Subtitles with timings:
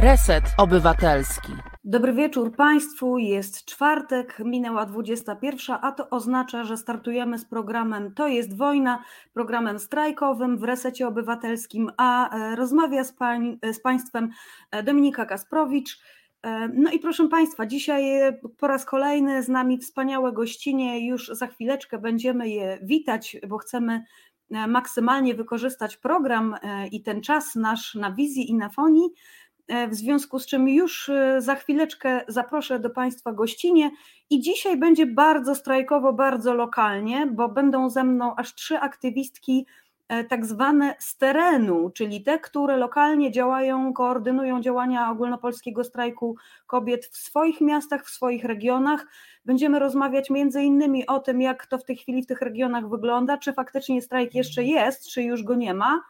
[0.00, 1.52] Reset Obywatelski.
[1.84, 3.18] Dobry wieczór Państwu.
[3.18, 9.02] Jest czwartek, minęła 21, a to oznacza, że startujemy z programem To jest wojna,
[9.34, 14.30] programem strajkowym w Resecie Obywatelskim, a e, rozmawia z, pań, z Państwem
[14.70, 16.00] e, Dominika Kasprowicz.
[16.42, 18.04] E, no i proszę Państwa, dzisiaj
[18.58, 21.06] po raz kolejny z nami wspaniałe gościnie.
[21.06, 24.04] Już za chwileczkę będziemy je witać, bo chcemy
[24.68, 26.56] maksymalnie wykorzystać program
[26.92, 29.10] i ten czas nasz na wizji i na fonii.
[29.68, 33.90] E, w związku z czym już e, za chwileczkę zaproszę do Państwa gościnie
[34.30, 39.66] i dzisiaj będzie bardzo strajkowo, bardzo lokalnie, bo będą ze mną aż trzy aktywistki
[40.08, 47.06] e, tak zwane z terenu, czyli te, które lokalnie działają, koordynują działania ogólnopolskiego strajku kobiet
[47.06, 49.06] w swoich miastach, w swoich regionach.
[49.44, 53.38] Będziemy rozmawiać między innymi o tym, jak to w tej chwili w tych regionach wygląda,
[53.38, 56.02] czy faktycznie strajk jeszcze jest, czy już go nie ma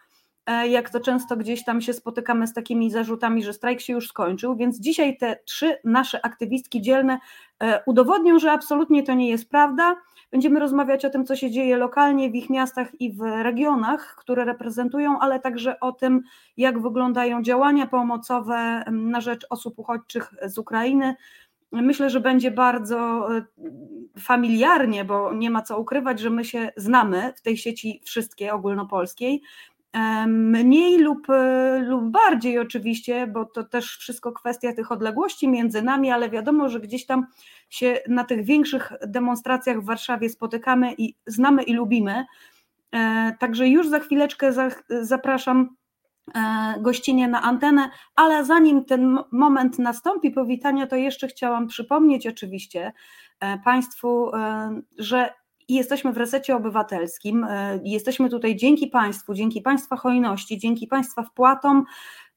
[0.48, 4.56] jak to często gdzieś tam się spotykamy z takimi zarzutami, że strajk się już skończył,
[4.56, 7.18] więc dzisiaj te trzy nasze aktywistki dzielne
[7.60, 9.96] e, udowodnią, że absolutnie to nie jest prawda.
[10.30, 14.44] Będziemy rozmawiać o tym, co się dzieje lokalnie w ich miastach i w regionach, które
[14.44, 16.22] reprezentują, ale także o tym,
[16.56, 21.14] jak wyglądają działania pomocowe na rzecz osób uchodźczych z Ukrainy.
[21.72, 23.44] Myślę, że będzie bardzo e,
[24.20, 29.42] familiarnie, bo nie ma co ukrywać, że my się znamy w tej sieci wszystkie ogólnopolskiej.
[30.26, 36.10] Mniej lub, e, lub bardziej oczywiście, bo to też wszystko kwestia tych odległości między nami,
[36.10, 37.26] ale wiadomo, że gdzieś tam
[37.70, 42.26] się na tych większych demonstracjach w Warszawie spotykamy i znamy i lubimy.
[42.92, 44.52] E, także już za chwileczkę
[44.88, 45.76] zapraszam
[46.34, 52.92] e, gościnie na antenę, ale zanim ten moment nastąpi powitania, to jeszcze chciałam przypomnieć oczywiście
[53.64, 54.30] Państwu,
[54.98, 55.32] że
[55.68, 57.44] i jesteśmy w resecie obywatelskim.
[57.44, 61.84] E, jesteśmy tutaj dzięki Państwu, dzięki Państwa hojności, dzięki Państwa wpłatom.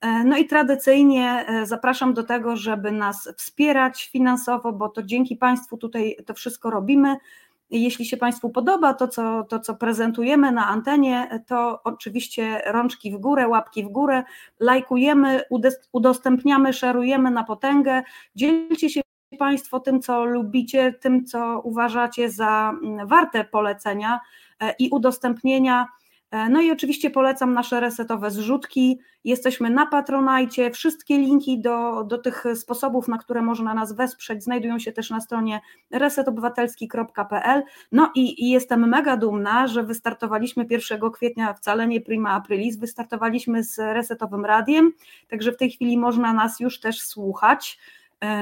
[0.02, 5.36] E, no i tradycyjnie e, zapraszam do tego, żeby nas wspierać finansowo, bo to dzięki
[5.36, 7.18] Państwu tutaj to wszystko robimy.
[7.70, 13.18] Jeśli się Państwu podoba to co, to, co prezentujemy na antenie, to oczywiście rączki w
[13.18, 14.24] górę, łapki w górę,
[14.60, 15.42] lajkujemy,
[15.92, 18.04] udostępniamy, szerujemy na potęgę.
[18.36, 19.02] Dzielcie się
[19.40, 24.20] Państwo tym, co lubicie, tym, co uważacie za mm, warte polecenia
[24.60, 25.88] e, i udostępnienia.
[26.32, 29.00] E, no i oczywiście polecam nasze resetowe zrzutki.
[29.24, 30.72] Jesteśmy na Patronajcie.
[30.72, 35.22] Wszystkie linki do, do tych sposobów, na które można nas wesprzeć, znajdują się też na
[35.22, 35.62] stronie
[35.92, 37.64] resetobywatelski.pl.
[37.92, 43.64] No i, i, jestem mega dumna, że wystartowaliśmy 1 kwietnia, wcale nie prima aprilis, wystartowaliśmy
[43.64, 44.94] z resetowym radiem,
[45.28, 47.80] także w tej chwili można nas już też słuchać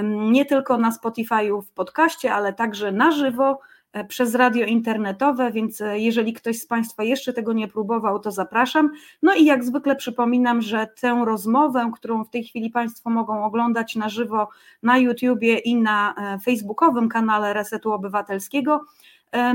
[0.04, 3.60] nie tylko na Spotify'u w podcaście, ale także na żywo
[3.94, 8.32] e, przez radio internetowe, więc e, jeżeli ktoś z Państwa jeszcze tego nie próbował, to
[8.32, 8.92] zapraszam.
[9.22, 13.96] No i jak zwykle przypominam, że tę rozmowę, którą w tej chwili Państwo mogą oglądać
[13.96, 14.50] na żywo
[14.84, 18.82] na YouTubie i na e, facebookowym kanale Resetu Obywatelskiego,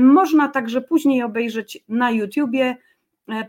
[0.01, 2.77] można także później obejrzeć na YouTubie.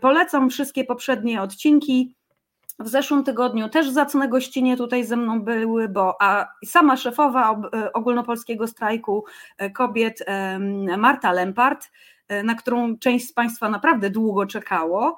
[0.01, 2.16] Polecam wszystkie poprzednie odcinki.
[2.79, 7.93] W zeszłym tygodniu też zacne gościnie tutaj ze mną były, bo a sama szefowa e,
[7.93, 9.25] ogólnopolskiego strajku
[9.57, 10.25] e, kobiet
[10.97, 11.91] Marta Lempart,
[12.27, 15.17] e, na którą część z Państwa naprawdę długo czekało.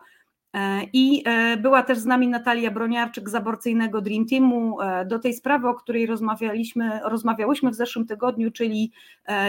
[0.94, 1.24] I
[1.62, 6.06] była też z nami Natalia Broniarczyk z aborcyjnego Dream Teamu do tej sprawy, o której
[6.06, 8.92] rozmawialiśmy, rozmawiałyśmy w zeszłym tygodniu, czyli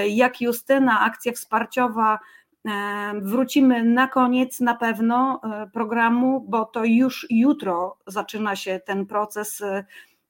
[0.08, 2.18] jak Justyna, akcja wsparciowa
[3.22, 9.60] Wrócimy na koniec na pewno e, programu, bo to już jutro zaczyna się ten proces,
[9.60, 9.84] e,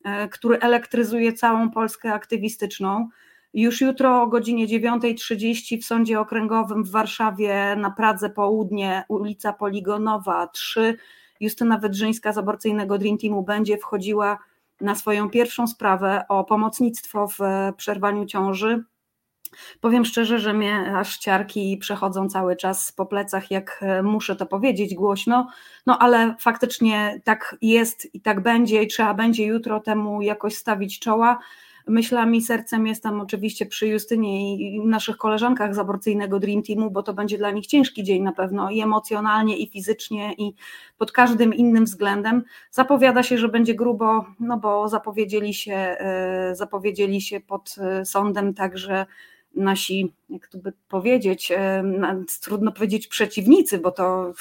[0.05, 3.09] e, który elektryzuje całą Polskę aktywistyczną.
[3.55, 10.47] Już jutro o godzinie 9.30 w Sądzie Okręgowym w Warszawie na Pradze Południe, ulica Poligonowa
[10.47, 10.97] 3,
[11.41, 14.39] Justyna Wydrzyńska z aborcyjnego Dream Teamu będzie wchodziła
[14.81, 17.39] na swoją pierwszą sprawę o pomocnictwo w
[17.77, 18.85] przerwaniu ciąży.
[19.81, 24.47] Powiem szczerze, że mnie aż ciarki przechodzą cały czas po plecach, jak e, muszę to
[24.47, 25.49] powiedzieć głośno,
[25.87, 30.99] no ale faktycznie tak jest i tak będzie i trzeba będzie jutro temu jakoś stawić
[30.99, 31.39] czoła.
[31.87, 37.15] Myślami, sercem jestem oczywiście przy Justynie i naszych koleżankach z aborcyjnego Dream Teamu, bo to
[37.15, 40.55] będzie dla nich ciężki dzień na pewno i emocjonalnie, i fizycznie, i
[40.99, 42.43] pod każdym innym względem.
[42.71, 48.55] Zapowiada się, że będzie grubo, no bo zapowiedzieli się, e, zapowiedzieli się pod e, sądem
[48.55, 49.07] także
[49.55, 51.53] nasi, jak to by powiedzieć,
[52.43, 54.33] trudno powiedzieć przeciwnicy, bo to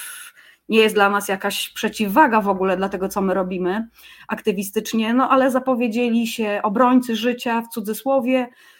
[0.68, 3.88] nie jest dla nas jakaś przeciwwaga w ogóle dla tego, co my robimy
[4.28, 8.79] aktywistycznie, no ale zapowiedzieli się obrońcy życia w cudzysłowie, E,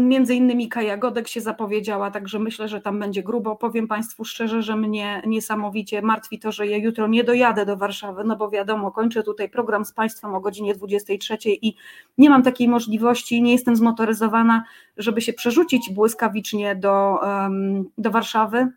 [0.00, 3.56] między innymi Kaja Godek się zapowiedziała, także myślę, że tam będzie grubo.
[3.56, 8.24] Powiem Państwu szczerze, że mnie niesamowicie martwi to, że ja jutro nie dojadę do Warszawy,
[8.24, 11.74] no bo wiadomo, kończę tutaj program z Państwem o godzinie 23 i
[12.18, 14.64] nie mam takiej możliwości, nie jestem zmotoryzowana,
[14.96, 17.20] żeby się przerzucić błyskawicznie do,
[17.98, 18.68] do Warszawy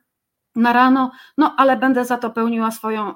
[0.55, 3.13] na rano, no ale będę za to pełniła swoją,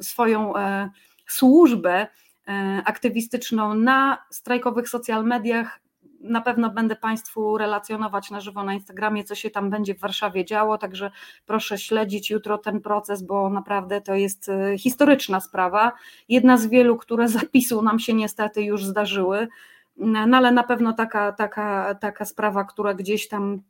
[0.00, 0.90] swoją e,
[1.26, 2.06] służbę
[2.48, 5.85] e, aktywistyczną na strajkowych social mediach
[6.28, 10.44] na pewno będę Państwu relacjonować na żywo na Instagramie, co się tam będzie w Warszawie
[10.44, 11.10] działo, także
[11.46, 15.92] proszę śledzić jutro ten proces, bo naprawdę to jest e, historyczna sprawa.
[16.28, 19.48] Jedna z wielu, które zapisu nam się niestety już zdarzyły,
[19.96, 23.62] no ale na pewno taka, taka, taka sprawa, która gdzieś tam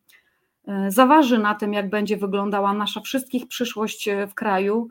[0.68, 4.88] e, zaważy na tym, jak będzie wyglądała nasza wszystkich przyszłość e, w kraju.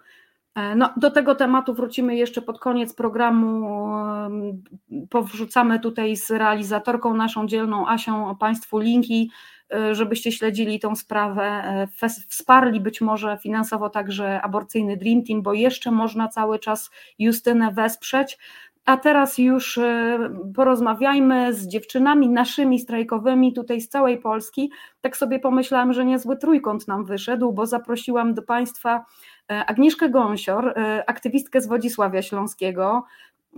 [0.56, 3.70] E, no, do tego tematu wrócimy jeszcze pod koniec programu.
[5.10, 9.32] Powrzucamy tutaj z realizatorką naszą dzielną Asią Państwu linki,
[9.74, 11.44] e, żebyście śledzili tą sprawę,
[12.02, 17.72] e, wsparli być może finansowo także aborcyjny Dream Team, bo jeszcze można cały czas Justynę
[17.72, 18.38] wesprzeć.
[18.86, 19.80] A teraz już
[20.56, 24.72] porozmawiajmy z dziewczynami naszymi strajkowymi tutaj z całej Polski.
[25.02, 30.68] Tak sobie pomyślałam, że niezły trójkąt nam wyszedł, bo zaprosiłam do Państwa E, Agnieszkę Gąsior,
[30.68, 33.06] e, aktywistkę z Wodzisławia Śląskiego.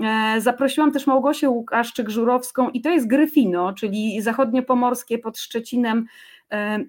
[0.03, 6.05] E, zaprosiłam też Małgosię Łukaszczyk-Żurowską i to jest Gryfino, czyli zachodniopomorskie pod Szczecinem.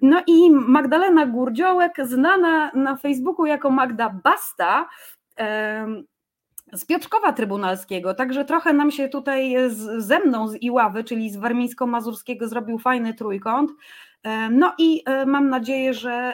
[0.01, 4.89] No i Magdalena Gurdziołek, znana na Facebooku jako Magda Basta,
[6.73, 11.37] z Piotrkowa Trybunalskiego, także trochę nam się tutaj z, ze mną z Iławy, czyli z
[11.37, 13.71] Warmińsko-Mazurskiego zrobił fajny trójkąt.
[14.51, 16.33] No i mam nadzieję, że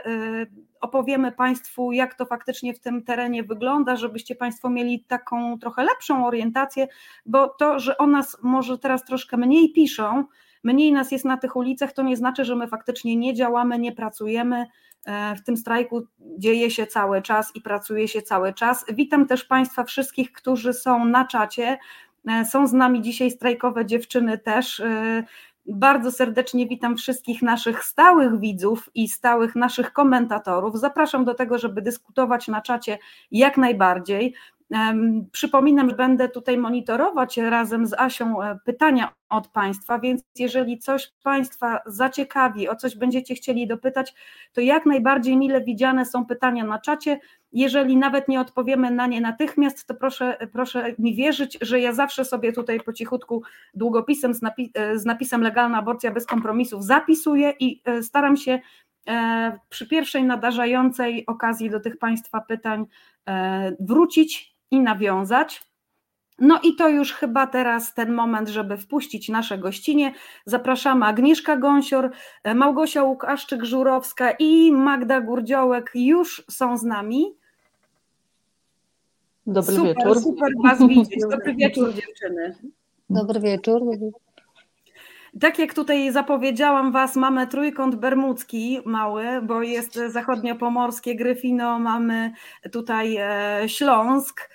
[0.86, 6.28] opowiemy Państwu, jak to faktycznie w tym terenie wygląda, żebyście Państwo mieli taką trochę lepszą
[6.28, 6.88] orientację,
[7.26, 10.26] bo to, że o nas może teraz troszkę mniej piszą,
[10.64, 13.92] mniej nas jest na tych ulicach, to nie znaczy, że my faktycznie nie działamy, nie
[13.92, 14.66] pracujemy.
[15.06, 18.86] E, w tym strajku dzieje się cały czas i pracuje się cały czas.
[18.90, 21.78] Witam też Państwa wszystkich, którzy są na czacie.
[22.28, 24.82] E, są z nami dzisiaj strajkowe dziewczyny też.
[25.68, 30.80] Bardzo serdecznie witam wszystkich naszych stałych widzów i stałych naszych komentatorów.
[30.80, 32.98] Zapraszam do tego, żeby dyskutować na czacie
[33.32, 34.36] jak najbardziej.
[35.32, 41.12] Przypominam, że będę tutaj monitorować razem z Asią e, pytania od Państwa, więc jeżeli coś
[41.24, 44.14] Państwa zaciekawi, o coś będziecie chcieli dopytać,
[44.54, 47.20] to jak najbardziej mile widziane są pytania na czacie.
[47.52, 52.26] Jeżeli nawet nie odpowiemy na nie natychmiast, to proszę, proszę mi wierzyć, że ja zawsze
[52.26, 57.54] sobie tutaj po cichutku długopisem z, napi e, z napisem Legalna aborcja bez kompromisów zapisuję
[57.60, 58.60] i e, staram się
[59.70, 62.86] przy pierwszej nadarzającej okazji do tych Państwa pytań
[63.80, 65.64] wrócić i nawiązać.
[66.40, 70.14] No i to już chyba teraz ten moment, żeby wpuścić nasze gościnie.
[70.46, 72.12] Zapraszamy Agnieszka Gąsior,
[72.56, 77.36] Małgosia Łukaszczyk-Żurowska i Magda Gurdziołek już są z nami.
[79.48, 80.20] Dobry super, wieczór.
[80.22, 81.22] Super Was widzieć.
[81.32, 82.56] Dobry wieczór dziewczyny.
[83.10, 83.82] Dobry wieczór.
[85.40, 92.32] Tak jak tutaj zapowiedziałam Was, mamy trójkąt bermudzki mały, bo jest zachodniopomorskie Gryfino, mamy
[92.72, 94.50] tutaj e, Śląsk,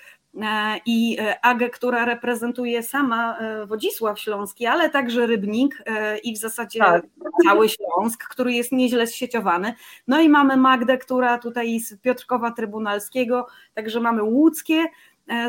[0.87, 5.85] i e, Agę, która reprezentuje sama e, Wodzisław Śląski, ale także Rybnik
[6.25, 7.05] i w zasadzie tak.
[7.44, 9.75] cały Śląsk, który jest nieźle zsieciowany.
[10.09, 14.85] No i mamy Magdę, która tutaj z Piotrkowa Trybunalskiego, także mamy łódzkie,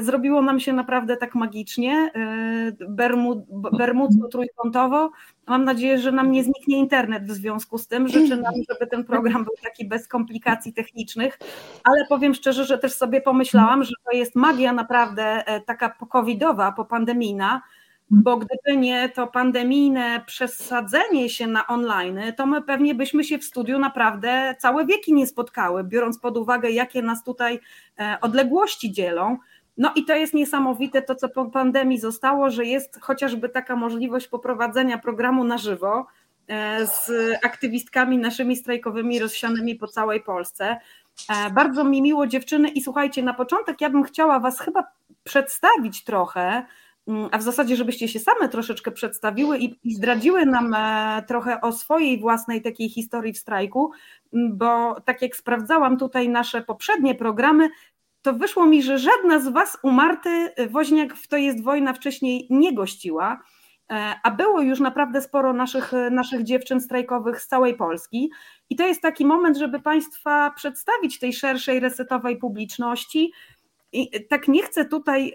[0.02, 2.12] Zrobiło nam się naprawdę tak magicznie,
[3.72, 5.10] bermudzko-trójkątowo.
[5.48, 8.08] Mam nadzieję, że nam nie zniknie internet w związku z tym.
[8.08, 11.40] Życzę nam, żeby ten program był taki bez komplikacji technicznych,
[11.84, 16.72] ale powiem szczerze, że też sobie pomyślałam, że to jest magia naprawdę e, taka pokowidowa,
[16.72, 17.62] popandemijna,
[18.10, 23.44] bo gdyby nie to pandemijne przesadzenie się na online, to my pewnie byśmy się w
[23.44, 27.60] studiu naprawdę całe wieki nie spotkały, biorąc pod uwagę, jakie nas tutaj
[28.00, 29.38] e, odległości dzielą.
[29.82, 34.28] No i to jest niesamowite, to co po pandemii zostało, że jest chociażby taka możliwość
[34.28, 36.06] poprowadzenia programu na żywo
[36.48, 37.12] e, z
[37.46, 40.78] aktywistkami naszymi strajkowymi rozsianymi po całej Polsce.
[41.30, 44.84] E, bardzo mi miło dziewczyny i słuchajcie, na początek ja bym chciała Was chyba
[45.24, 46.66] przedstawić trochę,
[47.08, 51.72] mm, a w zasadzie, żebyście się same troszeczkę przedstawiły i, zdradziły nam e, trochę o
[51.72, 53.92] swojej własnej takiej historii w strajku,
[54.34, 57.70] bo tak jak sprawdzałam tutaj nasze poprzednie programy,
[58.22, 62.48] to wyszło mi, że żadna z Was u Marty Woźniak w To jest wojna wcześniej
[62.50, 63.44] nie gościła,
[63.92, 68.32] e, a było już naprawdę sporo naszych, naszych dziewczyn strajkowych z całej Polski.
[68.70, 73.32] I to jest taki moment, żeby Państwa przedstawić tej szerszej resetowej publiczności.
[73.94, 75.34] I tak nie chcę tutaj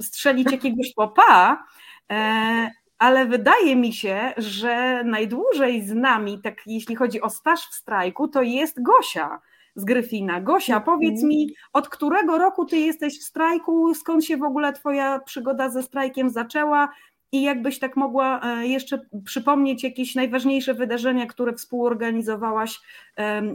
[0.00, 1.64] strzelić jakiegoś popa,
[2.10, 7.74] e, ale wydaje mi się, że najdłużej z nami, tak jeśli chodzi o staż w
[7.74, 9.40] strajku, to jest Gosia
[9.78, 10.40] z Gryfina.
[10.40, 10.84] Gosia, Mhm.
[10.98, 15.70] powiedz mi, od którego roku ty jesteś w strajku, skąd się w ogóle twoja przygoda
[15.70, 16.88] ze strajkiem zaczęła
[17.32, 22.80] i jakbyś tak mogła e, jeszcze przypomnieć jakieś najważniejsze wydarzenia, które współorganizowałaś,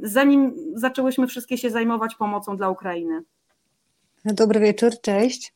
[0.02, 3.22] zanim zaczęłyśmy wszystkie się zajmować pomocą dla Ukrainy.
[4.26, 5.54] Dobry wieczór, cześć.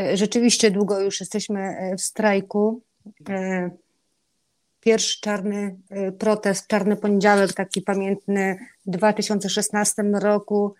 [0.00, 2.80] E, Rzeczywiście długo już jesteśmy e, w strajku.
[4.80, 5.76] Pierwszy czarny
[6.18, 10.74] protest, czarny poniedziałek, taki pamiętny 2016 roku.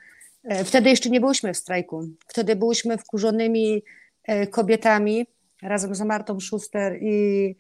[0.44, 2.08] E, Wtedy jeszcze nie byliśmy w strajku.
[2.26, 3.82] Wtedy byliśmy wkurzonymi
[4.24, 5.26] e, kobietami
[5.62, 7.56] razem z Martą Schuster i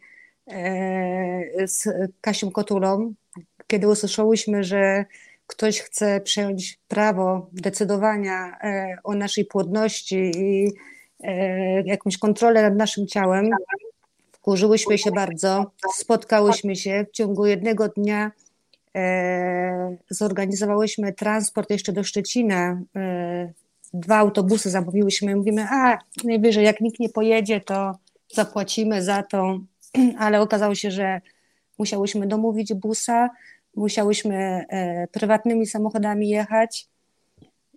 [0.48, 1.88] e, z
[2.20, 3.14] Kasią Kotulą,
[3.66, 5.04] kiedy usłyszałyśmy, że
[5.46, 8.58] ktoś chce przejąć prawo decydowania
[9.04, 10.72] o naszej płodności i
[11.84, 13.50] jakąś kontrolę nad naszym ciałem.
[14.32, 18.32] Wkurzyłyśmy się bardzo, spotkałyśmy się w ciągu jednego dnia.
[18.96, 22.82] E, zorganizowałyśmy transport jeszcze do Szczecina.
[22.96, 23.52] E,
[23.94, 25.36] dwa autobusy zamówiłyśmy.
[25.36, 27.98] Mówimy, a najwyżej jak nikt nie pojedzie, to
[28.34, 29.58] zapłacimy za to.
[30.18, 31.20] Ale okazało się, że
[31.78, 33.30] musiałyśmy domówić busa,
[33.76, 36.88] musiałyśmy e, prywatnymi samochodami jechać.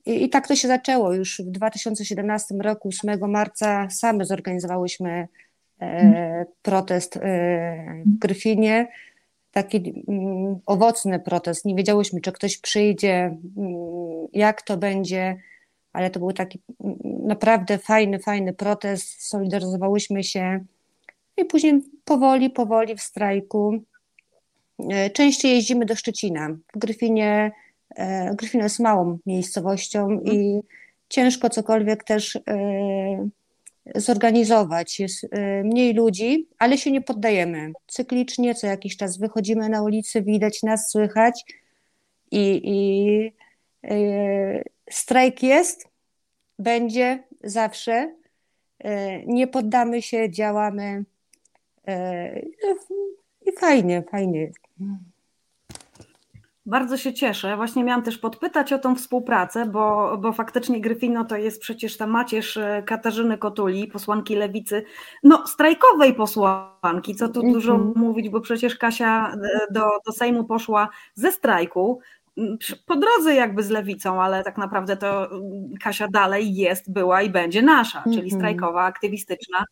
[0.05, 1.13] I, I tak to się zaczęło.
[1.13, 5.27] Już w 2017 roku, 8 marca, same zorganizowałyśmy
[5.81, 7.21] e, protest e,
[8.05, 8.87] w Gryfinie.
[9.55, 11.65] Taki mm, owocny protest.
[11.65, 15.37] Nie wiedziałyśmy, czy ktoś przyjdzie, mm, jak to będzie,
[15.93, 19.27] ale to był taki mm, naprawdę fajny, fajny protest.
[19.27, 20.65] Solidaryzowałyśmy się
[21.37, 23.79] i później powoli, powoli w strajku.
[24.89, 26.49] E, Częściej jeździmy do Szczecina.
[26.75, 27.51] W Gryfinie,
[27.95, 30.61] e, Gryfino jest małą miejscowością i
[31.09, 33.29] ciężko cokolwiek też e,
[33.95, 34.99] zorganizować.
[34.99, 37.71] Jest e, mniej ludzi, ale się nie poddajemy.
[37.87, 41.45] Cyklicznie co jakiś czas wychodzimy na ulicę, widać nas, słychać
[42.31, 43.31] i, i
[43.83, 45.87] e, strajk jest,
[46.59, 48.15] będzie zawsze.
[48.79, 51.05] E, Nie poddamy się, działamy.
[51.87, 52.39] E,
[53.45, 54.51] I fajnie, fajnie.
[56.65, 57.55] Bardzo się cieszę.
[57.55, 62.07] Właśnie miałam też podpytać o tą współpracę, bo, bo faktycznie Gryfino to jest przecież ta
[62.07, 64.83] macierz e, Katarzyny Kotuli, posłanki lewicy,
[65.23, 67.53] no strajkowej posłanki, co tu Mhm.
[67.53, 71.99] dużo mówić, bo przecież Kasia e, do, do Sejmu poszła ze strajku,
[72.37, 75.41] m, przy- po drodze jakby z lewicą, ale tak naprawdę to mm,
[75.81, 78.39] Kasia dalej jest, była i będzie nasza, czyli Mhm.
[78.41, 79.65] strajkowa, aktywistyczna.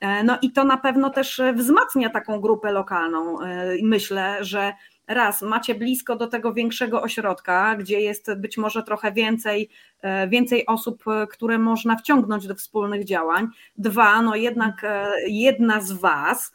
[0.00, 3.38] E, No i to na pewno też wzmacnia taką grupę lokalną.
[3.82, 4.72] Myślę, że
[5.08, 9.68] raz macie blisko do tego większego ośrodka, gdzie jest być może trochę więcej,
[10.02, 13.48] e, więcej osób, e, które można wciągnąć do wspólnych działań.
[13.78, 16.52] Dwa, no jednak e, jedna z Was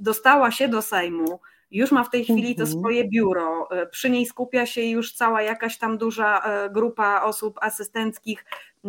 [0.00, 1.40] dostała się do Sejmu.
[1.70, 2.80] Już ma w tej chwili to Mhm.
[2.80, 3.68] swoje biuro.
[3.90, 8.44] Przy niej skupia się już cała jakaś tam duża grupa osób asystenckich,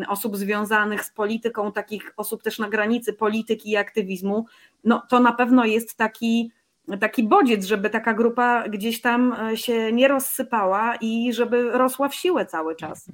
[0.07, 4.45] osób związanych z polityką, takich osób też na granicy polityki i aktywizmu.
[4.83, 6.51] No to na pewno jest taki
[6.99, 12.15] taki bodziec, żeby taka grupa gdzieś tam e, się nie rozsypała i żeby rosła w
[12.15, 13.05] siłę cały czas.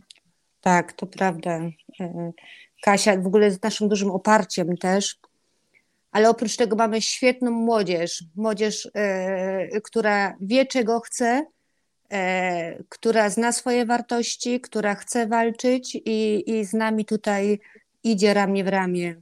[0.62, 1.60] Tak, to prawda.
[2.00, 2.32] E,
[2.82, 5.20] Kasia w ogóle jest naszym dużym oparciem też.
[6.12, 8.24] Ale oprócz tego mamy świetną młodzież.
[8.36, 11.46] Młodzież, e, która wie, czego chce,
[12.90, 17.60] która zna swoje wartości, która chce walczyć i, i z nami tutaj
[18.04, 19.22] idzie ramię w ramię.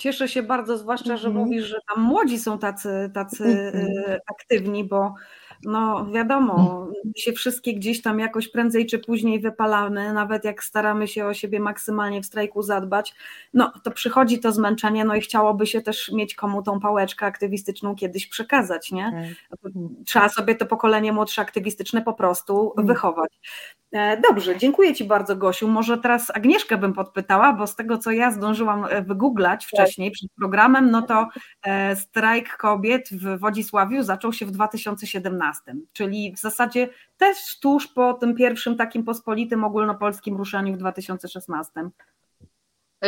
[0.00, 1.34] Cieszę się bardzo, zwłaszcza, że Mhm.
[1.46, 3.86] mówisz, że tam młodzi są tacy, tacy Mhm.
[4.06, 5.14] e, aktywni, bo
[5.64, 11.08] no wiadomo, my się wszystkie gdzieś tam jakoś prędzej czy później wypalamy, nawet jak staramy
[11.08, 13.14] się o siebie maksymalnie w strajku zadbać,
[13.54, 17.94] no to przychodzi to zmęczenie, no i chciałoby się też mieć komu tą pałeczkę aktywistyczną
[17.94, 19.34] kiedyś przekazać, nie?
[19.62, 19.72] Tak.
[20.06, 22.86] Trzeba sobie to pokolenie młodsze aktywistyczne po prostu Mm.
[22.86, 23.30] wychować.
[23.92, 25.68] E, Dobrze, dziękuję Ci bardzo, Gosiu.
[25.68, 30.30] Może teraz Agnieszkę bym podpytała, bo z tego, co ja zdążyłam e, wygooglać wcześniej przed
[30.38, 31.28] programem, no to
[31.62, 38.14] e, strajk kobiet w Wodzisławiu zaczął się w 2017, czyli w zasadzie też tuż po
[38.14, 41.72] tym pierwszym takim pospolitym ogólnopolskim ruszeniu w 2016.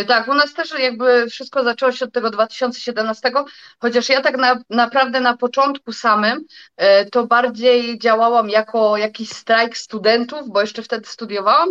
[0.09, 3.33] Tak, u nas też jakby wszystko zaczęło się od tego 2017,
[3.79, 6.45] chociaż ja tak na, naprawdę na początku samym
[6.77, 11.69] e, to bardziej działałam jako jakiś strajk studentów, bo jeszcze wtedy studiowałam,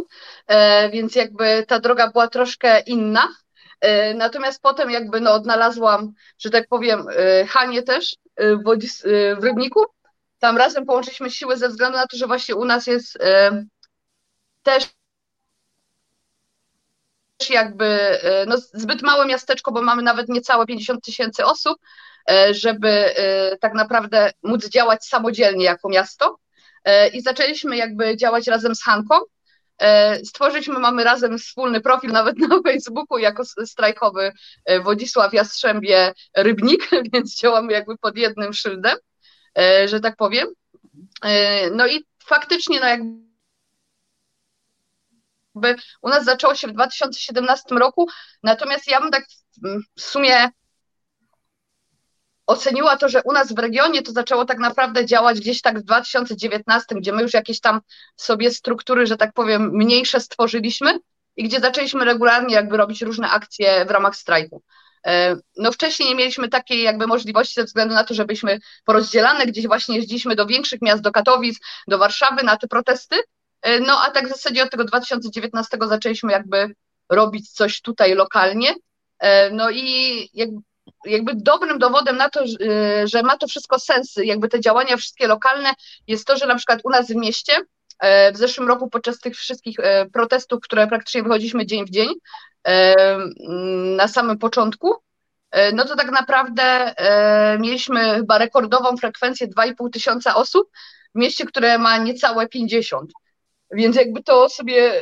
[0.47, 3.27] e, więc jakby ta droga była troszkę inna.
[3.79, 9.35] E, Natomiast potem jakby no odnalazłam, że tak powiem, e, Hanię też e, w, e,
[9.35, 9.85] Rybniku.
[10.39, 13.65] Tam razem połączyliśmy siły ze względu na to, że właśnie u nas jest e,
[14.63, 14.89] też
[17.49, 21.77] jakby no, zbyt małe miasteczko, bo mamy nawet niecałe 50 tysięcy osób,
[22.51, 23.15] żeby
[23.61, 26.37] tak naprawdę móc działać samodzielnie jako miasto.
[27.13, 29.19] I zaczęliśmy jakby działać razem z Hanką.
[30.25, 34.31] Stworzyliśmy, mamy razem wspólny profil nawet na Facebooku jako strajkowy
[34.83, 38.97] Wodzisław Jastrzębie Rybnik, więc działamy jakby pod jednym szyldem,
[39.85, 40.47] że tak powiem.
[41.71, 43.30] No i faktycznie, no jakby
[46.01, 48.07] u nas zaczęło się w 2017 roku,
[48.43, 49.25] natomiast ja bym tak
[49.97, 50.49] w sumie
[52.47, 55.83] oceniła to, że u nas w regionie to zaczęło tak naprawdę działać gdzieś tak w
[55.83, 57.81] 2019, gdzie my już jakieś tam
[58.15, 60.99] sobie struktury, że tak powiem, mniejsze stworzyliśmy
[61.35, 64.63] i gdzie zaczęliśmy regularnie jakby robić różne akcje w ramach strajku.
[65.57, 69.67] No wcześniej nie mieliśmy takiej jakby możliwości ze względu na to, że byliśmy porozdzielane, gdzieś
[69.67, 73.15] właśnie jeździliśmy do większych miast, do Katowic, do Warszawy na te protesty,
[73.81, 76.75] no a tak w zasadzie od tego 2019 zaczęliśmy jakby
[77.09, 78.73] robić coś tutaj lokalnie,
[79.51, 80.29] no i
[81.05, 82.43] jakby dobrym dowodem na to,
[83.03, 85.69] że ma to wszystko sens, jakby te działania wszystkie lokalne,
[86.07, 87.57] jest to, że na przykład u nas w mieście
[88.33, 89.77] w zeszłym roku podczas tych wszystkich
[90.13, 92.09] protestów, które praktycznie wychodziliśmy dzień w dzień,
[93.95, 94.95] na samym początku,
[95.73, 96.95] no to tak naprawdę
[97.59, 100.69] mieliśmy chyba rekordową frekwencję 2,5 tysiąca osób
[101.15, 103.11] w mieście, które ma niecałe 50.
[103.71, 105.01] Więc jakby to sobie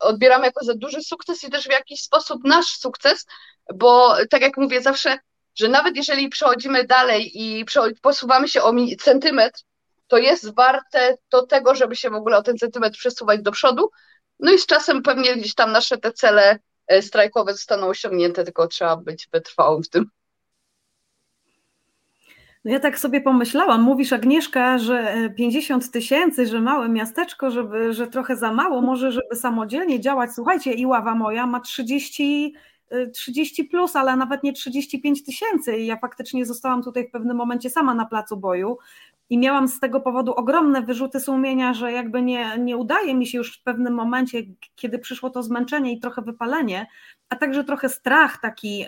[0.00, 3.26] odbieramy jako za duży sukces i też w jakiś sposób nasz sukces,
[3.74, 5.18] bo tak jak mówię zawsze,
[5.54, 7.64] że nawet jeżeli przechodzimy dalej i
[8.02, 9.60] posuwamy się o centymetr,
[10.06, 13.90] to jest warte to tego, żeby się w ogóle o ten centymetr przesuwać do przodu.
[14.40, 18.68] No i z czasem pewnie gdzieś tam nasze te cele e, strajkowe zostaną osiągnięte, tylko
[18.68, 20.10] trzeba być wytrwałym w tym.
[22.64, 27.92] No ja tak sobie pomyślałam, mówisz Agnieszka, że 50 e, tysięcy, że małe miasteczko, żeby,
[27.92, 30.30] że trochę za mało, może żeby samodzielnie działać.
[30.34, 32.54] Słuchajcie, Iława moja ma 30
[33.12, 35.78] 30 plus, ale nawet nie 35 tysięcy.
[35.78, 38.78] I ja faktycznie zostałam tutaj w pewnym momencie sama na placu boju
[39.30, 43.38] i miałam z tego powodu ogromne wyrzuty sumienia, że jakby nie, nie udaje mi się
[43.38, 44.42] już w pewnym momencie,
[44.76, 46.86] kiedy przyszło to zmęczenie i trochę wypalenie,
[47.28, 48.84] a także trochę strach taki,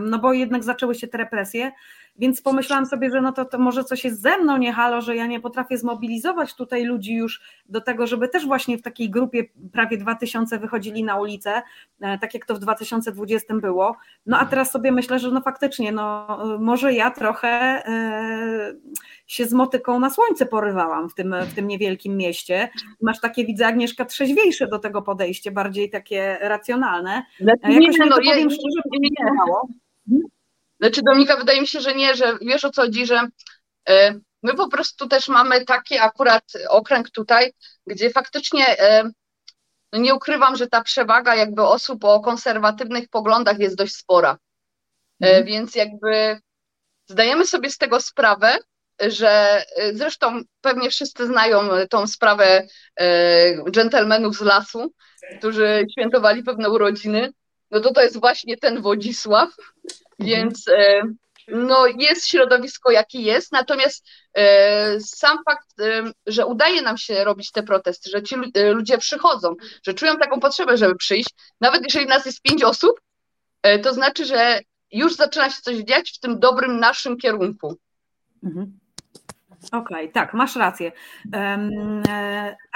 [0.00, 1.72] no bo jednak zaczęły się te represje,
[2.18, 5.16] więc pomyślałam sobie, że no to, to może coś jest ze mną, nie halo, że
[5.16, 9.44] ja nie potrafię zmobilizować tutaj ludzi już do tego, żeby też właśnie w takiej grupie
[9.72, 11.62] prawie 2000 wychodzili na ulicę,
[12.00, 13.96] e, tak jak to w 2020 było.
[14.26, 16.26] No a teraz sobie myślę, że no faktycznie, no
[16.60, 18.74] może ja trochę e,
[19.26, 22.68] się z motyką na słońce porywałam w tym, w tym niewielkim mieście.
[23.00, 27.22] Masz takie, widzę, Agnieszka, trzeźwiejsze do tego podejście, bardziej takie racjonalne.
[27.40, 29.10] Znaczy, Jakoś nie, no, to powiem szczerze, nie, nie.
[30.06, 30.37] nie.
[30.80, 33.28] Znaczy Dominika, wydaje mi się, że nie, że wiesz o co chodzi, że
[33.88, 37.52] e, my po prostu też mamy taki akurat okręg tutaj,
[37.86, 39.10] gdzie faktycznie e,
[39.92, 44.38] no nie ukrywam, że ta przewaga jakby osób o konserwatywnych poglądach jest dość spora.
[45.20, 45.44] Mhm.
[45.44, 46.40] Więc jakby
[47.06, 48.58] zdajemy sobie z tego sprawę,
[49.00, 52.66] że zresztą pewnie wszyscy znają tą sprawę
[53.70, 54.92] dżentelmenów z lasu,
[55.38, 57.32] którzy świętowali pewne urodziny.
[57.70, 59.50] No to to jest właśnie ten Wodzisław,
[60.18, 61.02] więc e,
[61.48, 67.52] no, jest środowisko, jakie jest, natomiast e, sam fakt, e, że udaje nam się robić
[67.52, 68.36] te protesty, że ci
[68.74, 69.54] ludzie przychodzą,
[69.86, 73.00] że czują taką potrzebę, żeby przyjść, nawet jeżeli nas jest pięć osób,
[73.82, 74.60] to znaczy, że
[74.92, 77.76] już zaczyna się coś dziać w tym dobrym naszym kierunku.
[78.44, 78.78] Mhm.
[79.66, 80.92] Okej, okay, tak, masz rację.
[81.32, 82.02] Um,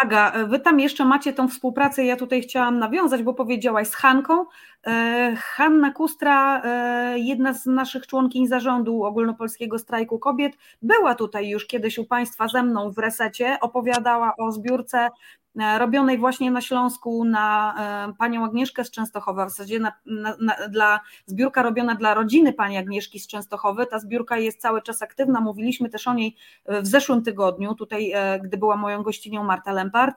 [0.03, 4.45] Aga, wy tam jeszcze macie tą współpracę, ja tutaj chciałam nawiązać, bo powiedziałaś z Hanką.
[4.87, 11.67] E, Hanna Kustra, e, jedna z naszych członkiń zarządu Ogólnopolskiego Strajku Kobiet, była tutaj już
[11.67, 17.25] kiedyś u Państwa ze mną w resecie, opowiadała o zbiórce E, robionej właśnie na Śląsku
[17.25, 17.75] na
[18.09, 22.53] e, panią Agnieszkę z Częstochowa, w zasadzie na, na, na, dla, zbiórka robiona dla rodziny
[22.53, 23.87] pani Agnieszki z Częstochowy.
[23.87, 26.37] Ta zbiórka jest cały czas aktywna, mówiliśmy też o niej
[26.67, 30.17] w zeszłym tygodniu, tutaj e, gdy była moją gościnią Marta Lempart.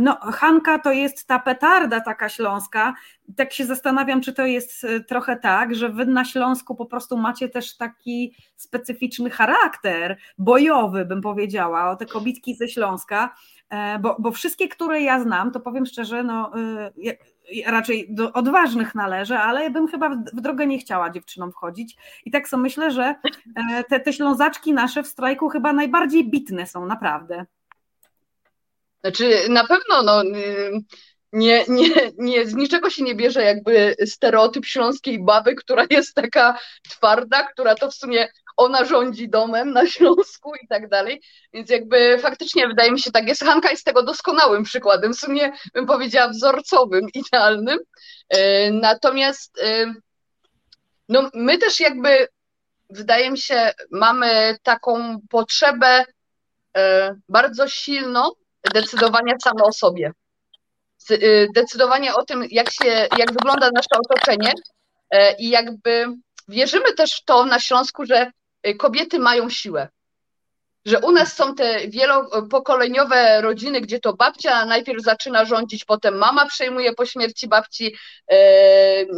[0.00, 2.94] No, Hanka to jest ta petarda taka śląska.
[3.36, 7.48] Tak się zastanawiam, czy to jest trochę tak, że wy na Śląsku po prostu macie
[7.48, 13.59] też taki specyficzny charakter, bojowy bym powiedziała, o te kobitki ze Śląska, E,
[14.00, 16.52] bo, bo wszystkie, które ja znam, to powiem szczerze, no
[17.04, 17.16] y,
[17.66, 21.96] raczej do odważnych należy, ale bym chyba w drogę nie chciała dziewczynom wchodzić.
[22.24, 23.14] I tak sobie myślę, że
[23.56, 27.46] e, te, te ślązaczki nasze w strajku chyba najbardziej bitne są, naprawdę.
[29.00, 30.80] Znaczy, na pewno, no, y,
[31.32, 36.58] nie, nie, nie, z niczego się nie bierze jakby stereotyp śląskiej baby, która jest taka
[36.90, 41.22] twarda, która to w sumie ona rządzi domem na Śląsku i tak dalej.
[41.52, 43.44] Więc jakby faktycznie wydaje mi się tak jest.
[43.44, 47.78] Hanka jest tego doskonałym przykładem, w sumie bym powiedziała wzorcowym, idealnym.
[48.28, 49.94] E, natomiast e,
[51.08, 52.28] no, my też jakby
[52.90, 56.04] wydaje mi się, mamy taką potrzebę
[57.28, 58.30] bardzo silną
[58.74, 60.12] decydowania same o sobie.
[61.54, 64.52] Decydowania o tym, jak, się, jak wygląda nasze otoczenie
[65.38, 66.06] i jakby
[66.48, 68.30] wierzymy też w to na Śląsku, że
[68.78, 69.88] kobiety mają siłę.
[70.84, 76.46] Że u nas są te wielopokoleniowe rodziny, gdzie to babcia najpierw zaczyna rządzić, potem mama
[76.46, 77.96] przejmuje po śmierci babci,
[78.28, 78.36] e,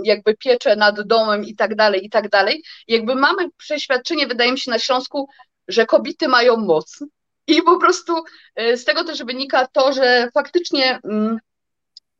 [0.05, 2.63] jakby pieczę nad domem i tak dalej, i tak dalej.
[2.89, 5.29] Jakby mamy przeświadczenie, wydaje mi się, na Śląsku,
[5.69, 7.05] że kobiety mają moc.
[7.47, 8.15] I po prostu
[8.55, 11.39] e, z tego też wynika to, że faktycznie, mm,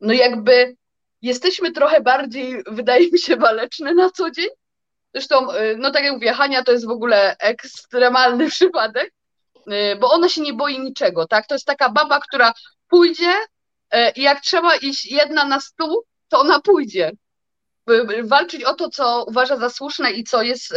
[0.01, 0.75] no jakby
[1.21, 4.49] jesteśmy trochę bardziej, wydaje mi się, waleczne na co dzień,
[5.13, 9.13] Zresztą, y, no tak jak mówię, Hania to jest w ogóle ekstremalny przypadek,
[9.71, 11.47] y, bo ona się nie boi niczego, tak?
[11.47, 12.53] To jest taka baba, która
[12.89, 13.33] pójdzie
[13.95, 17.11] y, i jak trzeba iść jedna na stół, to ona pójdzie.
[18.23, 20.73] Walczyć o to, co uważa za słuszne i co jest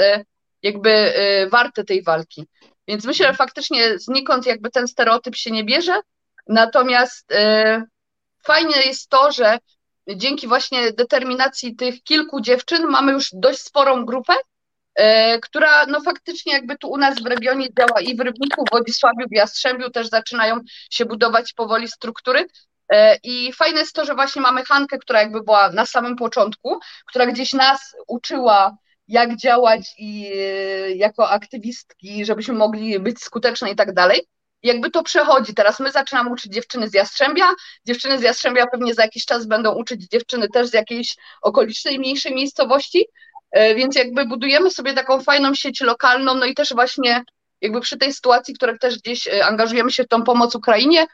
[0.62, 1.12] jakby
[1.50, 2.46] warte tej walki.
[2.88, 6.00] Więc myślę, że faktycznie znikąd jakby ten stereotyp się nie bierze.
[6.46, 7.32] Natomiast
[8.44, 9.58] fajne jest to, że
[10.14, 14.34] dzięki właśnie determinacji tych kilku dziewczyn mamy już dość sporą grupę,
[14.94, 18.72] e, która no faktycznie jakby tu u nas w regionie działa i w Rybniku, w
[18.72, 22.46] Wodzisławiu, w Jastrzębiu też zaczynają się budować powoli struktury.
[22.92, 26.78] E, I fajne jest to, że właśnie mamy Hankę, która jakby była na samym początku,
[27.06, 28.76] która gdzieś nas uczyła,
[29.08, 34.26] jak działać i e, jako aktywistki, żebyśmy mogli być skuteczne i tak dalej
[34.62, 35.54] jakby to przechodzi.
[35.54, 37.54] Teraz my zaczynamy uczyć dziewczyny z Jastrzębia,
[37.86, 42.34] dziewczyny z Jastrzębia pewnie za jakiś czas będą uczyć dziewczyny też z jakiejś okolicznej, mniejszej
[42.34, 43.06] miejscowości,
[43.50, 47.24] e, więc jakby budujemy sobie taką fajną sieć lokalną, no i też właśnie
[47.60, 51.06] jakby przy tej sytuacji, która też gdzieś e, angażujemy się w tą pomoc Ukrainie,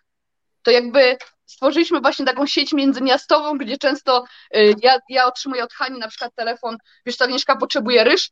[0.62, 5.98] to jakby stworzyliśmy właśnie taką sieć międzymiastową, gdzie często e, ja, ja otrzymuję od Hani
[5.98, 6.76] na przykład telefon,
[7.06, 8.30] wiesz co, Agnieszka potrzebuje ryż,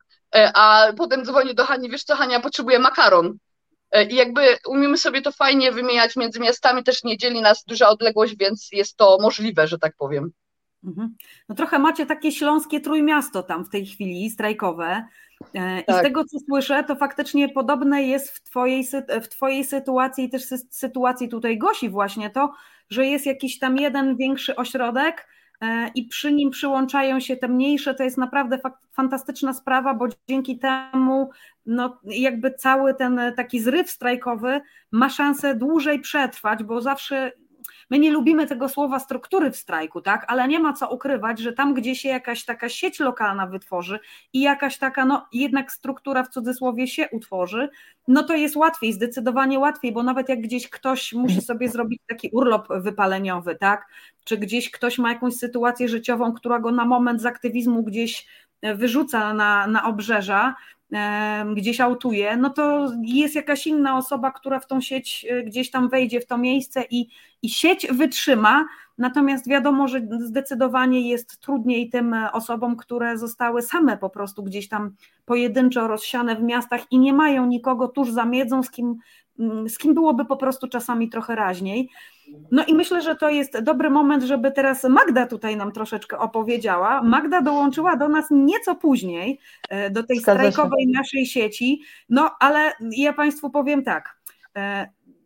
[0.54, 3.38] a potem dzwonię do Hani, wiesz co, Hania potrzebuje makaron.
[3.92, 7.88] E, I jakby umiemy sobie to fajnie wymieniać między miastami, też nie dzieli nas duża
[7.88, 10.30] odległość, więc jest to możliwe, że tak powiem.
[10.84, 11.16] Mhm.
[11.48, 15.04] No trochę macie takie śląskie trójmiasto tam w tej chwili, strajkowe.
[15.54, 16.00] E, I tak.
[16.00, 18.86] z tego, co słyszę, to faktycznie podobne jest w twojej,
[19.22, 22.52] w twojej sytuacji i też sytuacji tutaj Gosi właśnie to,
[22.90, 25.39] że jest jakiś tam jeden większy ośrodek, E,
[25.94, 28.58] i przy nim przyłączają się te mniejsze, to jest naprawdę
[28.92, 31.30] fantastyczna sprawa, bo dzięki temu
[31.66, 34.60] no, jakby cały ten taki zryw strajkowy
[34.92, 37.32] ma szansę dłużej przetrwać, bo zawsze
[37.90, 40.24] My nie lubimy tego słowa struktury w strajku, tak?
[40.28, 44.00] Ale nie ma co ukrywać, że tam, gdzie się jakaś taka sieć lokalna wytworzy
[44.32, 47.68] i jakaś taka, no jednak struktura w cudzysłowie się utworzy,
[48.08, 52.30] no to jest łatwiej, zdecydowanie łatwiej, bo nawet jak gdzieś ktoś musi sobie zrobić taki
[52.32, 53.86] urlop wypaleniowy, tak?
[54.24, 58.26] Czy gdzieś ktoś ma jakąś sytuację życiową, która go na moment z aktywizmu gdzieś
[58.62, 60.54] wyrzuca na, na obrzeża,
[61.54, 65.88] gdzieś autuje, no to jest jakaś inna osoba, która w tą sieć e, gdzieś tam
[65.88, 67.08] wejdzie w to miejsce i,
[67.42, 68.64] i sieć wytrzyma,
[68.98, 74.94] natomiast wiadomo, że zdecydowanie jest trudniej tym osobom, które zostały same po prostu gdzieś tam
[75.24, 78.96] pojedynczo rozsiane w miastach i nie mają nikogo tuż za miedzą, z kim,
[79.38, 81.90] mm, z kim byłoby po prostu czasami trochę raźniej.
[82.50, 87.02] No i myślę, że to jest dobry moment, żeby teraz Magda tutaj nam troszeczkę opowiedziała.
[87.02, 93.12] Magda dołączyła do nas nieco później, e, do tej strajkowej naszej sieci, no ale ja
[93.12, 94.20] Państwu powiem tak.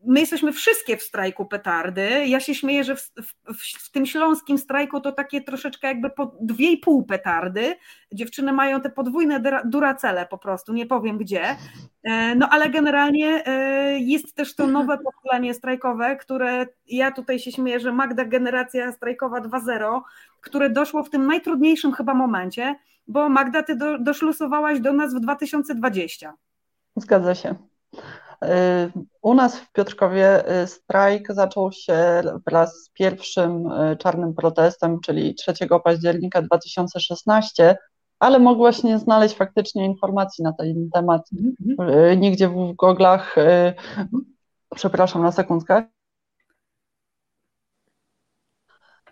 [0.06, 2.26] My jesteśmy wszystkie w strajku petardy.
[2.26, 3.12] Ja się śmieję, że w,
[3.48, 7.76] w, w, tym śląskim strajku to takie troszeczkę jakby po dwie i pół petardy.
[8.12, 11.56] Dziewczyny mają te podwójne duracele po prostu, nie powiem gdzie.
[12.02, 17.52] E, no ale generalnie e, jest też to nowe pokolenie strajkowe, które ja tutaj się
[17.52, 20.00] śmieję, że Magda generacja strajkowa 2.0,
[20.40, 25.20] które doszło w tym najtrudniejszym chyba momencie, bo Magda, ty do, doszlusowałaś do nas w
[25.20, 26.34] 2020.
[26.96, 27.54] Zgadza się.
[29.22, 35.34] U nas w Piotrkowie y, strajk zaczął się wraz z pierwszym y, czarnym protestem, czyli
[35.34, 35.52] 3
[35.84, 37.76] października 2016,
[38.18, 42.16] ale mogłaś nie znaleźć faktycznie informacji na ten temat mm-hmm.
[42.16, 43.36] nigdzie w goglach.
[44.74, 45.84] Przepraszam na sekundkę.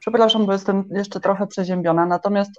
[0.01, 2.07] Przepraszam, bo jestem jeszcze trochę przeziębiona.
[2.07, 2.51] Natomiast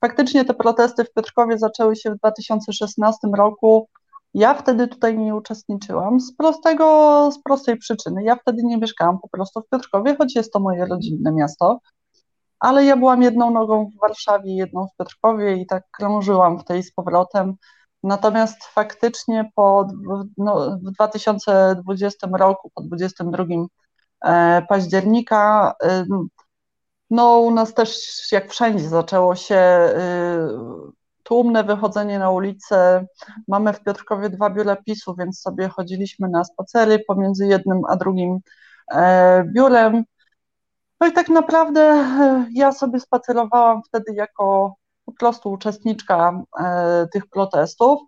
[0.00, 3.88] faktycznie te protesty w Piotrkowie zaczęły się w 2016 roku
[4.34, 8.24] ja wtedy tutaj nie uczestniczyłam z prostego, z prostej przyczyny.
[8.24, 11.80] Ja wtedy nie mieszkałam po prostu w Piotrkowie, choć jest to moje rodzinne miasto,
[12.58, 16.82] ale ja byłam jedną nogą w Warszawie, jedną w Piotrkowie i tak krążyłam w tej
[16.82, 17.54] z powrotem.
[18.02, 19.88] Natomiast faktycznie po,
[20.38, 23.44] no, w 2020 roku, po 22
[24.68, 25.74] października,
[27.10, 27.98] no u nas też
[28.32, 29.88] jak wszędzie zaczęło się
[31.24, 33.06] tłumne wychodzenie na ulicę.
[33.48, 38.38] Mamy w Piotrkowie dwa biura PiSu, więc sobie chodziliśmy na spacery pomiędzy jednym a drugim
[38.92, 40.04] e, biurem.
[41.00, 47.26] No i tak naprawdę e, ja sobie spacerowałam wtedy jako po prostu uczestniczka e, tych
[47.26, 48.00] protestów.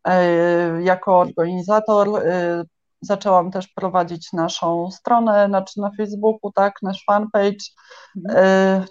[0.04, 2.08] e, jako organizator.
[2.18, 2.64] E,
[3.00, 7.64] zaczęłam też prowadzić naszą stronę, znaczy na Facebooku, tak, nasz fanpage.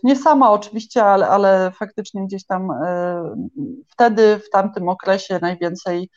[0.04, 2.70] Nie sama oczywiście, ale, ale faktycznie gdzieś tam
[3.88, 6.10] wtedy, w tamtym okresie najwięcej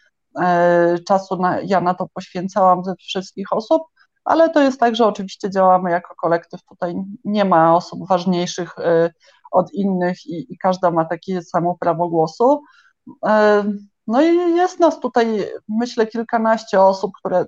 [1.08, 3.82] czasu na, ja na to poświęcałam ze wszystkich osób
[4.24, 9.12] ale to jest tak, że oczywiście działamy jako kolektyw, tutaj nie ma osób ważniejszych y,
[9.52, 12.62] od innych i, i każda ma takie samo prawo głosu.
[13.08, 13.10] Y,
[14.06, 17.46] no i jest nas tutaj, myślę, kilkanaście osób, które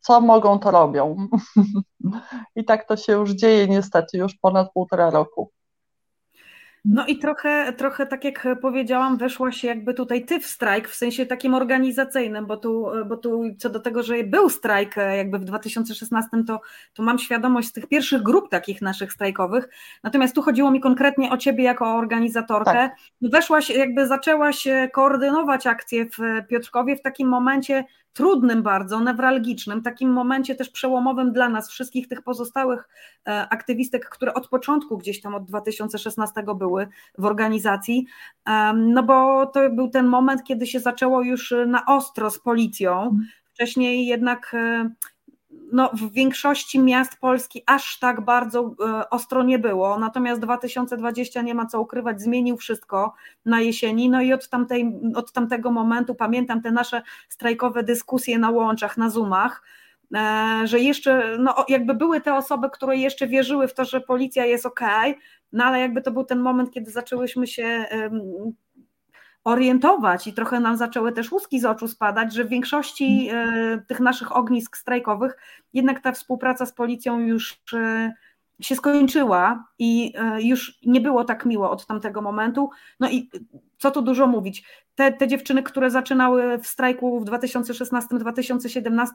[0.00, 1.16] co mogą, to robią.
[2.56, 5.50] I tak to się już dzieje niestety już ponad półtora roku.
[6.84, 11.26] No i trochę, trochę tak jak powiedziałam, weszłaś jakby tutaj ty w strajk, w sensie
[11.26, 16.30] takim organizacyjnym, bo tu, bo tu co do tego, że był strajk jakby w 2016,
[16.46, 16.60] to,
[16.94, 19.68] to mam świadomość z tych pierwszych grup takich naszych strajkowych,
[20.02, 22.72] natomiast tu chodziło mi konkretnie o ciebie jako organizatorkę.
[22.72, 22.96] Tak.
[23.22, 30.54] Weszłaś, jakby zaczęłaś koordynować akcję w Piotrkowie w takim momencie, trudnym bardzo, newralgicznym, takim momencie
[30.54, 32.88] też przełomowym dla nas, wszystkich tych pozostałych
[33.28, 38.06] e, aktywistek, które od początku gdzieś tam od 2016 były w organizacji,
[38.74, 43.02] no bo to był ten moment, kiedy się zaczęło już na ostro z policją.
[43.02, 43.26] Mhm.
[43.44, 44.90] Wcześniej jednak e,
[45.72, 51.54] no, w większości miast Polski aż tak bardzo e, ostro nie było, natomiast 2020 nie
[51.54, 56.62] ma co ukrywać, zmienił wszystko na jesieni, no i od, tamtej, od tamtego momentu pamiętam
[56.62, 59.62] te nasze strajkowe dyskusje na łączach, na zoomach,
[60.14, 64.46] e, że jeszcze, no jakby były te osoby, które jeszcze wierzyły w to, że policja
[64.46, 64.80] jest ok,
[65.52, 67.86] no ale jakby to był ten moment, kiedy zaczęłyśmy się
[69.44, 74.00] orientować i trochę nam zaczęły też łuski z oczu spadać, że w większości e, tych
[74.00, 75.36] naszych ognisk strajkowych
[75.72, 78.12] jednak ta współpraca z policją już e,
[78.60, 82.70] się skończyła i e, już nie było tak miło od tamtego momentu.
[83.00, 83.30] No i
[83.78, 89.08] co tu dużo mówić, te, te dziewczyny, które zaczynały w strajku w 2016-2017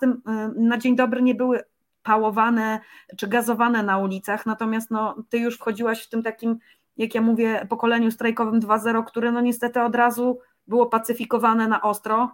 [0.56, 1.64] na dzień dobry nie były
[2.04, 2.80] pałowane
[3.18, 6.60] czy gazowane na ulicach, natomiast no, ty już wchodziłaś w tym takim
[6.98, 12.32] jak ja mówię, pokoleniu strajkowym 2.0, które no niestety od razu było pacyfikowane na ostro.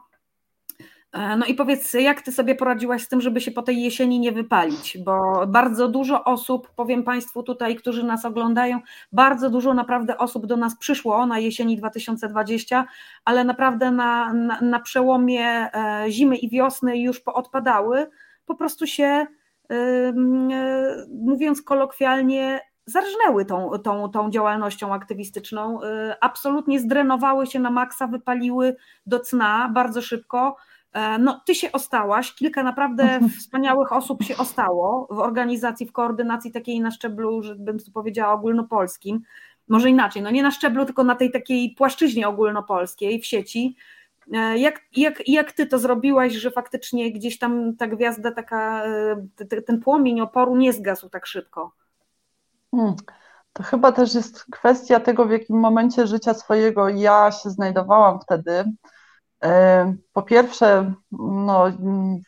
[1.11, 4.19] E, no i powiedz, jak ty sobie poradziłaś z tym, żeby się po tej jesieni
[4.19, 4.97] nie wypalić?
[4.97, 8.79] Bo bardzo dużo osób, powiem Państwu tutaj, którzy nas oglądają,
[9.11, 12.85] bardzo dużo naprawdę osób do nas przyszło na jesieni 2020,
[13.25, 18.07] ale naprawdę na, na, na przełomie e, zimy i wiosny już poodpadały,
[18.45, 19.27] po prostu się, e,
[21.09, 25.85] mówiąc kolokwialnie, zarżnęły tą, tą, tą działalnością aktywistyczną, y,
[26.21, 28.75] absolutnie zdrenowały się na maksa, wypaliły
[29.05, 30.55] do cna bardzo szybko.
[30.93, 36.51] E, no, ty się ostałaś, kilka naprawdę wspaniałych osób się ostało w organizacji, w koordynacji
[36.51, 39.21] takiej na szczeblu, żebym tu powiedziała, ogólnopolskim.
[39.67, 43.75] Może inaczej, no nie na szczeblu, tylko na tej takiej płaszczyźnie ogólnopolskiej w sieci.
[44.33, 49.61] E, jak, jak, jak ty to zrobiłaś, że faktycznie gdzieś tam ta gwiazda, taka, e,
[49.65, 51.71] ten płomień oporu nie zgasł tak szybko?
[52.71, 52.95] Hmm.
[53.53, 58.63] To chyba też jest kwestia tego, w jakim momencie życia swojego ja się znajdowałam wtedy.
[59.43, 61.65] E, po pierwsze, no,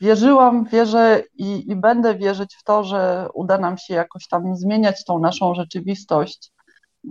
[0.02, 5.06] wierzyłam, wierzę i, i będę wierzyć w to, że uda nam się jakoś tam zmieniać
[5.06, 6.52] tą naszą rzeczywistość.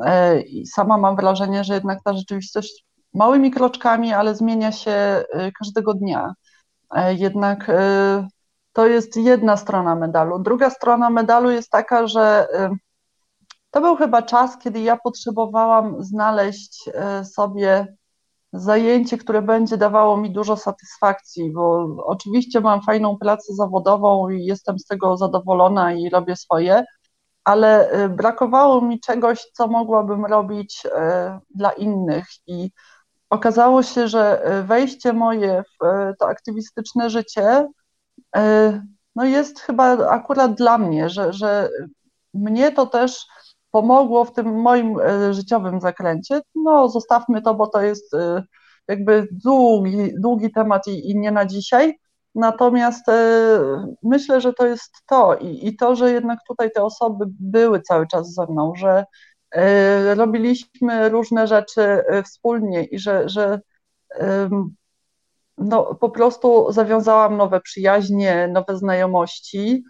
[0.04, 5.24] E, I sama mam wrażenie, że jednak ta rzeczywistość małymi kroczkami, ale zmienia się e,
[5.58, 6.34] każdego dnia.
[7.08, 7.70] Jednak
[8.72, 10.38] to jest jedna strona medalu.
[10.38, 12.48] Druga strona medalu jest taka, że
[13.72, 17.96] to był chyba czas, kiedy ja potrzebowałam znaleźć e, sobie
[18.52, 24.78] zajęcie, które będzie dawało mi dużo satysfakcji, bo oczywiście mam fajną pracę zawodową i jestem
[24.78, 26.84] z tego zadowolona i robię swoje,
[27.44, 32.26] ale e, brakowało mi czegoś, co mogłabym robić e, dla innych.
[32.46, 32.70] I
[33.30, 35.86] okazało się, że wejście moje w
[36.18, 37.68] to aktywistyczne życie
[39.16, 41.68] no jest chyba akurat dla mnie, że, że
[42.34, 43.26] mnie to też
[43.72, 44.96] pomogło w tym moim
[45.30, 46.40] życiowym zakręcie.
[46.54, 48.16] No, zostawmy to, bo to jest
[48.88, 51.98] jakby długi, długi temat i, i nie na dzisiaj.
[52.34, 53.04] Natomiast
[54.02, 58.06] myślę, że to jest to i, i to, że jednak tutaj te osoby były cały
[58.06, 59.04] czas ze mną, że
[60.14, 63.60] robiliśmy różne rzeczy wspólnie i że, że
[65.58, 69.84] no, po prostu zawiązałam nowe przyjaźnie, nowe znajomości.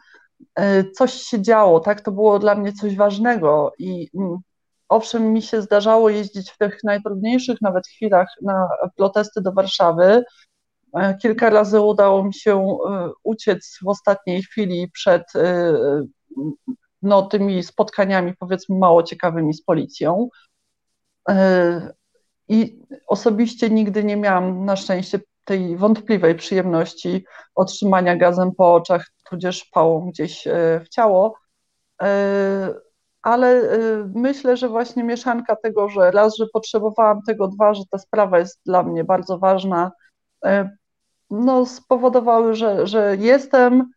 [0.55, 2.01] E, coś się działo, tak?
[2.01, 4.39] To było dla mnie coś ważnego i mm,
[4.89, 10.25] owszem, mi się zdarzało jeździć w tych najtrudniejszych nawet chwilach na protesty do Warszawy.
[10.95, 15.23] E, kilka razy udało mi się e, uciec w ostatniej chwili przed
[17.03, 20.29] no, tymi spotkaniami, powiedzmy, mało ciekawymi z policją.
[22.49, 27.25] I osobiście nigdy nie miałam na szczęście tej wątpliwej przyjemności
[27.55, 31.35] otrzymania gazem po oczach, tudzież pałą gdzieś e, w ciało.
[32.03, 32.75] E,
[33.23, 33.79] ale e,
[34.15, 38.61] myślę, że właśnie mieszanka tego, że raz, że potrzebowałam tego, dwa, że ta sprawa jest
[38.67, 39.93] dla mnie bardzo ważna,
[41.31, 43.91] no, spowodowały, że, że jestem.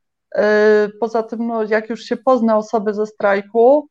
[0.99, 3.89] Poza tym, no, jak już się pozna osoby ze strajku,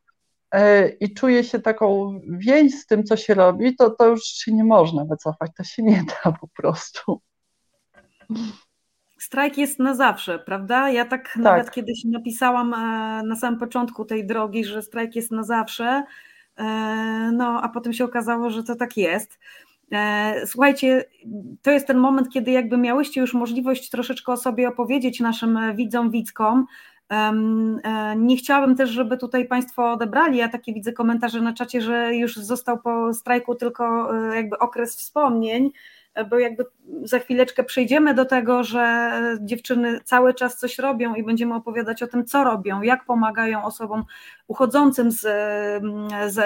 [1.01, 4.65] i czuje się taką więź z tym, co się robi, to, to już się nie
[4.65, 7.21] można wycofać, to się nie da po prostu.
[9.19, 10.91] Strajk jest na zawsze, prawda?
[10.91, 12.77] Ja tak, tak, nawet kiedyś napisałam e,
[13.27, 16.05] na samym początku tej drogi, że strajk jest na zawsze,
[16.57, 16.65] e,
[17.33, 19.39] no a potem się okazało, że to tak jest.
[20.47, 21.05] Słuchajcie,
[21.63, 26.11] to jest ten moment, kiedy jakby miałyście już możliwość troszeczkę o sobie opowiedzieć naszym widzom,
[26.11, 26.67] widzkom,
[27.11, 30.39] E, nie chciałabym też, żeby tutaj Państwo odebrali.
[30.39, 34.97] Ja takie widzę komentarze na czacie, że już został po strajku tylko e, jakby okres
[34.97, 35.71] wspomnień, e,
[36.31, 36.65] bo jakby
[37.03, 42.07] za chwileczkę przejdziemy do tego, że dziewczyny cały czas coś robią i będziemy opowiadać o
[42.07, 44.05] tym, co robią, jak pomagają osobom
[44.47, 45.21] uchodzącym z,
[46.27, 46.41] z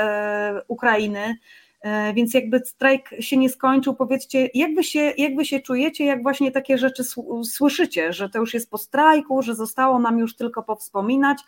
[0.68, 1.35] Ukrainy.
[1.80, 6.04] E, więc jakby strajk się nie skończył, powiedzcie, jak wy się, jak wy się czujecie,
[6.04, 7.02] jak właśnie takie rzeczy
[7.44, 11.38] słyszycie, że to już jest po strajku, że zostało nam już tylko powspominać,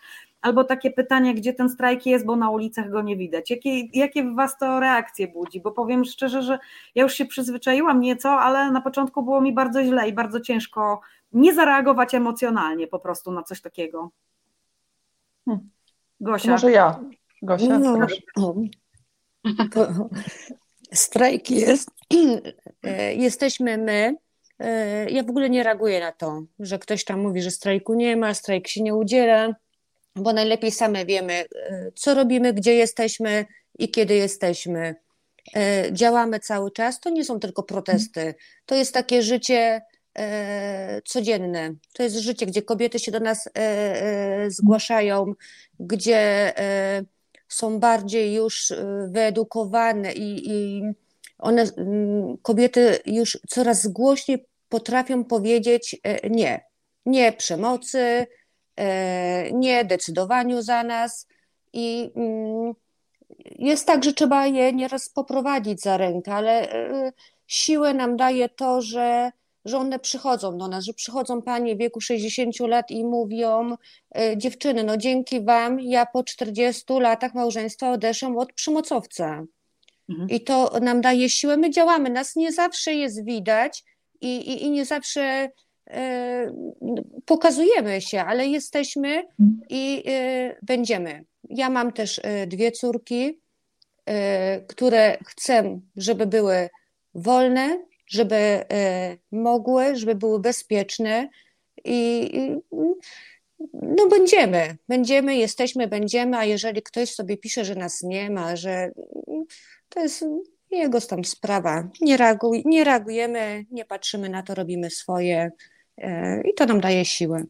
[0.41, 3.49] albo takie pytanie, gdzie ten strajk jest, bo na ulicach go nie widać.
[3.49, 5.61] Jakie, jakie w was to reakcje budzi?
[5.61, 6.59] Bo powiem szczerze, że
[6.95, 11.01] ja już się przyzwyczaiłam nieco, ale na początku było mi bardzo źle i bardzo ciężko
[11.33, 14.09] nie zareagować emocjonalnie po prostu na coś takiego.
[15.45, 15.69] Hmm.
[16.19, 16.51] Gosia.
[16.51, 16.99] Może ja.
[17.41, 17.79] Gosia.
[17.79, 17.97] No,
[19.75, 20.09] no.
[20.93, 21.89] Strajk jest,
[22.83, 24.15] e, jesteśmy my.
[24.59, 28.17] E, ja w ogóle nie reaguję na to, że ktoś tam mówi, że strajku nie
[28.17, 29.55] ma, strajk się nie udziela,
[30.15, 31.45] bo najlepiej same wiemy, e,
[31.95, 33.45] co robimy, gdzie jesteśmy
[33.79, 34.95] i kiedy jesteśmy.
[35.91, 36.99] Działamy cały czas.
[36.99, 39.81] To nie są tylko protesty, to jest takie życie
[41.05, 41.73] codzienne.
[41.93, 43.49] To jest życie, gdzie kobiety się do nas
[44.47, 45.33] zgłaszają,
[45.79, 46.53] gdzie
[47.53, 50.81] są bardziej już y, wyedukowane i, i
[51.39, 56.65] one, mm, kobiety już coraz głośniej potrafią powiedzieć e, nie.
[57.05, 58.27] Nie przemocy,
[58.75, 61.27] e, nie decydowaniu za nas
[61.73, 62.73] i mm,
[63.45, 67.11] jest tak, że trzeba je nieraz poprowadzić za rękę, ale e,
[67.47, 69.31] siłę nam daje to, że
[69.65, 73.75] że one przychodzą do nas, że przychodzą panie w wieku 60 lat i mówią,
[74.15, 79.43] e, dziewczyny, no dzięki wam ja po 40 latach małżeństwa odeszłam od przymocowca.
[80.09, 80.29] Mhm.
[80.29, 83.83] I to nam daje siłę, my działamy, nas nie zawsze jest widać
[84.21, 85.49] i, i, i nie zawsze
[85.89, 86.53] e,
[87.25, 89.61] pokazujemy się, ale jesteśmy mhm.
[89.69, 91.25] i e, będziemy.
[91.49, 93.39] Ja mam też dwie córki,
[94.05, 96.69] e, które chcę, żeby były
[97.13, 97.77] wolne,
[98.11, 101.29] żeby e, mogły, żeby były bezpieczne
[101.85, 102.31] i
[103.73, 108.91] no będziemy, będziemy, jesteśmy, będziemy, a jeżeli ktoś sobie pisze, że nas nie ma, że
[109.89, 110.25] to jest
[110.71, 111.87] jego tam sprawa.
[112.01, 115.51] Nie, reaguj, nie reagujemy, nie patrzymy na to, robimy swoje
[115.97, 117.43] e, i to nam daje siłę.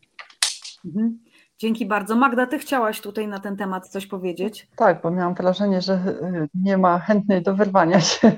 [0.85, 1.19] Mhm.
[1.57, 2.15] Dzięki bardzo.
[2.15, 4.67] Magda, ty chciałaś tutaj na ten temat coś powiedzieć?
[4.75, 8.31] Tak, bo miałam wrażenie, że e, nie ma chętnej do wyrwania się.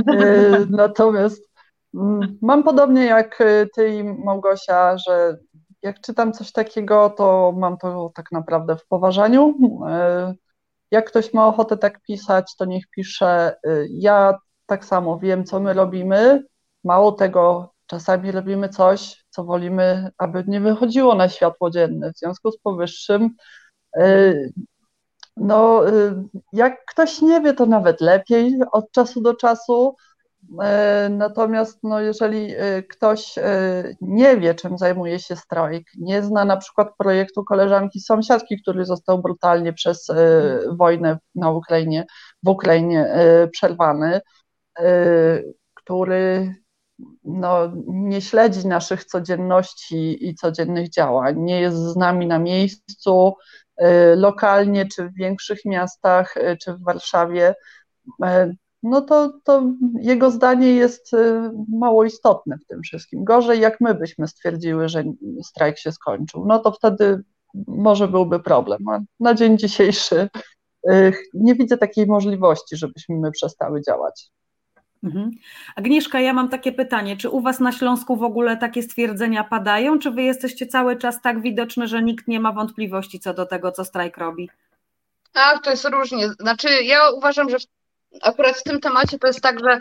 [0.70, 1.49] Natomiast
[2.42, 5.38] mam podobnie jak y, ty Małgosia, że
[5.82, 9.48] jak czytam coś takiego, to mam to tak naprawdę w poważaniu.
[10.30, 10.36] Y,
[10.90, 13.56] jak ktoś ma ochotę tak pisać, to niech pisze.
[13.66, 16.44] Y, ja tak samo wiem, co my robimy.
[16.84, 22.12] Mało tego, czasami robimy coś, co wolimy, aby nie wychodziło na światło dzienne.
[22.12, 23.30] W związku z powyższym,
[25.36, 25.82] no,
[26.52, 29.96] jak ktoś nie wie, to nawet lepiej od czasu do czasu
[31.10, 33.42] natomiast no, jeżeli e, ktoś e,
[34.00, 39.22] nie wie, czym zajmuje się strajk, nie zna na przykład projektu koleżanki sąsiadki, który został
[39.22, 40.06] brutalnie przez
[40.70, 42.06] wojnę na Ukrainie,
[42.42, 43.14] w Ukrainie
[43.52, 44.20] przerwany,
[45.74, 46.54] który
[47.24, 53.34] no, nie śledzi naszych codzienności i codziennych działań, nie jest z nami na miejscu,
[54.16, 57.54] lokalnie, czy w większych miastach, czy w Warszawie,
[58.82, 59.62] no to, to
[60.00, 63.24] jego zdanie jest y, mało istotne w tym wszystkim.
[63.24, 65.04] Gorzej, jak my byśmy stwierdziły, że
[65.42, 67.22] strajk się skończył, no to wtedy
[67.66, 68.88] może byłby problem.
[68.88, 70.28] A na dzień dzisiejszy
[70.90, 74.30] y, nie widzę takiej możliwości, żebyśmy my przestały działać.
[75.04, 75.30] Mhm.
[75.76, 79.98] Agnieszka, ja mam takie pytanie, czy u Was na Śląsku w ogóle takie stwierdzenia padają,
[79.98, 83.72] czy Wy jesteście cały czas tak widoczne, że nikt nie ma wątpliwości co do tego,
[83.72, 84.50] co strajk robi?
[85.34, 86.28] Ach, to jest różnie.
[86.28, 87.79] Znaczy, ja uważam, że w
[88.22, 89.78] akurat w tym temacie to jest tak, że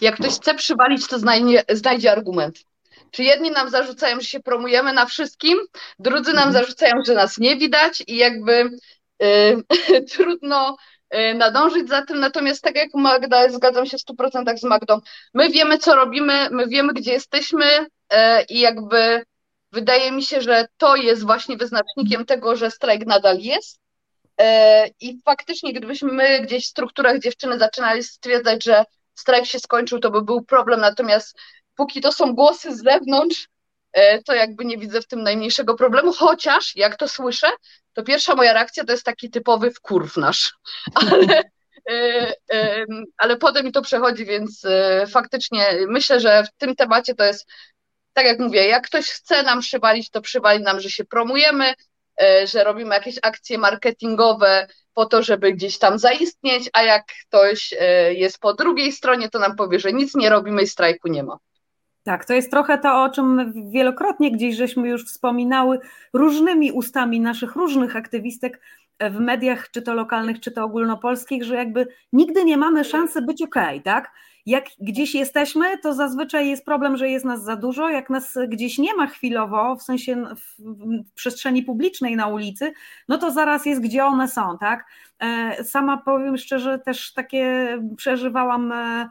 [0.00, 2.58] jak ktoś chce przywalić, to znajdzie, znajdzie argument.
[3.10, 5.58] Czy jedni nam zarzucają, że się promujemy na wszystkim,
[5.98, 6.52] drudzy nam mhm.
[6.52, 8.70] zarzucają, że nas nie widać i jakby
[9.22, 9.64] y,
[10.12, 10.76] trudno
[11.14, 12.20] y, nadążyć za tym.
[12.20, 15.00] Natomiast tak jak Magda, zgadzam się w 100% z Magdą,
[15.34, 17.86] my wiemy, co robimy, my wiemy, gdzie jesteśmy y,
[18.48, 19.24] i jakby
[19.72, 23.80] wydaje mi się, że to jest właśnie wyznacznikiem tego, że strajk nadal jest
[25.00, 28.84] I faktycznie, gdybyśmy my gdzieś w strukturach dziewczyny zaczynali stwierdzać, że
[29.14, 30.80] strajk się skończył, to by był problem.
[30.80, 31.38] Natomiast
[31.74, 33.48] póki to są głosy z zewnątrz,
[33.92, 37.48] e, to jakby nie widzę w tym najmniejszego problemu, chociaż jak to słyszę,
[37.92, 40.54] to pierwsza moja reakcja to jest taki typowy wkurw nasz.
[40.94, 41.42] Ale,
[41.90, 42.84] e,
[43.16, 44.62] ale potem mi to przechodzi, więc
[45.10, 47.46] faktycznie myślę, że w tym temacie to jest,
[48.12, 51.97] tak jak mówię, jak ktoś chce nam przywalić, to przywali nam, że się promujemy, E,
[52.46, 58.14] że robimy jakieś akcje marketingowe po to, żeby gdzieś tam zaistnieć, a jak ktoś e,
[58.14, 61.38] jest po drugiej stronie, to nam powie, że nic nie robimy i strajku nie ma.
[62.02, 65.78] Tak, to jest trochę to, o czym wielokrotnie gdzieś żeśmy już wspominały
[66.12, 68.60] różnymi ustami naszych różnych aktywistek
[69.00, 73.42] w mediach, czy to lokalnych, czy to ogólnopolskich, że jakby nigdy nie mamy szansy być
[73.42, 73.54] ok,
[73.84, 74.10] tak?
[74.48, 77.88] Jak gdzieś jesteśmy, to zazwyczaj jest problem, że jest nas za dużo.
[77.88, 80.24] Jak nas gdzieś nie ma chwilowo, w sensie
[80.58, 82.72] w przestrzeni publicznej na ulicy,
[83.08, 84.84] no to zaraz jest, gdzie one są, tak?
[85.18, 89.08] E, sama powiem szczerze, też takie przeżywałam e,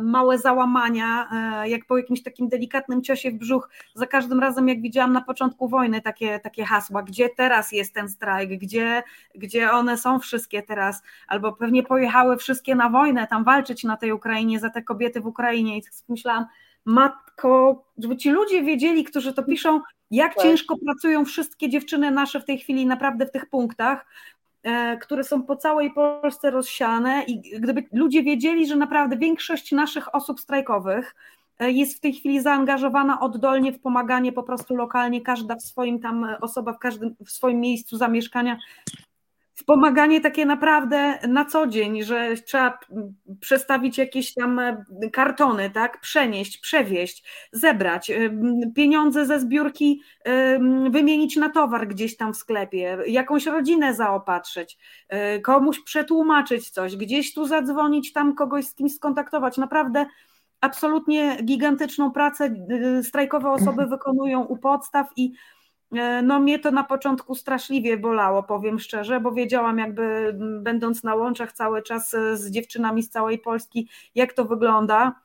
[0.00, 1.28] małe załamania,
[1.62, 5.20] e, jak po jakimś takim delikatnym ciosie w brzuch, za każdym razem jak widziałam na
[5.20, 9.02] początku wojny takie, takie hasła, gdzie teraz jest ten strajk, gdzie,
[9.34, 14.12] gdzie one są wszystkie teraz, albo pewnie pojechały wszystkie na wojnę, tam walczyć na tej
[14.12, 15.78] Ukrainie, za te kobiety w Ukrainie.
[15.78, 16.46] I tak myślałam,
[16.84, 19.80] matko, żeby ci ludzie wiedzieli, którzy to piszą,
[20.10, 20.44] jak tak.
[20.44, 24.06] ciężko pracują wszystkie dziewczyny nasze w tej chwili naprawdę w tych punktach,
[24.37, 24.37] E,
[25.00, 30.40] które są po całej Polsce rozsiane i gdyby ludzie wiedzieli, że naprawdę większość naszych osób
[30.40, 31.14] strajkowych
[31.58, 36.00] e, jest w tej chwili zaangażowana oddolnie w pomaganie po prostu lokalnie, każda w swoim
[36.00, 38.58] tam osoba w każdym w swoim miejscu zamieszkania
[39.58, 42.78] wspomaganie takie naprawdę na co dzień, że trzeba
[43.40, 48.30] przestawić jakieś tam e, kartony, tak, przenieść, przewieźć, zebrać, e,
[48.76, 50.58] pieniądze ze zbiórki e,
[50.90, 54.78] wymienić na towar gdzieś tam w sklepie, jakąś rodzinę zaopatrzyć,
[55.42, 59.56] komuś przetłumaczyć coś, gdzieś tu zadzwonić, tam kogoś z kimś skontaktować.
[59.56, 60.06] Naprawdę
[60.60, 62.54] absolutnie gigantyczną pracę
[63.02, 63.90] strajkowe osoby mhm.
[63.90, 65.32] wykonują u podstaw i
[66.22, 71.52] no mnie to na początku straszliwie bolało, powiem szczerze, bo wiedziałam jakby będąc na łączach
[71.52, 75.20] cały czas e, z dziewczynami z całej Polski, jak to wygląda.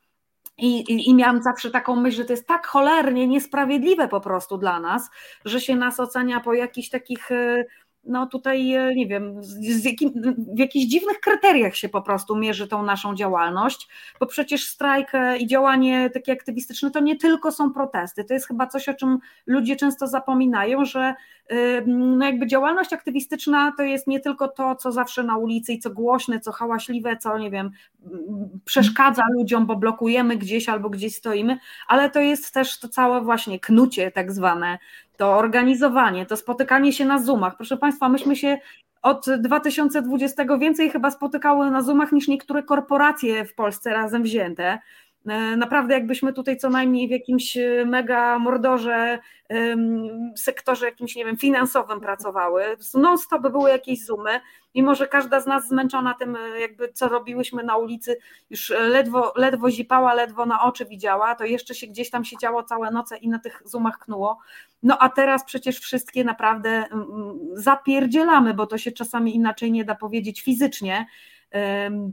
[0.57, 4.57] I, i, I miałam zawsze taką myśl, że to jest tak cholernie niesprawiedliwe po prostu
[4.57, 5.09] dla nas,
[5.45, 7.65] że się nas ocenia po jakichś takich e,
[8.05, 10.11] no tutaj e, nie wiem, z jakim,
[10.55, 13.87] w jakichś dziwnych kryteriach się po prostu mierzy tą naszą działalność,
[14.19, 18.47] bo przecież strajk e, i działanie takie aktywistyczne to nie tylko są protesty, to jest
[18.47, 21.13] chyba coś, o czym ludzie często zapominają, że
[21.47, 25.79] e, no jakby działalność aktywistyczna to jest nie tylko to, co zawsze na ulicy i
[25.79, 27.71] co głośne, co hałaśliwe, co nie wiem,
[28.65, 33.59] przeszkadza ludziom, bo blokujemy gdzieś albo gdzieś stoimy, ale to jest też to całe właśnie
[33.59, 34.77] knucie tak zwane,
[35.23, 37.57] to organizowanie, to spotykanie się na Zoomach.
[37.57, 38.57] Proszę Państwa, myśmy się
[39.01, 44.79] od 2020 więcej chyba spotykały na Zoomach niż niektóre korporacje w Polsce razem wzięte.
[45.27, 49.19] E, naprawdę, jakbyśmy tutaj co najmniej w jakimś e, mega mordorze,
[50.35, 52.63] sektorze jakimś, nie wiem, finansowym pracowały,
[52.93, 54.39] non-stop były jakieś zoomy,
[54.75, 58.17] mimo że każda z nas zmęczona tym, e, jakby co robiłyśmy na ulicy,
[58.49, 62.91] już ledwo, ledwo zipała, ledwo na oczy widziała, to jeszcze się gdzieś tam siedziało całe
[62.91, 64.39] noce i na tych zoomach knuło.
[64.83, 66.83] No a teraz przecież wszystkie naprawdę
[67.53, 71.05] zapierdzielamy, bo to się czasami inaczej nie da powiedzieć fizycznie,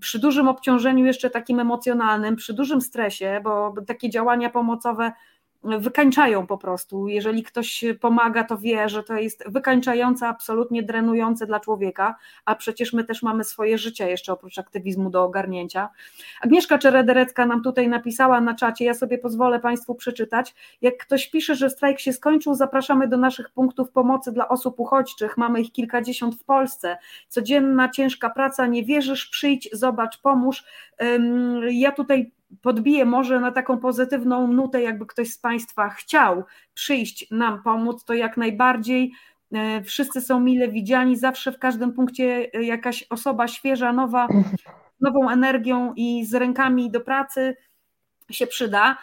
[0.01, 5.13] przy dużym obciążeniu jeszcze takim emocjonalnym, przy dużym stresie, bo takie działania pomocowe
[5.65, 7.09] wykańczają po prostu.
[7.09, 12.93] Jeżeli ktoś pomaga, to wie, że to jest wykańczające, absolutnie drenujące dla człowieka, a przecież
[12.93, 15.89] my też mamy swoje życie jeszcze oprócz aktywizmu do ogarnięcia.
[16.41, 20.55] Agnieszka Czerederecka nam tutaj napisała na czacie, ja sobie pozwolę Państwu przeczytać.
[20.83, 25.37] Jak ktoś pisze, że strajk się skończył, zapraszamy do naszych punktów pomocy dla osób uchodźczych.
[25.37, 26.99] Mamy ich kilkadziesiąt w Polsce.
[27.29, 30.65] Codzienna, ciężka praca, nie wierzysz, przyjdź, zobacz, pomóż.
[31.71, 36.45] Ja tutaj podbiję może na taką pozytywną nutę, jakby ktoś z Państwa chciał
[36.75, 39.13] przyjść nam pomóc, to jak najbardziej.
[39.53, 44.29] E, wszyscy są mile widziani, zawsze w każdym punkcie e, jakaś osoba świeża, nowa,
[45.01, 47.57] nową energią i z rękami do pracy
[48.31, 48.97] się przyda.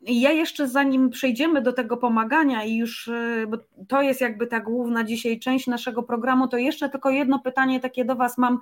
[0.00, 4.60] Ja jeszcze zanim przejdziemy do tego pomagania i już, e, bo to jest jakby ta
[4.60, 8.58] główna dzisiaj część naszego programu, to jeszcze tylko jedno pytanie takie do Was mam,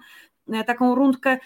[0.66, 1.38] taką rundkę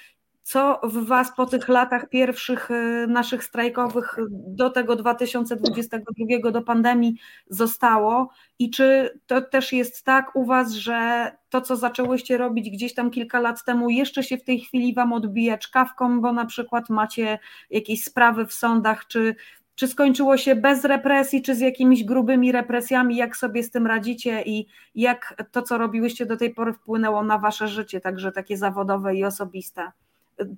[0.42, 7.16] co w Was po tych latach pierwszych y, naszych strajkowych do tego 2022 do pandemii
[7.48, 8.30] zostało?
[8.58, 13.10] I czy to też jest tak u Was, że to, co zaczęłyście robić gdzieś tam
[13.10, 17.38] kilka lat temu, jeszcze się w tej chwili Wam odbija czkawką, bo na przykład macie
[17.70, 19.34] jakieś sprawy w sądach, czy,
[19.74, 24.42] czy skończyło się bez represji, czy z jakimiś grubymi represjami, jak sobie z tym radzicie
[24.42, 29.16] i jak to, co robiłyście do tej pory wpłynęło na Wasze życie, także takie zawodowe
[29.16, 29.92] i osobiste?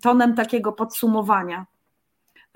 [0.03, 1.67] Tonem takiego podsumowania.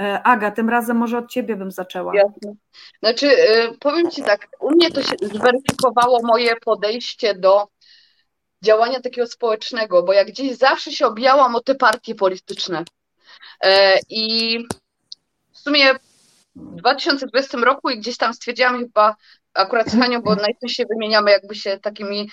[0.01, 2.17] E, Aga, tym razem może od ciebie bym zaczęła.
[2.17, 2.55] Jasne.
[3.03, 7.69] Znaczy, e, powiem ci tak, u mnie to się zweryfikowało moje podejście do
[8.63, 12.85] działania takiego społecznego, bo jak gdzieś zawsze się objęłam o te partie polityczne.
[13.65, 14.59] E, I
[15.53, 15.95] w sumie
[16.57, 19.17] w 2020 roku i gdzieś tam stwierdziłam chyba
[19.55, 22.31] akurat z Hanią, bo najczęściej wymieniamy jakby się takimi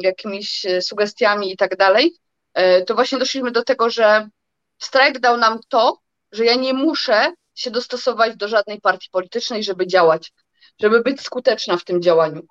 [0.00, 2.16] jakimiś sugestiami i tak dalej,
[2.86, 4.28] to właśnie doszliśmy do tego, że
[4.78, 5.98] strajk dał nam to,
[6.32, 10.32] że ja nie muszę się dostosować do żadnej partii politycznej, żeby działać,
[10.80, 12.42] żeby być skuteczna w tym działaniu.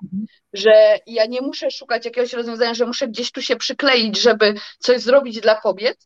[0.53, 5.01] Że ja nie muszę szukać jakiegoś rozwiązania, że muszę gdzieś tu się przykleić, żeby coś
[5.01, 5.97] zrobić dla kobiet,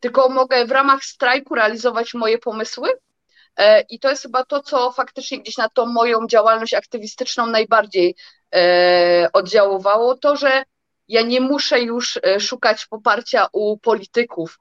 [0.00, 2.88] tylko mogę w ramach strajku realizować moje pomysły.
[3.56, 8.14] E, I to jest chyba to, co faktycznie gdzieś na tą moją działalność aktywistyczną najbardziej
[8.54, 10.62] e, oddziaływało, to, że
[11.08, 14.58] ja nie muszę już e, szukać poparcia u polityków,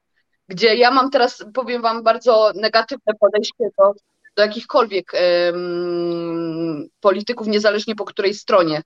[0.47, 3.93] gdzie ja mam teraz, powiem Wam, bardzo negatywne podejście do,
[4.35, 8.81] do jakichkolwiek um, polityków, niezależnie po której stronie.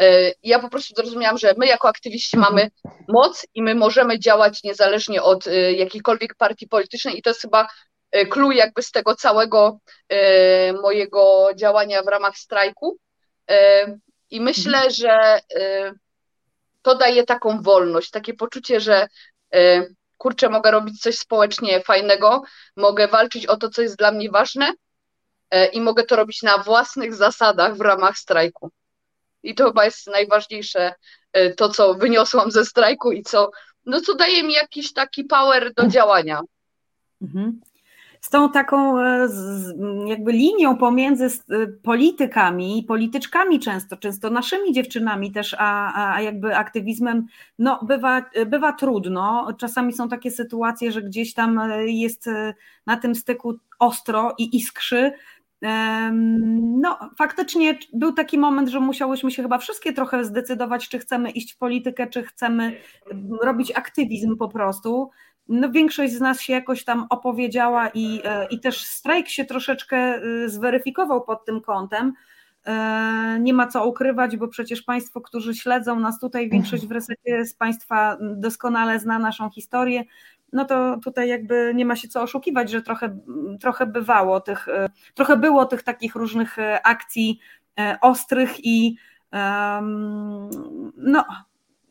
[0.00, 2.70] E, ja po prostu zrozumiałam, że my jako aktywiści mamy
[3.08, 7.68] moc i my możemy działać niezależnie od e, jakiejkolwiek partii politycznej i to jest chyba
[8.30, 9.78] clue jakby z tego całego
[10.82, 12.98] mojego działania w ramach strajku.
[14.30, 15.40] I myślę, że
[16.86, 19.08] to daje taką wolność, takie poczucie, że
[19.54, 19.86] e,
[20.18, 22.42] kurczę, mogę robić coś społecznie fajnego,
[22.76, 24.72] mogę walczyć o to, co jest dla mnie ważne
[25.50, 28.70] e, i mogę to robić na własnych zasadach w ramach strajku.
[29.42, 30.94] I to chyba jest najważniejsze,
[31.32, 33.50] e, to co wyniosłam ze strajku i co,
[33.86, 36.40] no co daje mi jakiś taki power do działania.
[37.22, 37.60] Mhm
[38.26, 39.28] z tą taką e,
[40.06, 46.56] jakby linią pomiędzy e, politykami i polityczkami często, często naszymi dziewczynami też, a, a jakby
[46.56, 47.26] aktywizmem,
[47.58, 49.48] no bywa, bywa trudno.
[49.58, 52.28] Czasami są takie sytuacje, że gdzieś tam e, jest
[52.86, 55.12] na tym styku ostro i iskrzy.
[56.80, 61.52] No, faktycznie był taki moment, że musiałyśmy się chyba wszystkie trochę zdecydować, czy chcemy iść
[61.52, 62.76] w politykę, czy chcemy
[63.42, 65.10] robić aktywizm po prostu
[65.48, 69.96] no większość z nas się jakoś tam opowiedziała i, e, i też strajk się troszeczkę
[69.96, 72.12] e, zweryfikował pod tym kątem.
[72.66, 77.46] E, nie ma co ukrywać, bo przecież Państwo, którzy śledzą nas tutaj, większość w resecie
[77.46, 80.04] z Państwa doskonale zna naszą historię,
[80.52, 83.18] no to tutaj jakby nie ma się co oszukiwać, że trochę,
[83.60, 84.66] trochę bywało tych,
[85.14, 87.38] trochę było tych takich różnych akcji
[88.00, 88.96] ostrych i
[90.96, 91.24] no,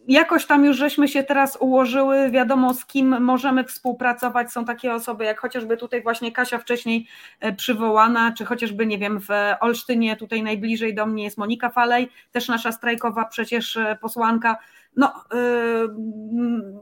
[0.07, 4.51] jakoś tam już żeśmy się teraz ułożyły, wiadomo z kim możemy współpracować.
[4.51, 7.07] Są takie osoby, jak chociażby tutaj właśnie Kasia wcześniej
[7.39, 9.27] e, przywołana, czy chociażby, nie wiem, w
[9.59, 14.57] Olsztynie, tutaj najbliżej do mnie jest Monika Falej, też nasza strajkowa przecież e, posłanka.
[14.97, 15.37] No, e,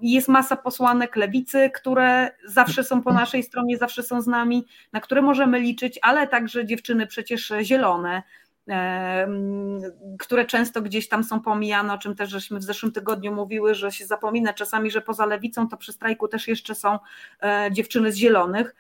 [0.02, 5.00] jest masa posłanek lewicy, które zawsze są po naszej stronie, zawsze są z nami, na
[5.00, 8.24] które możemy liczyć, ale także dziewczyny przecież zielone,
[10.20, 13.92] które często gdzieś tam są pomijane, o czym też żeśmy w zeszłym tygodniu mówiły, że
[13.92, 17.00] się zapomina czasami, że poza lewicą to przy strajku też jeszcze są
[17.44, 18.76] e, dziewczyny z zielonych.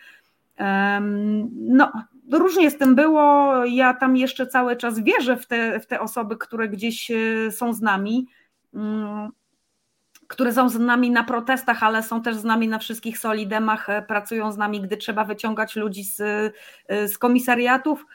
[1.52, 1.92] No,
[2.32, 3.54] różnie z tym było.
[3.66, 7.74] Ja tam jeszcze cały czas wierzę w te, w te osoby, które gdzieś e, są
[7.74, 8.28] z nami.
[8.74, 9.30] Mm,
[10.28, 14.52] które są z nami na protestach, ale są też z nami na wszystkich solidemach, pracują
[14.52, 16.18] z nami, gdy trzeba wyciągać ludzi z,
[16.90, 18.06] z komisariatów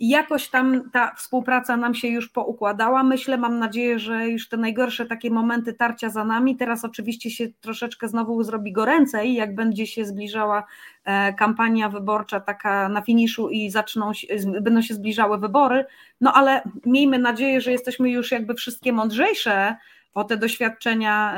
[0.00, 3.02] jakoś tam ta współpraca nam się już poukładała.
[3.02, 6.56] Myślę, mam nadzieję, że już te najgorsze takie momenty tarcia za nami.
[6.56, 10.64] Teraz oczywiście się troszeczkę znowu zrobi goręcej, jak będzie się zbliżała
[11.04, 14.26] e, kampania wyborcza taka na finiszu i zaczną się,
[14.60, 15.84] będą się zbliżały wybory.
[16.20, 19.76] No ale miejmy nadzieję, że jesteśmy już jakby wszystkie mądrzejsze
[20.14, 21.36] o te doświadczenia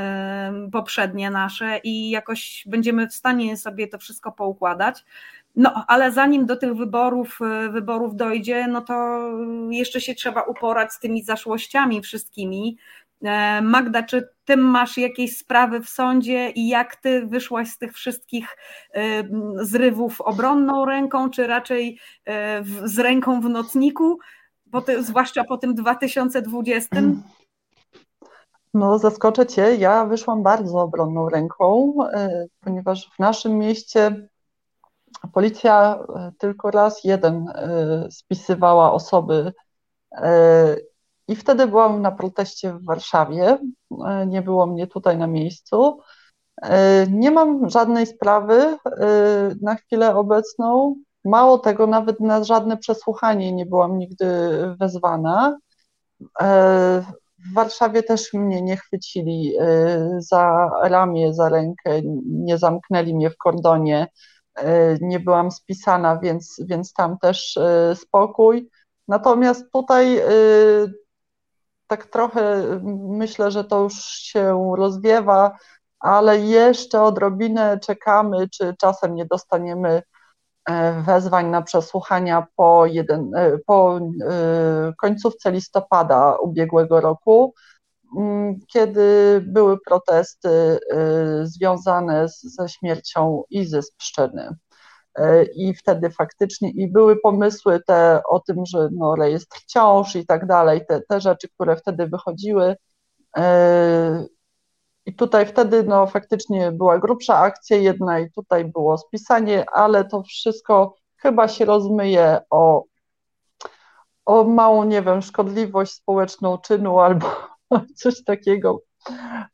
[0.73, 5.05] poprzednie nasze i jakoś będziemy w stanie sobie to wszystko poukładać.
[5.57, 9.21] No, ale zanim do tych wyborów, e, wyborów dojdzie, no to
[9.71, 12.79] jeszcze się trzeba uporać z tymi zaszłościami wszystkimi.
[13.23, 17.93] E, Magda, czy ty masz jakieś sprawy w sądzie i jak ty wyszłaś z tych
[17.93, 18.57] wszystkich
[18.95, 19.25] e,
[19.57, 21.99] zrywów obronną ręką, czy raczej
[22.85, 24.19] z ręką w nocniku,
[24.71, 26.97] po ty, zwłaszcza po tym 2020?
[28.75, 31.95] No, zaskoczę cię, ja wyszłam bardzo obronną ręką,
[32.61, 34.29] ponieważ w naszym mieście
[35.33, 39.53] Policja e, tylko raz jeden e, spisywała osoby
[40.13, 40.77] e,
[41.29, 43.59] i wtedy byłam na proteście w Warszawie.
[44.27, 46.01] Nie było mnie tutaj na miejscu.
[47.11, 48.79] Nie mam żadnej sprawy
[49.63, 50.97] na chwilę obecną.
[51.25, 54.27] Mało tego, nawet na żadne przesłuchanie nie byłam nigdy
[54.81, 55.59] wezwana.
[57.39, 59.53] W Warszawie też mnie nie chwycili
[60.19, 64.09] za ramię, za rękę, nie zamknęli mnie w kordonie
[65.01, 68.71] nie byłam spisana, więc, więc tam też e, spokój.
[69.09, 70.25] Natomiast tutaj e,
[71.87, 72.63] tak trochę
[73.09, 75.59] myślę, że to już się rozwiewa,
[76.01, 80.03] ale jeszcze odrobinę czekamy, czy czasem nie dostaniemy
[81.07, 83.31] wezwań na przesłuchania po, jeden,
[83.67, 84.01] po
[85.01, 87.55] końcówce listopada ubiegłego roku.
[88.17, 90.79] Mm, kiedy były protesty y,
[91.47, 94.57] związane ze śmiercią Izy z Pszczyny.
[95.19, 100.27] Y, I wtedy faktycznie i były pomysły te o tym, że no, rejestr ciąż i
[100.27, 102.77] tak dalej, te, te rzeczy, które wtedy wychodziły.
[103.39, 103.41] Y,
[105.07, 110.23] I tutaj wtedy no, faktycznie była grubsza akcja jedna i tutaj było spisanie, ale to
[110.23, 112.85] wszystko chyba się rozmyje o,
[114.27, 117.54] o małą, nie wiem, szkodliwość społeczną czynu albo
[117.97, 118.83] coś takiego.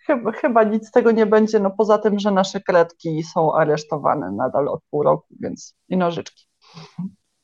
[0.07, 4.33] Chyba, chyba nic z tego nie będzie, no poza tym, że nasze kredki są aresztowane
[4.33, 6.47] nadal od pół roku, więc i nożyczki.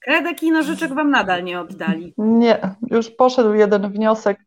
[0.06, 2.14] Kredek i nożyczek wam nadal nie oddali?
[2.18, 4.38] Nie, już poszedł jeden wniosek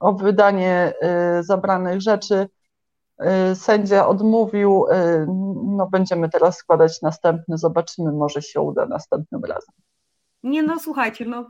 [0.00, 0.92] o wydanie
[1.38, 2.48] y, zabranych rzeczy.
[3.52, 5.26] Y, sędzia odmówił, y,
[5.76, 9.74] no będziemy teraz składać następny, zobaczymy, może się uda następnym razem.
[10.42, 11.46] Nie no, słuchajcie, no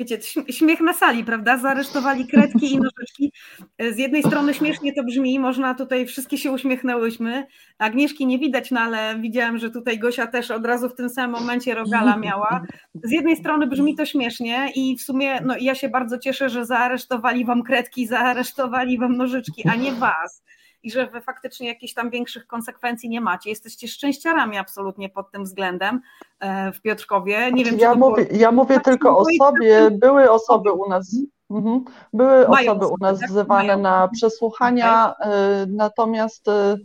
[0.00, 0.18] wiecie,
[0.50, 1.58] śmiech na sali, prawda?
[1.58, 3.32] Zaresztowali kredki i nożyczki.
[3.78, 7.46] Z jednej strony śmiesznie to brzmi, można tutaj, wszystkie się uśmiechnęłyśmy.
[7.78, 11.40] Agnieszki nie widać, no ale widziałam, że tutaj Gosia też od razu w tym samym
[11.40, 12.62] momencie rogala miała.
[12.94, 16.66] Z jednej strony brzmi to śmiesznie i w sumie no, ja się bardzo cieszę, że
[16.66, 20.42] zaaresztowali wam kredki, zaaresztowali wam nożyczki, a nie was
[20.82, 23.50] i że wy faktycznie jakichś tam większych konsekwencji nie macie.
[23.50, 26.00] Jesteście szczęściarami absolutnie pod tym względem
[26.40, 27.52] e, w Piotrkowie.
[27.52, 28.40] Nie wiem, ja, mówię, było...
[28.40, 31.16] ja mówię tylko o sobie, były osoby u nas.
[31.50, 31.84] Mhm.
[32.12, 33.30] Były mają osoby u nas tak?
[33.30, 35.32] wzywane na przesłuchania, okay.
[35.32, 36.76] E, natomiast e,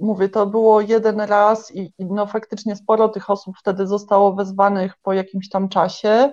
[0.00, 4.94] mówię, to było jeden raz i, i no faktycznie sporo tych osób wtedy zostało wezwanych
[5.02, 6.32] po jakimś tam czasie,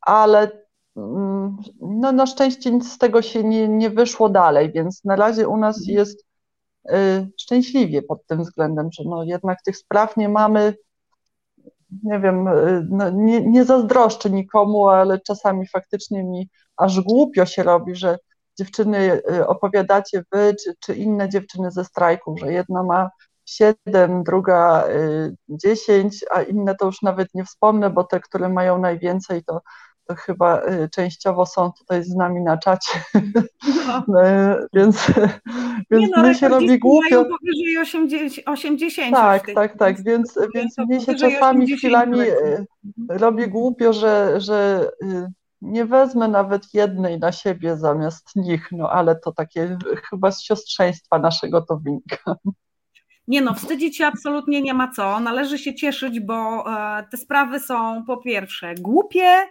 [0.00, 0.65] ale
[1.80, 5.56] no na szczęście nic z tego się nie, nie wyszło dalej, więc na razie u
[5.56, 5.98] nas mhm.
[5.98, 6.24] jest
[6.90, 10.74] y, szczęśliwie pod tym względem, że no jednak tych spraw nie mamy,
[12.02, 17.62] nie wiem, y, no nie, nie zazdroszczę nikomu, ale czasami faktycznie mi aż głupio się
[17.62, 18.18] robi, że
[18.58, 23.10] dziewczyny y, opowiadacie wy, czy, czy inne dziewczyny ze strajku, że jedna ma
[23.44, 24.84] siedem, druga
[25.48, 29.60] dziesięć, a inne to już nawet nie wspomnę, bo te, które mają najwięcej, to
[30.14, 34.04] chyba y, częściowo są tutaj z nami na czacie, no.
[34.08, 34.20] no
[34.74, 35.12] więc,
[35.90, 37.24] więc no, mnie się robi głupio.
[37.24, 42.66] powyżej 80, 80 tak, tak, tak, więc, więc mnie się czasami chwilami y,
[43.08, 45.32] robi głupio, że, że y,
[45.62, 49.78] nie wezmę nawet jednej na siebie zamiast nich, no ale to takie
[50.10, 52.36] chyba z siostrzeństwa naszego to wynika.
[53.28, 55.20] Nie no, wstydzić się absolutnie nie ma co.
[55.20, 59.48] Należy się cieszyć, bo e, te sprawy są po pierwsze głupie,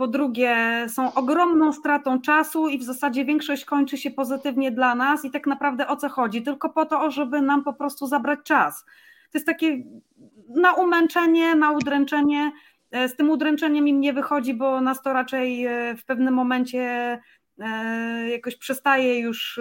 [0.00, 0.56] po drugie
[0.88, 5.46] są ogromną stratą czasu i w zasadzie większość kończy się pozytywnie dla nas i tak
[5.46, 6.42] naprawdę o co chodzi?
[6.42, 8.84] Tylko po to, żeby nam po prostu zabrać czas.
[9.32, 9.82] To jest takie
[10.48, 12.52] na umęczenie, na udręczenie.
[12.90, 17.18] E, z tym udręczeniem im nie wychodzi, bo nas to raczej e, w pewnym momencie
[18.30, 19.60] jakoś przestaje już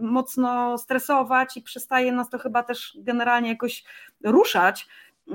[0.00, 3.84] mocno stresować i przestaje nas to chyba też generalnie jakoś
[4.24, 4.88] ruszać.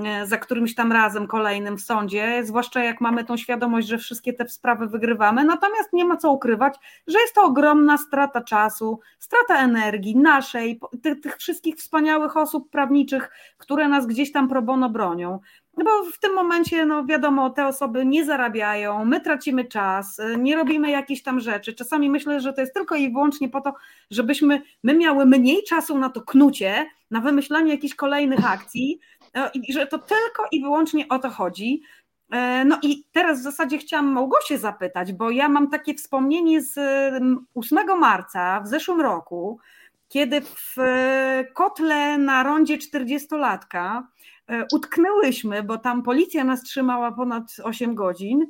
[0.04, 4.34] E, za którymś tam razem kolejnym w sądzie, zwłaszcza jak mamy tą świadomość, że wszystkie
[4.34, 5.44] te sprawy wygrywamy.
[5.44, 6.76] Natomiast nie ma co ukrywać,
[7.08, 13.32] że jest to ogromna strata czasu, strata energii naszej, tych, tych wszystkich wspaniałych osób prawniczych,
[13.58, 15.40] które nas gdzieś tam pro bono bronią.
[15.78, 20.56] No bo w tym momencie, no wiadomo, te osoby nie zarabiają, my tracimy czas, nie
[20.56, 21.74] robimy jakichś tam rzeczy.
[21.74, 23.74] Czasami myślę, że to jest tylko i wyłącznie po to,
[24.12, 29.00] żebyśmy my miały mniej czasu na to knucie, na wymyślanie jakichś kolejnych akcji,
[29.36, 31.82] e, i że to tylko i wyłącznie o to chodzi.
[32.32, 36.80] E, no i teraz w zasadzie chciałam Małgosię zapytać, bo ja mam takie wspomnienie z
[37.56, 39.60] 8 marca w zeszłym roku,
[40.10, 44.02] kiedy w e, kotle na rondzie 40-latka
[44.74, 48.46] utknęłyśmy, bo tam policja nas trzymała ponad 8 godzin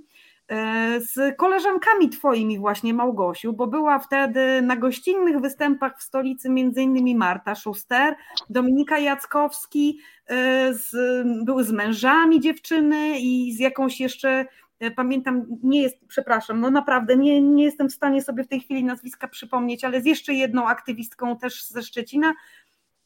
[0.99, 7.55] z koleżankami twoimi właśnie Małgosiu, bo była wtedy na gościnnych występach w stolicy innymi Marta
[7.55, 8.15] Schuster,
[8.49, 10.91] Dominika Jackowski, e, z,
[11.45, 14.45] były z mężami dziewczyny i z jakąś jeszcze
[14.79, 18.59] e, pamiętam, nie jest, przepraszam, no naprawdę nie, nie jestem w stanie sobie w tej
[18.59, 22.33] chwili nazwiska przypomnieć, ale z jeszcze jedną aktywistką też ze Szczecina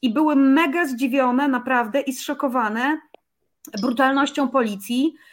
[0.02, 3.00] i były mega zdziwione naprawdę i zszokowane
[3.82, 5.29] brutalnością policji, E,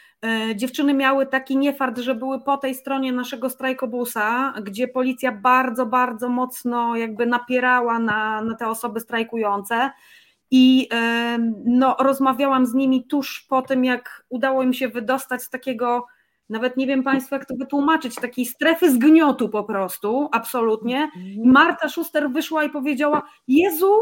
[0.54, 6.28] dziewczyny miały taki niefart, że były po tej stronie naszego strajkobusa, gdzie policja bardzo, bardzo
[6.28, 9.90] mocno jakby napierała na, na te osoby strajkujące.
[10.50, 15.50] I e, no, rozmawiałam z nimi tuż po tym, jak udało im się wydostać z
[15.50, 16.06] takiego,
[16.48, 21.10] nawet nie wiem Państwu, jak to wytłumaczyć, takiej strefy zgniotu po prostu, absolutnie.
[21.16, 23.94] I Marta Schuster wyszła i powiedziała: Jezu,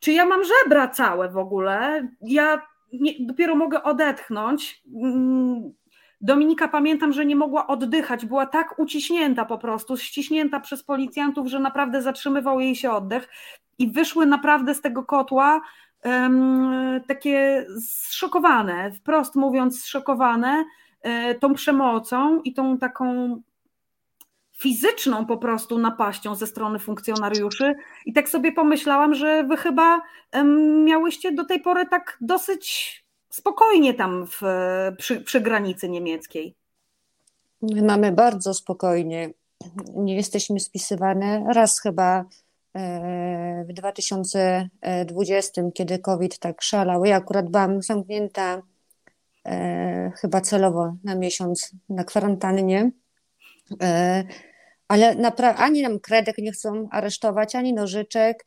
[0.00, 2.08] czy ja mam żebra całe w ogóle?
[2.20, 2.62] Ja
[3.00, 4.82] nie, dopiero mogę odetchnąć.
[5.02, 5.72] Mm,
[6.20, 11.60] Dominika pamiętam, że nie mogła oddychać, była tak uciśnięta po prostu, ściśnięta przez policjantów, że
[11.60, 13.28] naprawdę zatrzymywał jej się oddech
[13.78, 15.60] i wyszły naprawdę z tego kotła
[16.04, 20.64] um, takie zszokowane, wprost mówiąc zszokowane
[21.02, 23.36] e, tą przemocą i tą taką
[24.58, 27.74] fizyczną po prostu napaścią ze strony funkcjonariuszy.
[28.06, 30.00] I tak sobie pomyślałam, że wy chyba
[30.84, 34.40] miałyście do tej pory tak dosyć spokojnie tam w,
[34.98, 36.54] przy, przy granicy niemieckiej.
[37.62, 39.30] My mamy bardzo spokojnie.
[39.94, 41.44] Nie jesteśmy spisywane.
[41.54, 42.24] Raz chyba
[42.74, 47.04] e, w 2020, kiedy COVID tak szalał.
[47.04, 48.62] Ja akurat byłam zamknięta
[49.46, 52.90] e, chyba celowo na miesiąc na kwarantannie
[54.88, 58.44] ale naprawdę ani nam kredek nie chcą aresztować, ani nożyczek,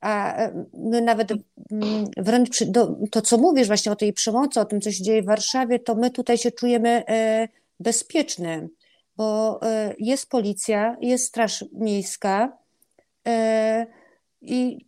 [0.00, 4.60] a e, my nawet mm, wręcz przy, do, to, co mówisz właśnie o tej przemocy,
[4.60, 7.48] o tym, co się dzieje w Warszawie, to my tutaj się czujemy e,
[7.80, 8.68] bezpieczne,
[9.16, 9.60] bo
[9.98, 12.58] jest policja, jest straż miejska
[14.42, 14.86] i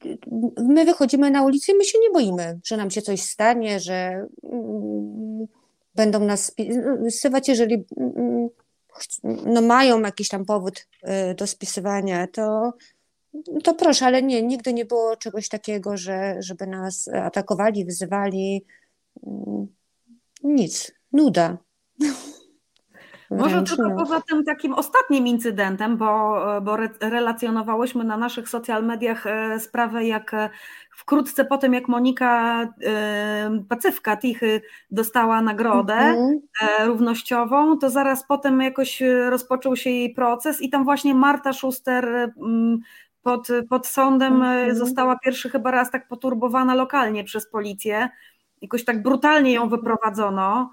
[0.58, 4.26] my wychodzimy na ulicę i my się nie boimy, że nam się coś stanie, że
[4.52, 5.46] mm,
[5.94, 8.48] będą nas spisywać, jeżeli mm,
[9.24, 10.86] no mają jakiś tam powód
[11.30, 12.72] y, do spisywania, to,
[13.64, 18.64] to proszę, ale nie, nigdy nie było czegoś takiego, że, żeby nas atakowali, wyzywali.
[19.26, 19.66] Mm,
[20.42, 21.58] nic, nuda.
[23.38, 29.26] Może tylko poza tym takim ostatnim incydentem, bo, bo re, relacjonowałyśmy na naszych social mediach
[29.26, 30.50] e, sprawę, jak e,
[30.90, 34.60] wkrótce po tym, jak Monika e, Pacywka Tichy
[34.90, 36.86] dostała nagrodę mm -hmm.
[36.86, 42.32] równościową, to zaraz potem jakoś rozpoczął się jej proces i tam właśnie Marta Schuster
[43.22, 44.74] pod, pod sądem mm -hmm.
[44.74, 48.08] została pierwszy chyba raz tak poturbowana lokalnie przez policję.
[48.62, 50.70] Jakoś tak brutalnie ją wyprowadzono.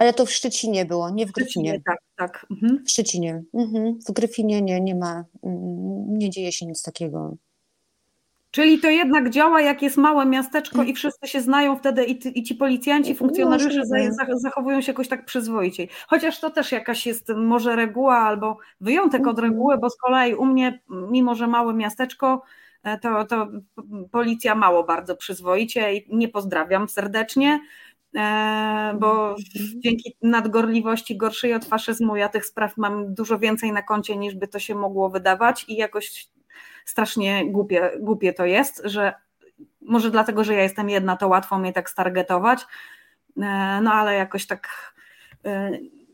[0.00, 1.80] Ale to w Szczecinie było, nie w Gryfinie.
[1.86, 2.46] Tak, tak.
[2.50, 2.84] Mhm.
[2.84, 3.42] W Szczecinie.
[3.54, 3.98] Mhm.
[4.08, 7.36] W Gryfinie nie, nie ma, mm, nie dzieje się nic takiego.
[8.50, 12.42] Czyli to jednak działa, jak jest małe miasteczko i wszyscy się znają wtedy i, i
[12.42, 13.82] ci policjanci, funkcjonariusze
[14.28, 15.88] no, zachowują się jakoś tak przyzwoiciej.
[16.08, 19.52] Chociaż to też jakaś jest może reguła albo wyjątek od mhm.
[19.52, 22.42] reguły, bo z kolei u mnie, mimo że małe miasteczko,
[22.82, 23.48] e, to, to
[24.12, 27.60] policja mało bardzo przyzwoicie i nie pozdrawiam serdecznie.
[28.16, 29.36] E, bo
[29.76, 34.48] dzięki nadgorliwości gorszej od faszyzmu ja tych spraw mam dużo więcej na koncie niż by
[34.48, 36.28] to się mogło wydawać i jakoś
[36.84, 39.14] strasznie głupie, głupie to jest, że
[39.80, 42.66] może dlatego, że ja jestem jedna, to łatwo mnie tak stargetować,
[43.36, 44.94] e, no ale jakoś tak
[45.44, 45.70] e,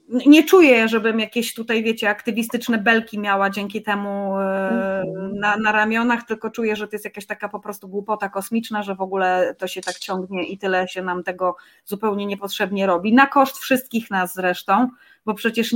[0.09, 5.05] nie czuję, żebym jakieś tutaj, wiecie, aktywistyczne belki miała dzięki temu e,
[5.35, 8.95] na, na ramionach, tylko czuję, że to jest jakaś taka po prostu głupota kosmiczna, że
[8.95, 13.13] w ogóle to się tak ciągnie i tyle się nam tego zupełnie niepotrzebnie robi.
[13.13, 14.89] Na koszt wszystkich nas zresztą,
[15.25, 15.75] bo przecież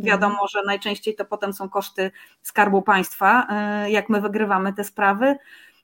[0.00, 2.10] wiadomo, że najczęściej to potem są koszty
[2.42, 5.36] skarbu państwa, e, jak my wygrywamy te sprawy.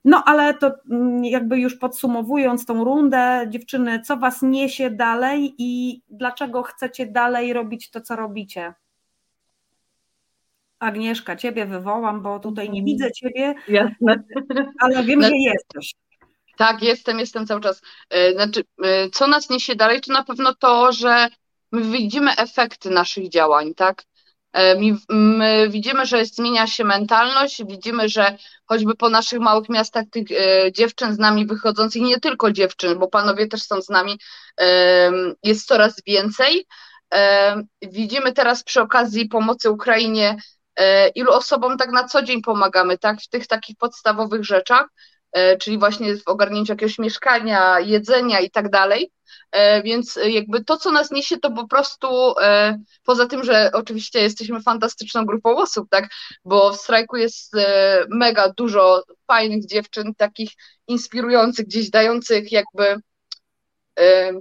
[0.09, 6.03] No ale to mm, jakby już podsumowując tą rundę, dziewczyny, co was niesie dalej i
[6.09, 8.75] dlaczego chcecie dalej robić to, co robicie?
[10.79, 14.23] Agnieszka, ciebie wywołam, bo tutaj nie widzę ciebie, Jasne.
[14.81, 15.95] ale wiem, No- że jesteś.
[16.57, 17.83] Tak, jestem, jestem cały czas.
[18.11, 21.29] E, Znaczy, e, co nas niesie dalej, to na pewno to, że
[21.73, 24.05] my widzimy efekty naszych działań, tak?
[24.53, 24.77] E,
[25.09, 28.37] My widzimy, że zmienia się mentalność, widzimy, że
[28.67, 33.09] choćby po naszych małych miastach tych e, dziewczyn z nami wychodzących, nie tylko dziewczyn, bo
[33.09, 34.19] panowie też są z nami,
[34.57, 36.67] em, jest coraz więcej.
[37.83, 40.37] Widzimy teraz przy okazji pomocy Ukrainie,
[40.77, 43.21] e, ilu osobom tak na co dzień pomagamy, tak?
[43.21, 45.18] W tych takich podstawowych rzeczach e,
[45.61, 49.11] czyli właśnie w ogarnięciu jakiegoś mieszkania, jedzenia i tak dalej.
[49.53, 53.71] E, Więc e, jakby to, co nas niesie, to po prostu e, poza tym, że
[53.73, 56.09] oczywiście jesteśmy fantastyczną grupą osób, tak,
[56.45, 60.51] bo w strajku jest e, mega dużo fajnych dziewczyn, takich
[60.87, 62.97] inspirujących, gdzieś dających jakby
[63.99, 64.33] e,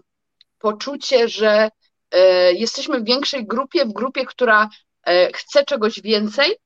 [0.60, 1.70] poczucie, że
[2.12, 4.70] e, jesteśmy w większej grupie, w grupie, która
[5.04, 6.58] e, chce czegoś więcej e,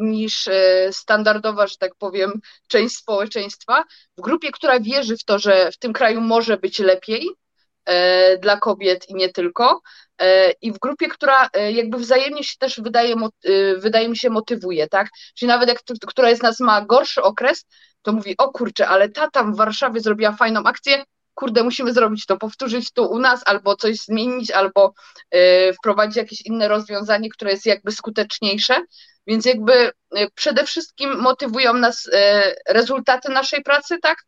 [0.00, 2.32] niż e, standardowa, że tak powiem,
[2.68, 3.84] część społeczeństwa,
[4.18, 7.28] w grupie, która wierzy w to, że w tym kraju może być lepiej
[7.84, 9.80] e, dla kobiet i nie tylko,
[10.18, 14.30] e, i w grupie, która e, jakby wzajemnie się też wydaje, e, wydaje mi się
[14.30, 15.08] motywuje, tak?
[15.34, 17.64] Czyli nawet jak t- która z nas ma gorszy okres,
[18.02, 21.04] to mówi, o kurczę, ale ta tam w Warszawie zrobiła fajną akcję,
[21.34, 24.94] kurde, musimy zrobić to, powtórzyć to u nas, albo coś zmienić, albo
[25.30, 28.80] e, wprowadzić jakieś inne rozwiązanie, które jest jakby skuteczniejsze.
[29.26, 29.90] Więc jakby e,
[30.34, 34.18] przede wszystkim motywują nas e, rezultaty naszej pracy, tak?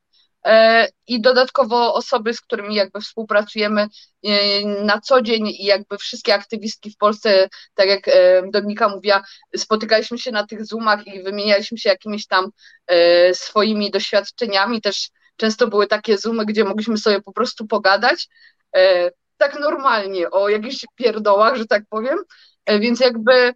[0.45, 3.87] E, I dodatkowo osoby, z którymi jakby współpracujemy
[4.25, 4.29] e,
[4.85, 9.23] na co dzień i jakby wszystkie aktywistki w Polsce, tak jak e, Dominika mówiła,
[9.57, 12.51] spotykaliśmy się na tych Zoomach i wymienialiśmy się jakimiś tam
[13.33, 14.81] swoimi doświadczeniami.
[14.81, 15.09] Też
[15.43, 18.29] często były takie Zoomy, gdzie mogliśmy sobie po prostu pogadać
[18.77, 22.19] e, tak normalnie o jakichś pierdołach, że tak powiem.
[22.67, 23.55] E, Więc jakby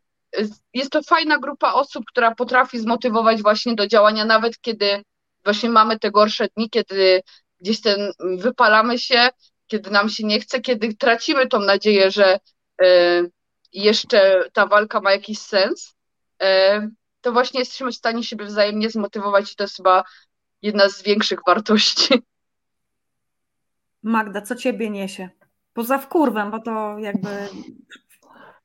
[0.75, 5.03] jest to fajna grupa osób, która potrafi zmotywować właśnie do działania, nawet kiedy
[5.45, 7.23] właśnie mamy te gorsze dni, kiedy
[7.61, 9.29] gdzieś ten wypalamy się,
[9.67, 12.39] kiedy nam się nie chce, kiedy tracimy tą nadzieję, że
[12.83, 13.23] e,
[13.73, 15.95] jeszcze ta walka ma jakiś sens,
[16.43, 16.89] e,
[17.21, 20.05] to właśnie jesteśmy w stanie siebie wzajemnie zmotywować i to jest chyba
[20.67, 22.15] jedna z większych wartości.
[24.03, 25.29] Magda, co ciebie niesie?
[25.75, 27.29] Poza wkurwem, bo to jakby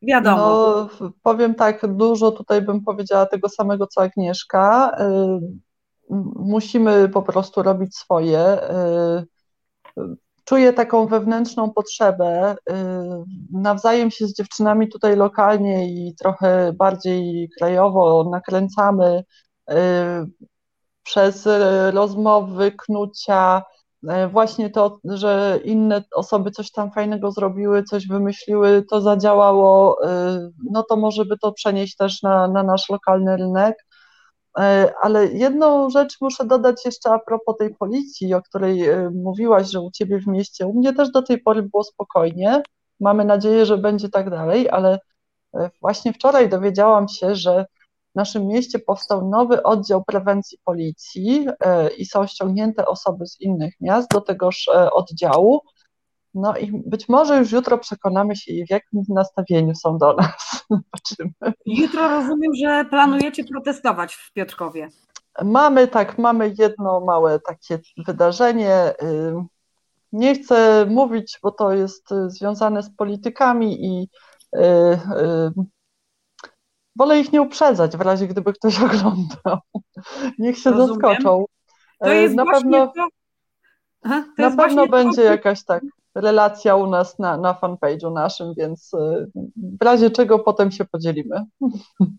[0.02, 0.38] wiadomo.
[0.38, 0.90] No,
[1.24, 4.98] powiem tak, dużo tutaj bym powiedziała tego samego, co Agnieszka.
[5.00, 5.62] Y,
[6.36, 8.58] Musimy po prostu robić swoje.
[9.98, 12.54] Y, Czuję taką wewnętrzną potrzebę.
[12.54, 12.74] y,
[13.52, 19.24] Nawzajem się z dziewczynami tutaj lokalnie i trochę bardziej krajowo nakręcamy
[21.04, 23.62] przez y, rozmowy, knucia,
[24.10, 30.50] E, Właśnie to, że inne osoby coś tam fajnego zrobiły, coś wymyśliły, to zadziałało, e,
[30.72, 33.86] no to może by to przenieść też na, na nasz lokalny rynek.
[34.60, 39.72] E, Ale jedną rzecz muszę dodać jeszcze a propos tej policji, o której e, mówiłaś,
[39.72, 42.64] że u Ciebie w mieście, u mnie też do tej pory było spokojnie.
[43.00, 45.00] Mamy nadzieję, że będzie tak dalej, ale
[45.56, 47.66] e, właśnie wczoraj dowiedziałam się, że
[48.12, 53.74] w naszym mieście powstał nowy oddział prewencji policji e, i są ściągnięte osoby z innych
[53.82, 55.62] miast do tegoż e, oddziału.
[56.34, 60.34] No i być może już jutro przekonamy się, w jakim nastawieniu są do nas.
[60.70, 61.54] Zobaczymy.
[61.66, 64.90] Jutro rozumiem, że planujecie protestować w Piotrkowie.
[65.44, 68.94] Mamy tak, mamy jedno małe takie wydarzenie.
[69.04, 69.48] Ym,
[70.12, 74.10] Nie chcę mówić, bo to jest y, związane z politykami i
[74.56, 75.52] y, y,
[76.96, 79.60] wolę ich nie uprzedzać w razie, gdyby ktoś oglądał.
[80.40, 80.94] Niech się Rozumiem.
[81.02, 81.46] zaskoczą.
[82.00, 83.08] To E, jest na pewno, to.
[84.04, 85.84] To na pewno będzie to, jakaś tak
[86.16, 89.32] relacja u nas na, na fanpage'u naszym, więc y,
[89.80, 91.46] w razie czego potem się podzielimy.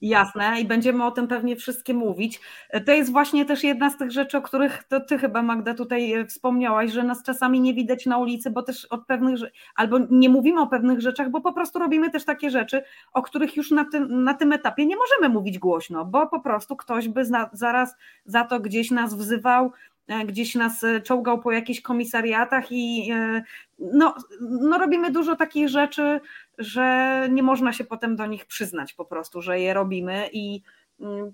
[0.02, 2.40] Jasne, i będziemy o tym pewnie wszystkie mówić.
[2.86, 6.12] To jest właśnie też jedna z tych rzeczy, o których to ty chyba, Magda, tutaj
[6.12, 9.40] e, wspomniałaś, że nas czasami nie widać na ulicy, bo też od pewnych,
[9.76, 12.82] albo nie mówimy o pewnych rzeczach, bo po prostu robimy też takie rzeczy,
[13.12, 16.76] o których już na tym, na tym etapie nie możemy mówić głośno, bo po prostu
[16.76, 19.72] ktoś by zaraz za to gdzieś nas wzywał,
[20.26, 23.12] gdzieś nas czołgał po jakichś komisariatach i
[23.78, 26.20] no, no robimy dużo takich rzeczy,
[26.58, 30.62] że nie można się potem do nich przyznać po prostu, że je robimy i
[31.00, 31.32] mm,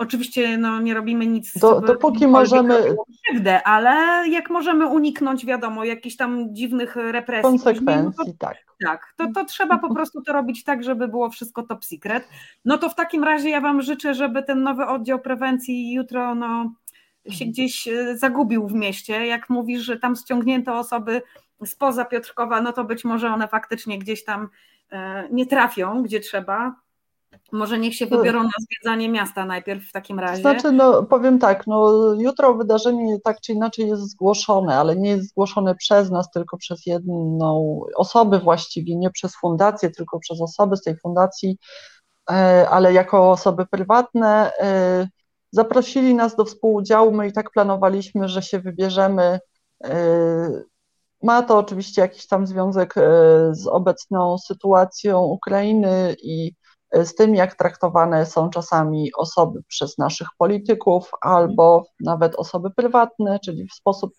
[0.00, 2.96] Oczywiście no, nie robimy nic, Do, dopóki możemy.
[3.26, 7.42] Krzywdę, ale jak możemy uniknąć, wiadomo, jakichś tam dziwnych represji.
[7.42, 8.56] Konsekwencji, no to, tak.
[8.84, 12.28] Tak, to, to trzeba po prostu to robić tak, żeby było wszystko top secret.
[12.64, 16.72] No to w takim razie ja Wam życzę, żeby ten nowy oddział prewencji jutro no,
[17.28, 19.26] się gdzieś e, zagubił w mieście.
[19.26, 21.22] Jak mówisz, że tam ściągnięte osoby
[21.66, 24.48] spoza Piotrkowa, no to być może one faktycznie gdzieś tam
[24.92, 26.74] e, nie trafią, gdzie trzeba.
[27.52, 30.42] Może niech się wybiorą na zwiedzanie miasta najpierw w takim razie.
[30.42, 35.28] Znaczy, no powiem tak, no jutro wydarzenie tak czy inaczej jest zgłoszone, ale nie jest
[35.28, 40.82] zgłoszone przez nas, tylko przez jedną osobę właściwie, nie przez fundację, tylko przez osoby z
[40.82, 41.58] tej fundacji,
[42.30, 44.52] e, ale jako osoby prywatne.
[45.50, 49.40] E, zaprosili nas do współudziału, my i tak planowaliśmy, że się wybierzemy.
[49.84, 50.62] E,
[51.22, 52.94] ma to oczywiście jakiś tam związek
[53.52, 56.52] z obecną sytuacją Ukrainy i
[56.92, 63.66] z tym, jak traktowane są czasami osoby przez naszych polityków albo nawet osoby prywatne, czyli
[63.68, 64.12] w sposób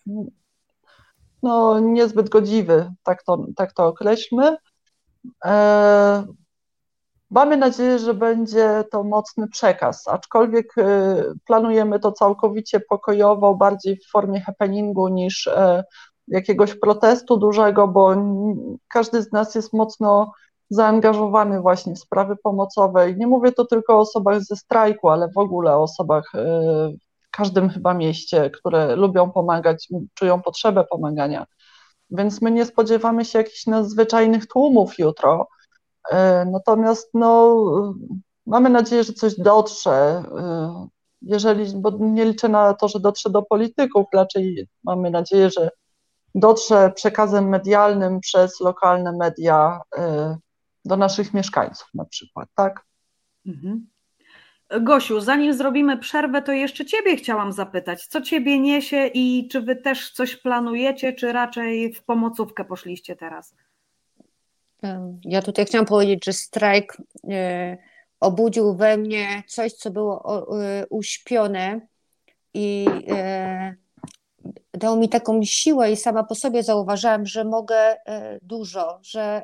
[1.42, 4.56] no, niezbyt godziwy, tak to, tak to określmy.
[7.32, 14.10] Mamy nadzieję, że będzie to mocny przekaz, aczkolwiek e, planujemy to całkowicie pokojowo, bardziej w
[14.10, 15.84] formie happeningu niż e,
[16.28, 18.14] jakiegoś protestu dużego, bo
[18.88, 20.32] każdy z nas jest mocno
[20.70, 23.10] zaangażowany właśnie w sprawy pomocowe.
[23.10, 26.38] I nie mówię to tylko o osobach ze strajku, ale w ogóle o osobach e,
[27.22, 31.46] w każdym chyba mieście, które lubią pomagać, czują potrzebę pomagania.
[32.10, 35.48] Więc my nie spodziewamy się jakichś nadzwyczajnych tłumów jutro.
[36.10, 37.64] E, natomiast no,
[38.46, 40.24] mamy nadzieję, że coś dotrze.
[40.38, 40.86] E,
[41.22, 45.70] jeżeli, bo nie liczę na to, że dotrze do polityków, raczej mamy nadzieję, że
[46.34, 49.80] dotrze przekazem medialnym przez lokalne media
[50.84, 52.84] do naszych mieszkańców na przykład, tak?
[53.46, 53.86] Mhm.
[54.80, 59.76] Gosiu, zanim zrobimy przerwę, to jeszcze Ciebie chciałam zapytać, co Ciebie niesie i czy Wy
[59.76, 63.54] też coś planujecie, czy raczej w pomocówkę poszliście teraz?
[65.24, 66.96] Ja tutaj chciałam powiedzieć, że strajk
[67.30, 67.76] e,
[68.20, 71.80] obudził we mnie coś, co było e, uśpione
[72.54, 73.74] i e,
[74.72, 77.96] dał mi taką siłę i sama po sobie zauważyłam, że mogę
[78.42, 79.42] dużo, że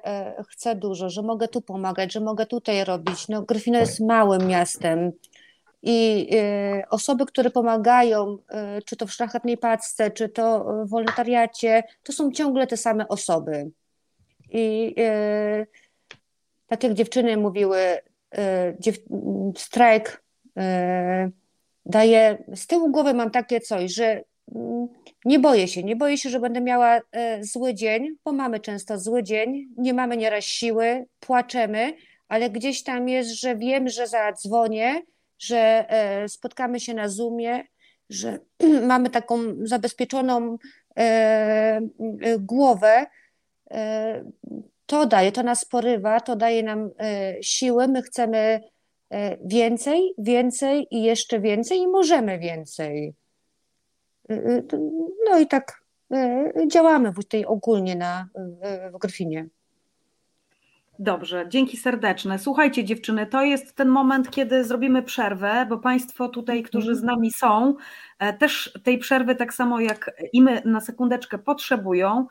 [0.51, 3.29] chcę dużo, że mogę tu pomagać, że mogę tutaj robić.
[3.29, 5.13] No, Gryfino jest małym miastem
[5.83, 6.29] i
[6.91, 8.39] osoby, które pomagają,
[8.85, 13.71] czy to w Szlachetnej Paczce, czy to w wolontariacie, to są ciągle te same osoby.
[14.53, 14.95] I
[16.67, 17.79] tak jak dziewczyny mówiły,
[19.57, 20.23] strajk
[21.87, 24.23] daje, z tyłu głowy mam takie coś, że
[25.25, 28.99] nie boję się, nie boję się, że będę miała e, zły dzień, bo mamy często
[28.99, 31.93] zły dzień, nie mamy nieraz siły, płaczemy,
[32.29, 35.03] ale gdzieś tam jest, że wiem, że zadzwonię,
[35.39, 37.65] że e, spotkamy się na Zoomie,
[38.11, 38.39] że
[38.93, 40.59] mamy taką zabezpieczoną
[40.99, 41.81] e,
[42.39, 43.07] głowę.
[44.87, 46.91] To daje, to nas porywa, to daje nam
[47.43, 47.89] siły.
[47.89, 48.61] My chcemy
[49.45, 53.15] więcej, więcej i jeszcze więcej i możemy więcej.
[54.31, 54.65] Y,
[55.31, 55.83] no i tak
[56.67, 58.29] działamy tutaj ogólnie na,
[58.93, 59.49] w Gryfinie.
[60.99, 62.39] Dobrze, dzięki serdeczne.
[62.39, 67.33] Słuchajcie, dziewczyny, to jest ten moment, kiedy zrobimy przerwę, bo Państwo tutaj, którzy z nami
[67.33, 67.75] są,
[68.19, 72.27] e, też tej przerwy, tak samo jak i my, na sekundeczkę potrzebują.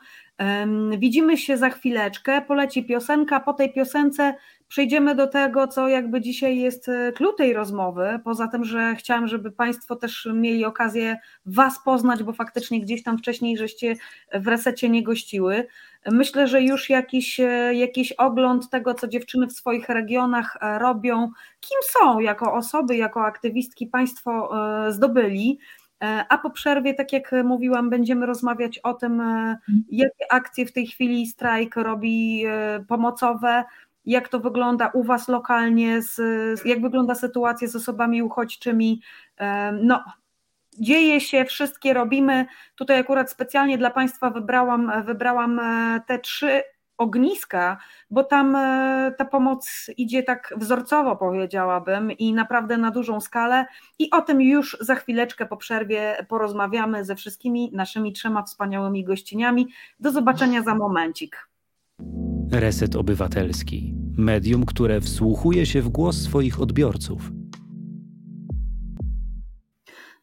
[0.98, 4.34] Widzimy się za chwileczkę, poleci piosenka, po tej piosence
[4.68, 9.28] przejdziemy do tego, co jakby dzisiaj jest klucz e, tej rozmowy, poza tym, że chciałam,
[9.28, 11.16] żeby Państwo też mieli okazję
[11.46, 13.96] Was poznać, bo faktycznie gdzieś tam wcześniej żeście
[14.34, 15.66] w resecie nie gościły.
[16.06, 21.30] Myślę, że już jakiś, e, jakiś ogląd tego, co dziewczyny w swoich regionach e, robią,
[21.60, 24.50] kim są jako osoby, jako aktywistki Państwo
[24.88, 25.58] zdobyli.
[26.00, 29.22] A po przerwie, tak jak mówiłam, będziemy rozmawiać o tym,
[29.90, 32.44] jakie akcje w tej chwili strajk robi
[32.88, 33.64] pomocowe,
[34.04, 36.00] jak to wygląda u Was lokalnie,
[36.64, 39.02] jak wygląda sytuacja z osobami uchodźczymi.
[39.82, 40.04] No,
[40.80, 42.46] dzieje się, wszystkie robimy.
[42.74, 46.62] Tutaj akurat specjalnie dla Państwa wybrałam, wybrałam e, te trzy
[46.98, 47.78] ogniska,
[48.10, 53.66] bo tam e, ta pomoc idzie tak wzorcowo, powiedziałabym, i naprawdę na dużą skalę.
[53.98, 59.68] I o tym już za chwileczkę po przerwie porozmawiamy ze wszystkimi naszymi trzema wspaniałymi gościniami.
[60.00, 61.48] Do zobaczenia za momencik.
[62.52, 63.94] Reset Obywatelski.
[64.16, 67.30] Medium, które wsłuchuje się w głos swoich odbiorców.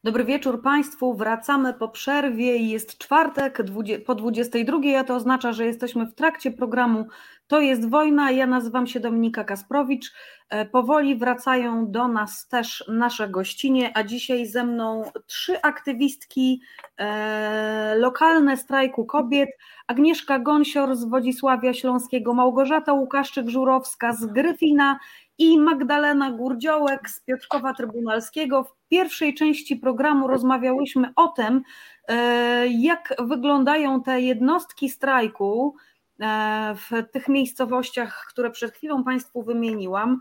[0.06, 1.14] Dobry wieczór Państwu.
[1.14, 3.58] Wracamy po przerwie jest czwartek
[4.06, 7.08] po 22, a to oznacza, że jesteśmy w trakcie programu
[7.48, 8.32] To jest wojna.
[8.32, 10.14] Ja nazywam się Dominika Kasprowicz.
[10.50, 16.62] E, powoli wracają do nas też nasze gościnie, a dzisiaj ze mną trzy aktywistki
[16.98, 19.50] e, lokalne strajku kobiet.
[19.88, 25.00] Agnieszka Gąsior z Wodzisławia Śląskiego, Małgorzata Łukaszczyk-Żurowska z Gryfina
[25.38, 28.64] i Magdalena Gurdziołek z Piotrkowa Trybunalskiego.
[28.64, 31.62] W pierwszej części programu rozmawiałyśmy o tym,
[32.08, 35.76] e, jak wyglądają te jednostki strajku
[36.20, 40.20] e, w tych miejscowościach, które przed chwilą Państwu wymieniłam,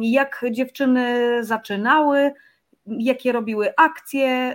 [0.00, 2.32] jak dziewczyny zaczynały,
[2.86, 4.54] jakie robiły akcje, e,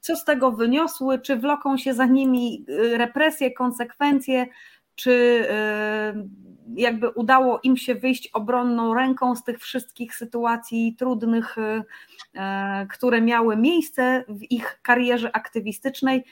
[0.00, 2.64] co z tego wyniosły, czy wloką się za nimi
[2.96, 4.46] represje, konsekwencje,
[4.94, 5.46] czy
[6.76, 11.56] jakby udało im się wyjść obronną ręką z tych wszystkich sytuacji trudnych,
[12.34, 16.24] e, które miały miejsce w ich karierze aktywistycznej.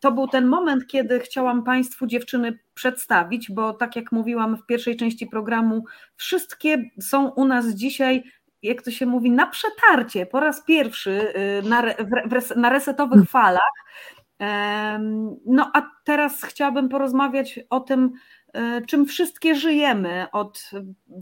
[0.00, 4.96] To był ten moment, kiedy chciałam Państwu dziewczyny przedstawić, bo tak jak mówiłam w pierwszej
[4.96, 5.84] części programu,
[6.16, 8.22] wszystkie są u nas dzisiaj
[8.62, 11.82] jak to się mówi, na przetarcie po raz pierwszy y, na,
[12.56, 13.72] na resetowych falach.
[15.46, 18.12] No a teraz chciałabym porozmawiać o tym,
[18.86, 20.70] czym wszystkie żyjemy od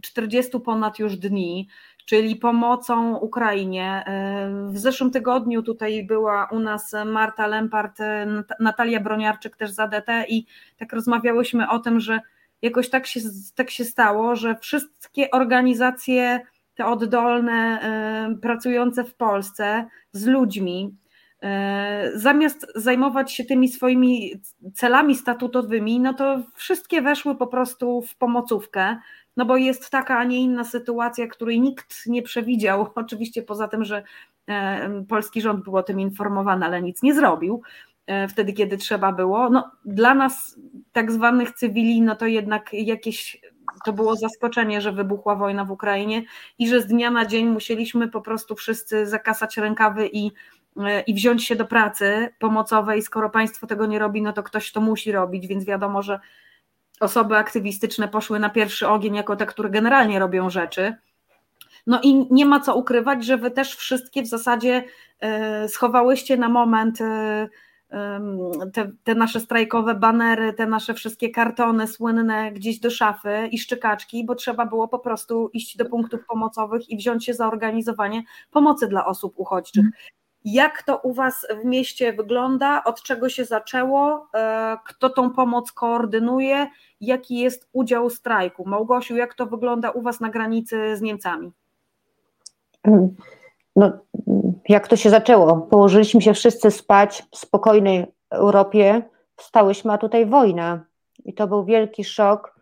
[0.03, 1.69] 40 ponad już dni,
[2.07, 4.05] czyli pomocą Ukrainie.
[4.07, 8.27] E, w zeszłym tygodniu tutaj była u nas Marta Lempart, e,
[8.61, 10.47] Natalia Broniarczyk też z ADT i
[10.77, 12.21] tak rozmawiałyśmy o tym, że
[12.63, 13.21] jakoś tak się,
[13.55, 16.41] tak się stało, że wszystkie organizacje
[16.75, 17.81] te oddolne,
[18.43, 21.04] pracujące w Polsce z ludźmi, E,
[22.15, 24.33] zamiast zajmować się tymi swoimi
[24.75, 28.97] celami statutowymi, no to wszystkie weszły po prostu w pomocówkę,
[29.37, 33.85] no bo jest taka, a nie inna sytuacja, której nikt nie przewidział, oczywiście poza tym,
[33.85, 34.03] że
[34.49, 37.63] e, polski rząd był o tym informowany, ale nic nie zrobił
[38.07, 39.51] e, wtedy, kiedy trzeba było.
[39.51, 40.61] No, dla nas,
[40.93, 43.41] tak zwanych cywili, no to jednak jakieś
[43.85, 46.23] to było zaskoczenie, że wybuchła wojna w Ukrainie
[46.59, 50.31] i że z dnia na dzień musieliśmy po prostu wszyscy zakasać rękawy i
[51.07, 54.81] i wziąć się do pracy pomocowej, skoro państwo tego nie robi, no to ktoś to
[54.81, 56.21] musi robić, więc wiadomo, że
[57.01, 60.95] osoby aktywistyczne poszły na pierwszy ogień jako te, które generalnie robią rzeczy.
[61.87, 64.85] No i nie ma co ukrywać, że wy też wszystkie w zasadzie
[65.21, 67.49] e, schowałyście na moment e,
[68.73, 74.25] te, te, nasze strajkowe banery, te nasze wszystkie kartony słynne gdzieś do szafy i szczekaczki,
[74.25, 78.89] bo trzeba było po prostu iść do punktów pomocowych i wziąć się za organizowanie pomocy
[78.89, 79.85] dla osób uchodźczych.
[80.45, 82.85] Jak to u Was w mieście wygląda?
[82.85, 84.29] Od czego się zaczęło?
[84.35, 86.67] E, kto tą pomoc koordynuje?
[87.01, 88.69] Jaki jest udział strajku?
[88.69, 91.53] Małgosiu, jak to wygląda u Was na granicy z Niemcami?
[93.77, 93.93] No,
[94.69, 95.57] jak to się zaczęło?
[95.57, 99.03] Położyliśmy się wszyscy spać w spokojnej Europie,
[99.37, 100.85] wstałyśmy, a tutaj wojna.
[101.25, 102.55] I to był wielki szok.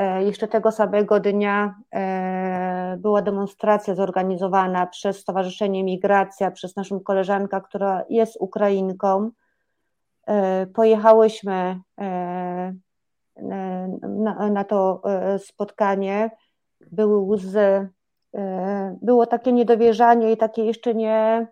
[0.00, 7.60] E, jeszcze tego samego dnia e, była demonstracja zorganizowana przez Stowarzyszenie Migracja, przez naszą koleżankę,
[7.60, 9.30] która jest Ukrainką.
[10.26, 11.80] E, pojechałyśmy
[14.50, 15.02] na, to
[15.38, 16.30] spotkanie.
[16.92, 17.88] Były łzy,
[19.02, 21.46] było takie niedowierzanie i takie jeszcze nie,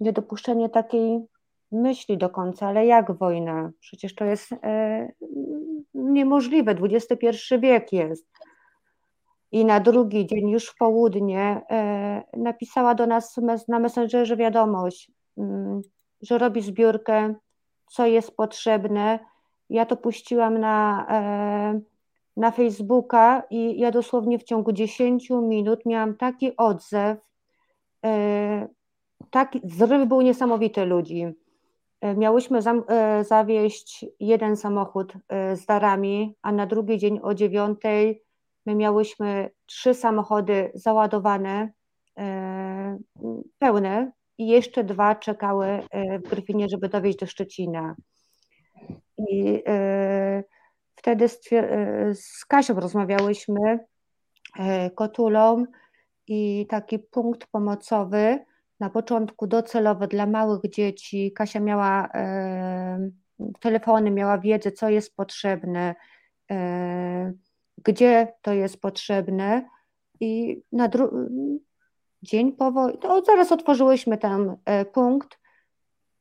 [0.00, 1.26] niedopuszczenie takiej
[1.72, 3.70] myśli do końca, ale jak wojna?
[3.80, 5.12] Przecież to jest e,
[5.94, 8.26] niemożliwe, XXI wiek jest.
[9.52, 13.36] I na drugi dzień, już w południe, e, napisała do nas
[13.68, 15.80] na Messengerze wiadomość, mm,
[16.22, 17.34] że robi zbiórkę,
[17.86, 19.18] co jest potrzebne.
[19.70, 21.80] Ja to puściłam na, e,
[22.36, 27.18] na Facebooka i ja dosłownie w ciągu 10 minut miałam taki odzew,
[29.30, 31.34] taki zryw był niesamowity ludzi
[32.02, 38.22] miałyśmy e, zawieźć jeden samochód e, z darami, a na drugi dzień o dziewiątej
[38.66, 41.72] my miałyśmy trzy samochody załadowane,
[43.58, 45.82] pełne i jeszcze dwa czekały
[46.24, 47.96] w Gryfinie, żeby dowieźć do Szczecina.
[49.18, 49.62] I
[50.94, 51.28] wtedy
[52.14, 53.78] z Kasią rozmawiałyśmy,
[54.94, 55.64] Kotulą
[56.26, 58.44] i taki punkt pomocowy,
[58.80, 61.32] na początku docelowe dla małych dzieci.
[61.32, 63.10] Kasia miała e,
[63.60, 65.94] telefony, miała wiedzę, co jest potrzebne,
[66.50, 67.32] e,
[67.84, 69.68] gdzie to jest potrzebne
[70.20, 70.88] i na
[72.22, 75.38] dzień po wojnie, to zaraz otworzyłyśmy tam e, punkt,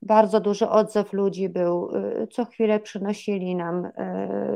[0.02, 1.92] bardzo duży odzew ludzi był,
[2.32, 3.88] co chwilę przynosili nam,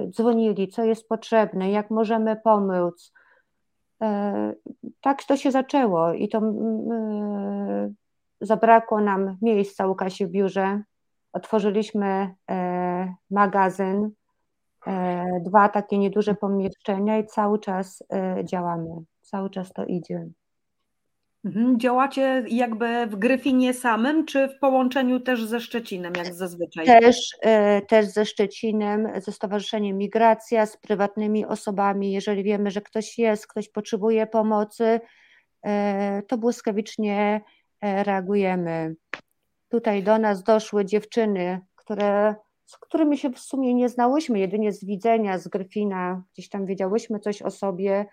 [0.10, 3.14] dzwonili, co jest potrzebne, jak możemy pomóc,
[5.02, 6.42] tak to się zaczęło i to
[8.42, 10.82] zabrakło nam miejsca u Kasi w biurze.
[11.34, 14.10] Otworzyliśmy e, magazyn,
[14.88, 18.90] e, dwa takie nieduże pomieszczenia i cały czas e, działamy.
[19.22, 20.28] Cały czas to idzie.
[21.46, 21.80] Mhm.
[21.80, 26.86] Działacie jakby w Gryfinie samym, czy w połączeniu też ze Szczecinem, jak zazwyczaj?
[26.86, 32.12] Też, e, też ze Szczecinem, ze Stowarzyszeniem Migracja, z prywatnymi osobami.
[32.12, 35.00] Jeżeli wiemy, że ktoś jest, ktoś potrzebuje pomocy,
[35.64, 37.42] e, to błyskawicznie
[37.82, 38.96] e, reagujemy.
[39.70, 42.36] Tutaj do nas doszły dziewczyny, które,
[42.66, 47.20] z którymi się w sumie nie znałyśmy, jedynie z widzenia, z Gryfina, gdzieś tam wiedziałyśmy
[47.20, 48.06] coś o sobie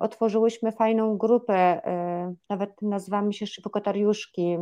[0.00, 4.58] otworzyłyśmy fajną grupę, e, nawet nazywamy się Szybkotariuszki,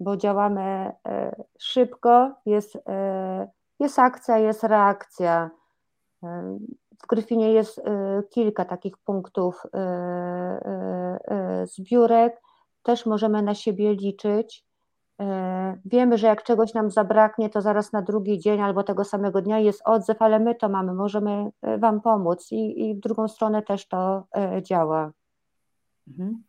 [0.00, 2.78] bo działamy e, szybko, jest,
[3.80, 5.50] jest akcja, jest reakcja.
[7.02, 7.80] W Gryfinie jest
[8.30, 9.62] kilka takich punktów
[11.64, 12.40] zbiórek,
[12.82, 14.63] też możemy na siebie liczyć.
[15.20, 19.42] E, wiemy, że jak czegoś nam zabraknie, to zaraz na drugi dzień albo tego samego
[19.42, 23.28] dnia jest odzew, ale my to mamy, możemy e, Wam pomóc i, i w drugą
[23.28, 25.12] stronę też to e, działa.
[26.08, 26.42] Mhm.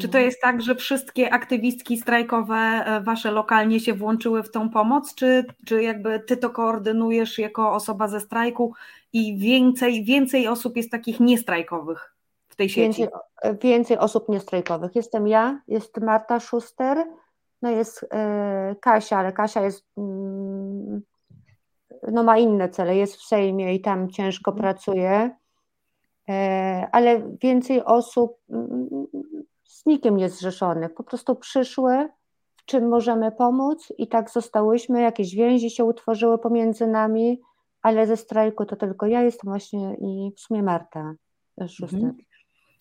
[0.00, 5.14] Czy to jest tak, że wszystkie aktywistki strajkowe wasze lokalnie się włączyły w tą pomoc,
[5.14, 8.74] czy, czy jakby ty to koordynujesz jako osoba ze strajku
[9.12, 12.14] i więcej, więcej osób jest takich niestrajkowych
[12.48, 13.02] w tej sieci?
[13.02, 14.94] Więcej, więcej osób niestrajkowych.
[14.94, 17.04] Jestem ja, jest Marta Schuster,
[17.62, 21.02] no jest e, Kasia, ale Kasia jest, mm,
[22.12, 24.62] no ma inne cele, jest w Sejmie i tam ciężko mhm.
[24.62, 25.36] pracuje,
[26.28, 29.06] e, ale więcej osób mm,
[29.64, 32.08] z nikim nie zrzeszonych, po prostu przyszły,
[32.56, 37.40] w czym możemy pomóc i tak zostałyśmy, jakieś więzi się utworzyły pomiędzy nami,
[37.82, 41.14] ale ze strajku to tylko ja jestem właśnie i w sumie Marta
[41.68, 42.00] Szuster.
[42.00, 42.27] Mhm.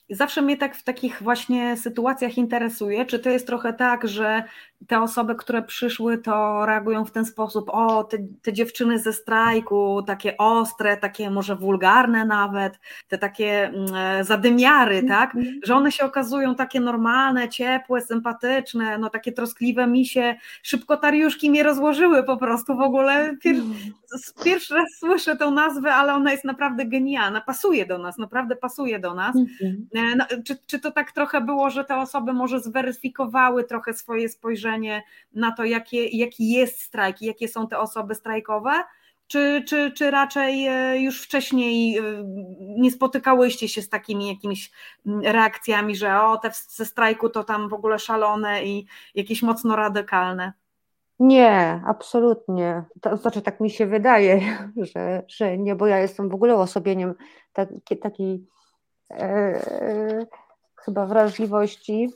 [0.09, 4.43] Zawsze mnie tak w takich właśnie sytuacjach interesuje, czy to jest trochę tak, że
[4.87, 10.03] te osoby, które przyszły, to reagują w ten sposób, o, te, te dziewczyny ze strajku,
[10.07, 15.59] takie ostre, takie może wulgarne nawet, te takie mm, e, zadymiary, tak, mhm.
[15.63, 21.63] że one się okazują takie normalne, ciepłe, sympatyczne, no takie troskliwe mi się, szybkotariuszki mnie
[21.63, 23.75] rozłożyły po prostu w ogóle, Pier, mhm.
[24.43, 28.99] pierwszy raz słyszę tę nazwę, ale ona jest naprawdę genialna, pasuje do nas, naprawdę pasuje
[28.99, 29.87] do nas, mhm.
[29.95, 34.29] e, no, czy, czy to tak trochę było, że te osoby może zweryfikowały trochę swoje
[34.29, 35.03] spojrzenie spojrzenie
[35.33, 38.83] na to, jakie, jaki jest strajk i jakie są te osoby strajkowe?
[39.27, 42.01] Czy, czy, czy raczej e, już wcześniej e,
[42.59, 44.71] nie spotykałyście się z takimi jakimiś
[45.23, 50.53] reakcjami, że o, te ze strajku to tam w ogóle szalone i jakieś mocno radykalne?
[51.19, 52.83] Nie, absolutnie.
[53.01, 54.41] To znaczy, tak mi się wydaje,
[54.93, 57.15] że, że nie, bo ja jestem w ogóle osobieniem
[57.53, 58.47] takiej taki,
[59.11, 60.25] e,
[60.75, 62.09] chyba wrażliwości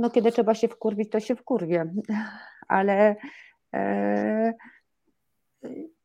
[0.00, 1.92] no kiedy trzeba się wkurwić, to się wkurwie,
[2.68, 3.16] ale
[3.74, 4.52] e,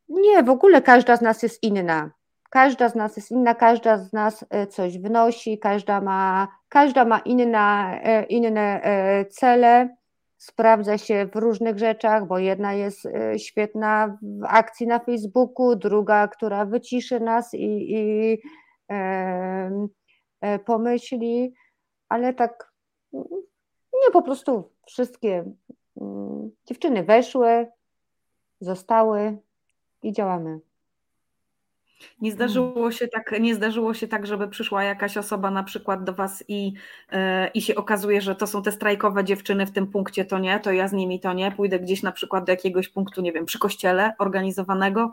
[0.10, 2.12] nie, w ogóle każda z nas jest inna.
[2.50, 7.20] Każda z nas jest inna, każda z nas e, coś wnosi, każda ma, każda ma
[7.20, 9.96] inna, e, inne e, cele,
[10.38, 13.08] sprawdza się w różnych rzeczach, bo jedna jest
[13.38, 18.42] świetna w akcji na Facebooku, druga, która wyciszy nas i, i
[18.92, 21.54] e, pomyśli,
[22.10, 22.72] ale tak
[24.04, 25.46] nie, po prostu wszystkie
[26.02, 27.68] mm, dziewczyny weszły,
[28.62, 29.38] zostały
[30.04, 30.60] i działamy.
[32.22, 36.14] Nie zdarzyło się tak, nie zdarzyło się tak, żeby przyszła jakaś osoba na przykład do
[36.14, 36.66] Was i,
[37.12, 37.20] yy,
[37.54, 40.72] i się okazuje, że to są te strajkowe dziewczyny w tym punkcie, to nie, to
[40.72, 43.60] ja z nimi to nie, pójdę gdzieś na przykład do jakiegoś punktu, nie wiem, przy
[43.60, 45.12] kościele organizowanego?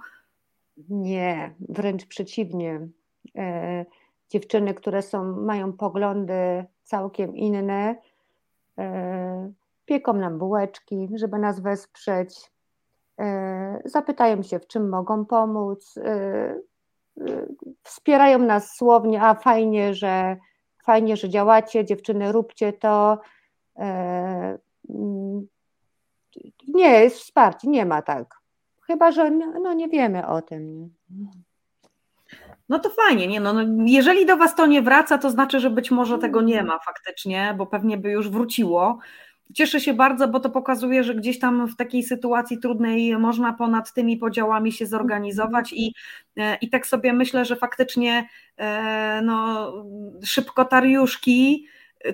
[0.88, 2.88] Nie, wręcz przeciwnie.
[3.36, 3.84] E,
[4.30, 8.11] dziewczyny, które są, mają poglądy całkiem inne, E,
[9.84, 12.52] pieką nam bułeczki, żeby nas wesprzeć,
[13.20, 16.54] e, zapytają się, w czym mogą pomóc, e,
[17.82, 20.36] wspierają nas słownie, a fajnie, że
[20.84, 23.18] fajnie, że działacie, dziewczyny, róbcie to.
[24.88, 25.48] Mm,
[26.68, 28.34] nie, jest wsparcie, nie ma tak.
[28.86, 30.94] Chyba, że no, nie wiemy o tym.
[32.72, 33.40] No to fajnie, nie?
[33.40, 36.54] No, no, jeżeli do Was to nie wraca, to znaczy, że być może tego nie
[36.54, 36.66] mm.
[36.66, 38.98] ma faktycznie, bo pewnie by już wróciło.
[39.54, 43.92] Cieszę się bardzo, bo to pokazuje, że gdzieś tam w takiej sytuacji trudnej można ponad
[43.92, 45.94] tymi podziałami się zorganizować i,
[46.36, 49.72] e, i tak sobie myślę, że faktycznie e, no,
[50.24, 51.66] szybkotariuszki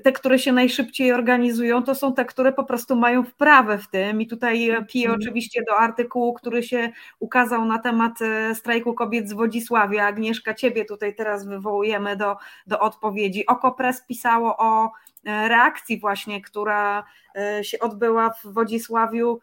[0.03, 4.21] te, które się najszybciej organizują, to są te, które po prostu mają wprawę w tym.
[4.21, 5.21] I tutaj piję Mhm.
[5.21, 10.07] oczywiście do artykułu, który się ukazał na temat e, strajku kobiet z Wodzisławia.
[10.07, 12.37] Agnieszka, ciebie tutaj teraz wywołujemy do,
[12.67, 13.47] do odpowiedzi.
[13.47, 14.91] Okopres pisało o
[15.25, 17.05] e, reakcji właśnie, która
[17.37, 19.41] e, się odbyła w Wodzisławiu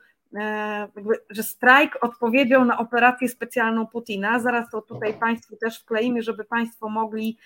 [1.29, 4.39] że strajk odpowiedział na operację specjalną Putina.
[4.39, 7.37] Zaraz to tutaj Państwu też wkleimy, żeby Państwo mogli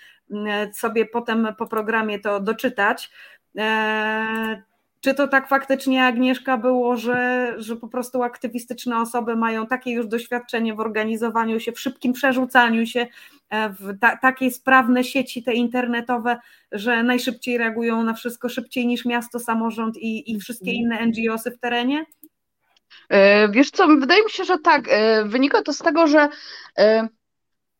[0.74, 3.10] sobie potem po programie to doczytać.
[3.58, 4.62] E,
[5.00, 10.06] Czy to tak faktycznie, Agnieszka, było, że, że po prostu aktywistyczne osoby mają takie już
[10.06, 13.06] doświadczenie w organizowaniu się, w szybkim przerzucaniu się
[13.50, 16.36] e, w ta, takie sprawne sieci te internetowe,
[16.72, 21.58] że najszybciej reagują na wszystko, szybciej niż miasto, samorząd i, i wszystkie inne NGOsy w
[21.58, 22.04] terenie?
[23.08, 24.88] E, Wiesz co, wydaje mi się, że tak.
[24.88, 26.28] E, Wynika to z tego, że
[26.78, 27.08] e,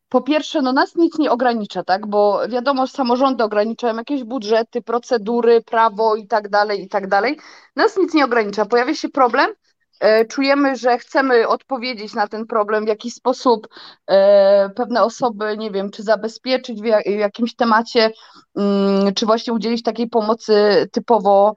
[0.08, 2.06] po pierwsze, no nas nic nie ogranicza, tak?
[2.06, 7.38] Bo wiadomo, samorządy ograniczają jakieś budżety, procedury, prawo i tak dalej, i tak dalej.
[7.76, 8.64] Nas nic nie ogranicza.
[8.66, 9.50] Pojawia się problem,
[10.28, 13.68] czujemy, że chcemy odpowiedzieć na ten problem, w jakiś sposób
[14.76, 18.10] pewne osoby, nie wiem, czy zabezpieczyć w ja- w jakimś temacie,
[18.56, 21.54] mm, czy właśnie udzielić takiej pomocy typowo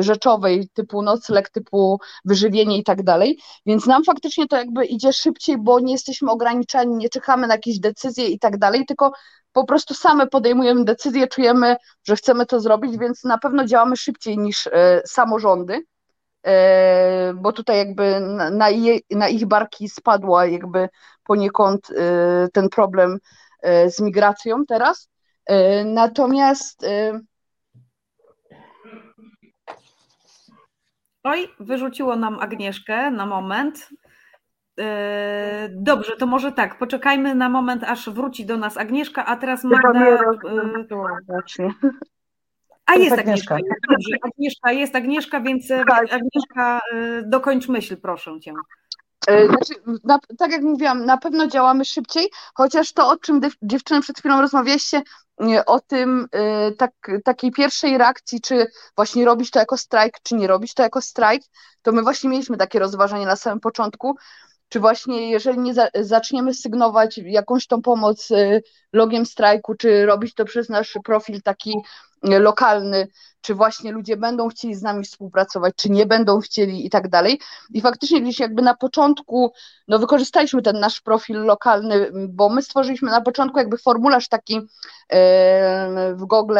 [0.00, 3.38] rzeczowej, typu nocleg, typu wyżywienie i tak dalej.
[3.66, 7.80] Więc nam faktycznie to jakby idzie szybciej, bo nie jesteśmy ograniczani, nie czekamy na jakieś
[7.80, 9.12] decyzje i tak dalej, tylko
[9.52, 11.76] po prostu same podejmujemy decyzje, czujemy,
[12.06, 15.82] że chcemy to zrobić, więc na pewno działamy szybciej niż e, samorządy,
[16.46, 18.20] e, bo tutaj jakby
[18.52, 20.88] na, je, na ich barki spadła jakby
[21.24, 23.18] poniekąd e, ten problem
[23.62, 25.08] e, z migracją teraz.
[25.46, 26.86] E, Natomiast
[31.28, 33.88] Oj, wyrzuciło nam Agnieszkę na moment.
[34.80, 39.64] E, Dobrze, to może tak, poczekajmy na moment, aż wróci do nas Agnieszka, a teraz
[39.64, 40.00] Magda.
[40.00, 40.18] e,
[41.28, 41.70] właśnie.
[42.86, 43.54] A jest jest Agnieszka.
[43.54, 43.76] Agnieszka.
[43.90, 45.84] Dobrze, Agnieszka, jest Agnieszka, więc e.
[45.90, 46.80] Agnieszka,
[47.24, 48.52] dokończ myśl, proszę cię.
[49.28, 49.74] E, Znaczy,
[50.04, 54.40] na, tak jak mówiłam, na pewno działamy szybciej, chociaż to, o czym dziewczyny przed chwilą
[54.40, 55.02] rozmawialiście,
[55.40, 56.92] nie, o tym e, tak,
[57.24, 61.42] takiej pierwszej reakcji, czy właśnie robić to jako strajk, czy nie robić to jako strajk,
[61.82, 64.16] to my właśnie mieliśmy takie rozważanie na samym początku,
[64.68, 68.60] czy właśnie jeżeli nie za, zaczniemy sygnować jakąś tą pomoc e,
[68.92, 71.82] logiem strajku, czy robić to przez nasz profil taki e,
[72.22, 73.08] lokalny,
[73.40, 77.40] czy właśnie ludzie będą chcieli z nami współpracować, czy nie będą chcieli i tak dalej.
[77.70, 79.52] I faktycznie gdzieś jakby na początku,
[79.88, 84.60] no wykorzystaliśmy ten nasz profil lokalny, bo my stworzyliśmy na początku jakby formularz taki
[86.14, 86.58] w Google,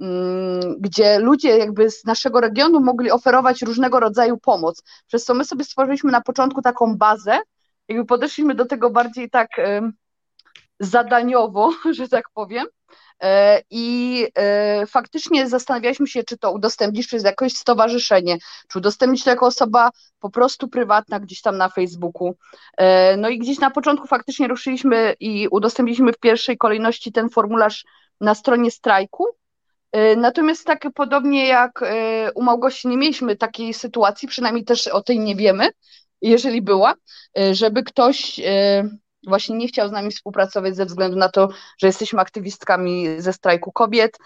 [0.00, 4.82] mm, gdzie ludzie jakby z naszego regionu mogli oferować różnego rodzaju pomoc.
[5.06, 7.38] Przez co my sobie stworzyliśmy na początku taką bazę,
[7.88, 9.48] jakby podeszliśmy do tego bardziej tak
[10.80, 12.66] zadaniowo, że tak powiem.
[13.22, 18.38] E, I e, faktycznie zastanawialiśmy się, czy to udostępnić przez jakieś stowarzyszenie,
[18.68, 19.90] czy udostępnić to jako osoba
[20.20, 22.34] po prostu prywatna gdzieś tam na Facebooku.
[22.76, 27.84] E, No i gdzieś na początku faktycznie ruszyliśmy i udostępniliśmy w pierwszej kolejności ten formularz
[28.20, 29.26] na stronie strajku.
[30.16, 31.80] Natomiast tak podobnie jak
[32.34, 35.68] u Małgosi nie mieliśmy takiej sytuacji, przynajmniej też o tej nie wiemy,
[36.22, 36.94] jeżeli była,
[37.52, 38.40] żeby ktoś
[39.26, 43.72] właśnie nie chciał z nami współpracować ze względu na to, że jesteśmy aktywistkami ze strajku
[43.72, 44.18] kobiet.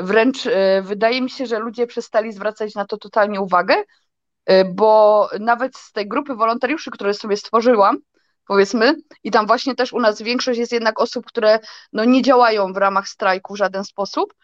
[0.00, 3.74] Wręcz e, wydaje mi się, że ludzie przestali zwracać na to totalnie uwagę,
[4.46, 7.98] e, bo nawet z tej grupy wolontariuszy, które sobie stworzyłam,
[8.46, 8.94] powiedzmy,
[9.24, 11.58] i tam właśnie też u nas większość jest jednak osób, które
[11.92, 14.34] no, nie działają w ramach strajku w żaden sposób,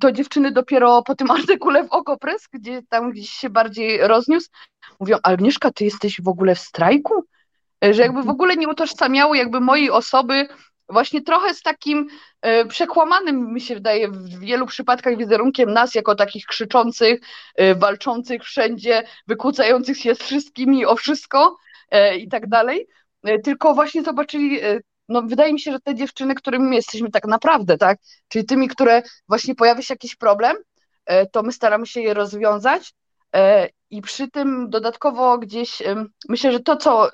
[0.00, 4.48] to dziewczyny dopiero po tym artykule w Okopres, gdzie tam gdzieś się bardziej rozniósł,
[5.00, 7.24] mówią, Agnieszka, ty jesteś w ogóle w strajku?
[7.82, 10.48] Że jakby w ogóle nie utożsamiały jakby mojej osoby
[10.90, 12.08] właśnie trochę z takim
[12.42, 17.20] e, przekłamanym, mi się wydaje, w wielu przypadkach wizerunkiem nas jako takich krzyczących,
[17.56, 21.56] e, walczących wszędzie, wykłócających się z wszystkimi o wszystko
[21.90, 22.86] e, i tak dalej.
[23.44, 24.60] Tylko właśnie zobaczyli,
[25.08, 27.98] no wydaje mi się, że te dziewczyny, którymi my jesteśmy tak naprawdę, tak,
[28.28, 30.56] czyli tymi, które właśnie pojawia się jakiś problem,
[31.32, 32.94] to my staramy się je rozwiązać
[33.90, 35.82] i przy tym dodatkowo gdzieś
[36.28, 37.10] myślę, że to, co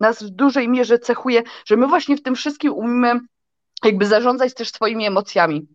[0.00, 3.20] nas w dużej mierze cechuje, że my właśnie w tym wszystkim umiemy
[3.84, 5.66] jakby zarządzać też swoimi emocjami.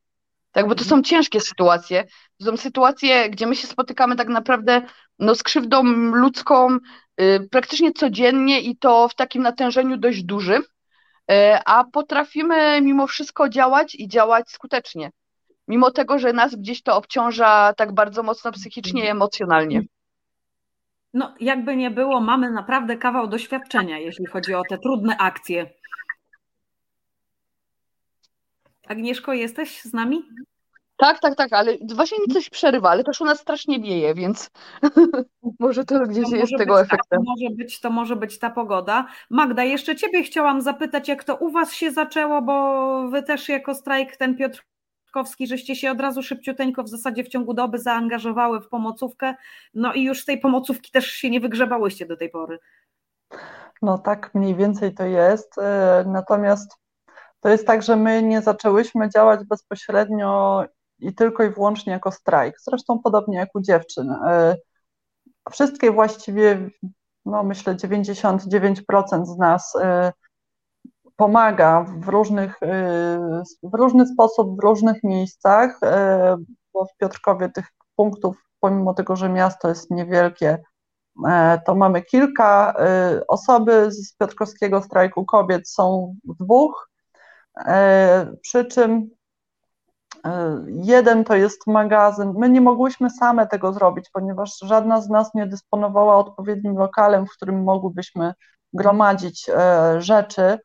[0.52, 2.04] Tak, bo to są ciężkie sytuacje.
[2.40, 4.82] To są sytuacje, gdzie my się spotykamy tak naprawdę
[5.20, 5.84] no, z krzywdą
[6.14, 6.78] ludzką
[7.22, 11.36] y, praktycznie codziennie i to w takim natężeniu dość dużym, y,
[11.66, 15.12] a potrafimy mimo wszystko działać i działać skutecznie.
[15.68, 19.82] Mimo tego, że nas gdzieś to obciąża tak bardzo mocno psychicznie i emocjonalnie.
[21.16, 25.70] No, jakby nie było, mamy naprawdę kawał doświadczenia, jeśli chodzi o te trudne akcje.
[28.88, 30.24] Agnieszko, jesteś z nami?
[30.98, 34.52] Tak, tak, tak, ale właśnie mi coś przerywa, ale też u nas strasznie wieje, więc
[35.60, 37.20] może to gdzieś To jest tego tak, efektem.
[37.20, 39.08] to może być, to może być ta pogoda.
[39.30, 43.76] Magda, jeszcze Ciebie chciałam zapytać, jak to u Was się zaczęło, bo Wy też jako
[43.76, 44.36] strajk ten
[45.48, 49.36] Żeście się od razu szybciuteńko w zasadzie w ciągu doby zaangażowały w pomocówkę,
[49.74, 52.60] no i już z tej pomocówki też się nie wygrzebałyście do tej pory.
[53.82, 55.58] No tak mniej więcej to jest.
[55.58, 56.72] e, Natomiast
[57.40, 60.64] to jest tak, że my nie zaczęłyśmy działać bezpośrednio
[61.00, 62.56] i tylko i wyłącznie jako strajk.
[62.62, 64.12] Zresztą podobnie jak u dziewczyn.
[64.12, 64.56] E,
[65.52, 66.70] Wszystkie właściwie,
[67.26, 70.12] no myślę 99% z nas e,
[71.16, 76.36] pomaga w różnych, e, w różny sposób, w różnych miejscach, e,
[76.74, 77.66] bo w Piotrkowie tych
[77.96, 80.58] punktów, pomimo tego, że miasto jest niewielkie,
[81.28, 82.74] E, to mamy kilka.
[82.80, 86.90] e, Osoby z Piotrkowskiego Strajku Kobiet są dwóch,
[87.58, 89.10] e, przy czym
[90.26, 92.34] e, jeden to jest magazyn.
[92.38, 97.32] My nie mogłyśmy same tego zrobić, ponieważ żadna z nas nie dysponowała odpowiednim lokalem, w
[97.32, 98.34] którym mogłybyśmy
[98.74, 99.50] gromadzić
[99.98, 100.60] rzeczy.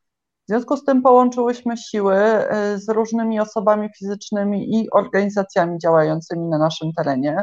[0.51, 6.59] W związku z tym połączyłyśmy siły e, z różnymi osobami fizycznymi i organizacjami działającymi na
[6.59, 7.43] naszym terenie.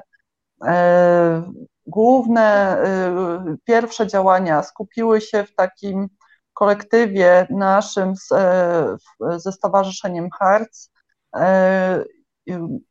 [0.66, 1.52] E,
[1.86, 6.08] Główne e, pierwsze działania skupiły się w takim
[6.54, 8.28] kolektywie naszym z,
[9.38, 10.90] ze Stowarzyszeniem Harc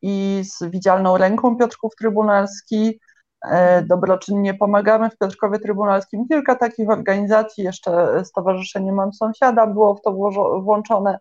[0.03, 3.01] i z Widzialną Ręką Piotrków Trybunalski.
[3.45, 6.29] E, Dobroczynnie pomagamy w Piotrkowie Trybunalskim.
[6.29, 10.13] Kilka takich organizacji, jeszcze Stowarzyszenie Mam Sąsiada było w to
[10.61, 11.19] włączone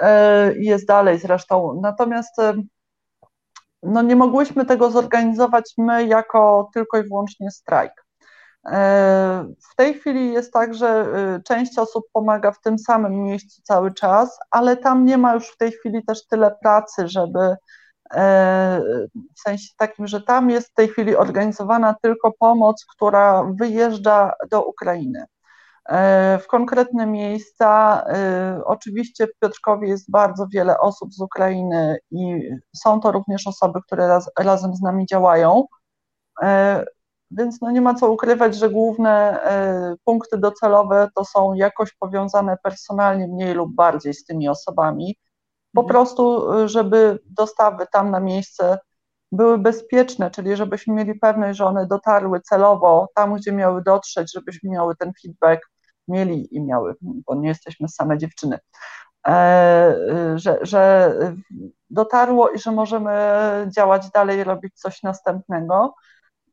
[0.00, 1.80] e, i jest dalej zresztą.
[1.82, 2.54] Natomiast e,
[3.82, 8.04] no nie mogłyśmy tego zorganizować my jako tylko i wyłącznie strajk.
[9.70, 11.06] W tej chwili jest tak, że
[11.44, 15.56] część osób pomaga w tym samym miejscu cały czas, ale tam nie ma już w
[15.56, 17.56] tej chwili też tyle pracy, żeby
[19.36, 24.64] w sensie takim, że tam jest w tej chwili organizowana tylko pomoc, która wyjeżdża do
[24.64, 25.24] Ukrainy.
[25.88, 32.50] E, W konkretne miejsca, e, oczywiście w Piotrkowie jest bardzo wiele osób z Ukrainy i
[32.76, 35.64] są to również osoby, które raz, razem z nami działają.
[36.42, 36.84] E,
[37.30, 42.56] Więc no nie ma co ukrywać, że główne e, punkty docelowe to są jakoś powiązane
[42.62, 45.16] personalnie mniej lub bardziej z tymi osobami.
[45.74, 45.88] Po Mhm.
[45.88, 48.78] prostu, e, żeby dostawy tam na miejsce
[49.32, 54.70] były bezpieczne, czyli żebyśmy mieli pewność, że one dotarły celowo tam, gdzie miały dotrzeć, żebyśmy
[54.70, 55.70] miały ten feedback,
[56.08, 58.58] mieli i miały, bo nie jesteśmy same dziewczyny,
[59.26, 59.94] e,
[60.34, 61.12] że, że
[61.90, 63.12] dotarło i że możemy
[63.76, 65.94] działać dalej, robić coś następnego.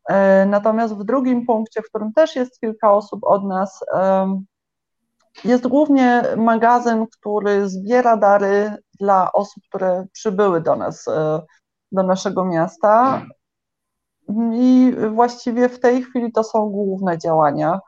[0.10, 3.84] E, Natomiast w drugim punkcie, w którym też jest kilka osób od nas,
[5.46, 11.42] jest głównie magazyn, który zbiera dary dla osób, które przybyły do nas, e,
[11.92, 13.26] do naszego miasta.
[14.54, 17.80] I właściwie w tej chwili to są główne działania,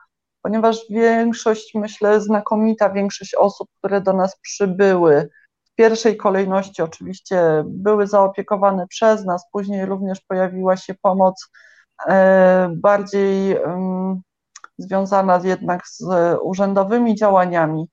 [0.42, 5.28] ponieważ większość, myślę, znakomita większość osób, które do nas przybyły,
[5.64, 11.50] w pierwszej kolejności oczywiście były zaopiekowane przez nas, później również pojawiła się pomoc
[12.08, 13.56] e, bardziej
[14.78, 16.04] związana jednak z
[16.42, 17.88] urzędowymi działaniami.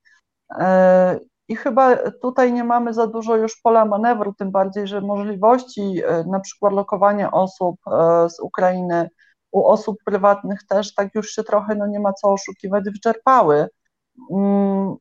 [0.60, 6.02] E, I chyba tutaj nie mamy za dużo już pola manewru, tym bardziej, że możliwości
[6.06, 9.10] e, na przykład lokowania osób e, z Ukrainy
[9.52, 13.68] u osób prywatnych też tak już się trochę, no nie ma co oszukiwać, wyczerpały.
[14.32, 14.96] Mm,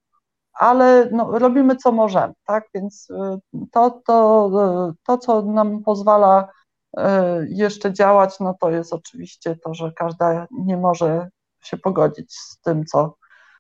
[0.54, 2.64] Ale no, robimy co możemy, tak?
[2.74, 3.38] Więc e,
[3.72, 4.50] to, to,
[4.90, 6.48] e, to, co nam pozwala
[6.96, 11.28] e, jeszcze działać, no to jest oczywiście to, że każda nie może
[11.62, 13.16] się pogodzić z tym, co,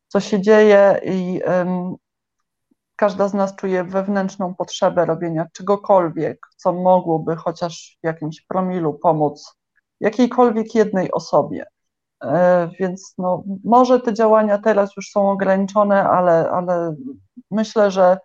[0.08, 1.94] co się dzieje i em,
[2.96, 9.54] każda z nas czuje wewnętrzną potrzebę robienia czegokolwiek, co mogłoby chociaż w jakimś promilu pomóc
[10.00, 11.66] jakiejkolwiek jednej osobie.
[12.24, 16.94] E, Więc no, może te działania teraz już są ograniczone, ale, ale
[17.50, 18.18] myślę, że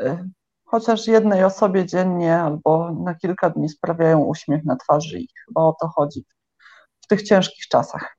[0.00, 0.28] e,
[0.64, 5.76] chociaż jednej osobie dziennie albo na kilka dni sprawiają uśmiech na twarzy i chyba o
[5.80, 6.24] to chodzi
[7.00, 8.15] w tych ciężkich czasach.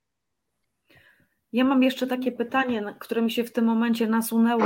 [1.58, 4.66] Ja mam jeszcze takie pytanie, które mi się w tym momencie nasunęło.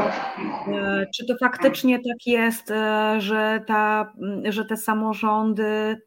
[0.68, 4.14] E, Czy to faktycznie tak jest, e, że, ta,
[4.44, 6.02] że te samorządy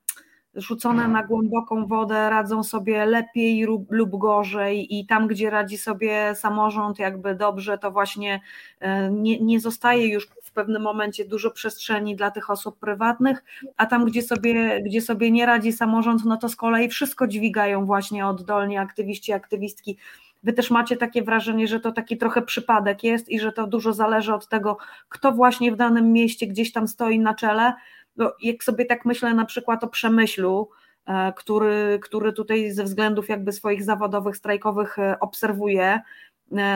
[0.54, 6.34] rzucone na głęboką wodę radzą sobie lepiej lub, lub gorzej i tam, gdzie radzi sobie
[6.34, 8.40] samorząd jakby dobrze, to właśnie
[8.80, 13.44] e, nie, nie zostaje już w pewnym momencie dużo przestrzeni dla tych osób prywatnych,
[13.76, 17.86] a tam, gdzie sobie, gdzie sobie nie radzi samorząd, no to z kolei wszystko dźwigają
[17.86, 19.98] właśnie oddolnie aktywiści, aktywistki.
[20.44, 23.92] Wy też macie takie wrażenie, że to taki trochę przypadek jest i że to dużo
[23.92, 27.72] zależy od tego, kto właśnie w danym mieście gdzieś tam stoi na czele,
[28.16, 30.70] no, jak sobie tak myślę na przykład o Przemyślu,
[31.06, 36.00] e, który, który tutaj ze względów jakby swoich zawodowych, strajkowych e, obserwuję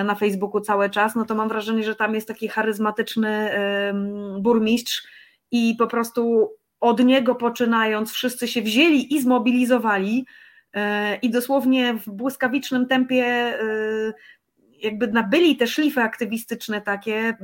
[0.04, 3.50] na Facebooku cały czas, no to mam wrażenie, że tam jest taki charyzmatyczny
[4.40, 5.06] burmistrz
[5.50, 6.50] i po prostu
[6.80, 10.26] od niego poczynając wszyscy się wzięli i zmobilizowali
[11.22, 13.58] i dosłownie w błyskawicznym tempie
[14.82, 17.36] jakby nabyli te szlify aktywistyczne takie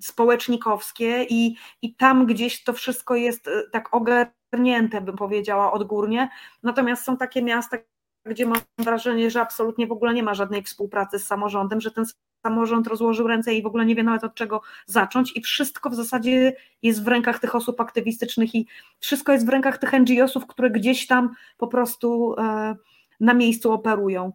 [0.00, 6.28] społecznikowskie i, i tam gdzieś to wszystko jest e, tak ogarnięte, bym powiedziała, odgórnie.
[6.62, 7.76] Natomiast są takie miasta,
[8.24, 12.04] gdzie mam wrażenie, że absolutnie w ogóle nie ma żadnej współpracy z samorządem, że ten
[12.48, 15.94] samorząd rozłożył ręce i w ogóle nie wie nawet od czego zacząć i wszystko w
[15.94, 16.52] zasadzie
[16.82, 18.66] jest w rękach tych osób aktywistycznych i
[18.98, 22.74] wszystko jest w rękach tych NGO-sów, które gdzieś tam po prostu e,
[23.20, 24.32] na miejscu operują.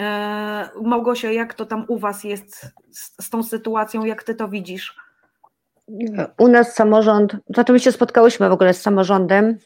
[0.00, 4.48] E, Małgosia, jak to tam u Was jest z, z tą sytuacją, jak Ty to
[4.48, 4.96] widzisz?
[6.38, 9.58] U nas samorząd, znaczy my się spotkałyśmy w ogóle z samorządem,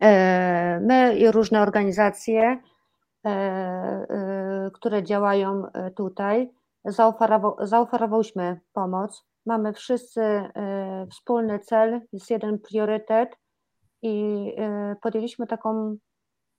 [0.00, 2.58] e, my i różne organizacje,
[4.72, 5.66] które działają
[5.96, 6.50] tutaj,
[7.58, 9.24] zaoferowałyśmy pomoc.
[9.46, 10.50] Mamy wszyscy
[11.10, 13.36] wspólny cel, jest jeden priorytet
[14.02, 14.44] i
[15.02, 15.96] podjęliśmy taką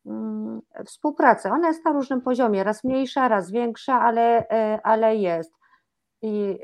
[0.06, 1.52] Mm, współpraca.
[1.52, 5.54] Ona jest na różnym poziomie, raz mniejsza, raz większa, ale, e, ale jest.
[6.22, 6.60] I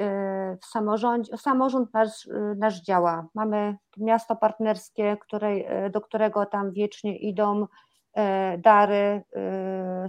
[0.62, 3.28] w samorządzie, samorząd nasz, nasz działa.
[3.36, 7.68] Mamy miasto partnerskie, której, e, do którego tam wiecznie idą
[8.58, 9.24] dary.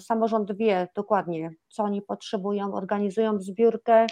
[0.00, 4.06] Samorząd wie dokładnie, co oni potrzebują, organizują zbiórkę,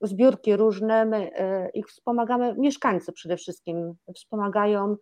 [0.00, 1.04] zbiórki różne.
[1.04, 1.30] My
[1.74, 4.96] ich wspomagamy, mieszkańcy przede wszystkim wspomagają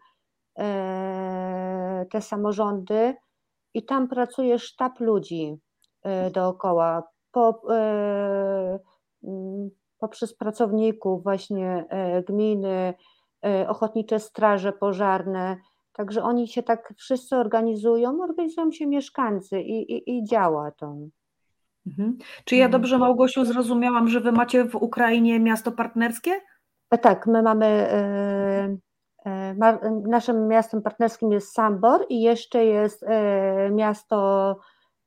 [2.10, 3.14] te samorządy
[3.74, 5.58] i tam pracuje sztab ludzi
[6.02, 7.02] e, dookoła,
[7.32, 8.78] po, e,
[9.98, 12.94] poprzez pracowników właśnie e, gminy,
[13.68, 15.56] ochotnicze straże pożarne,
[15.98, 20.96] Także oni się tak wszyscy organizują, organizują się mieszkańcy i, i, i działa to.
[21.86, 22.18] Mhm.
[22.44, 26.30] Czy ja dobrze, Małgosiu, zrozumiałam, że wy macie w Ukrainie miasto partnerskie?
[27.00, 27.88] Tak, my mamy
[29.28, 29.54] E,
[30.06, 34.56] naszym miastem partnerskim jest Sambor i jeszcze jest e, miasto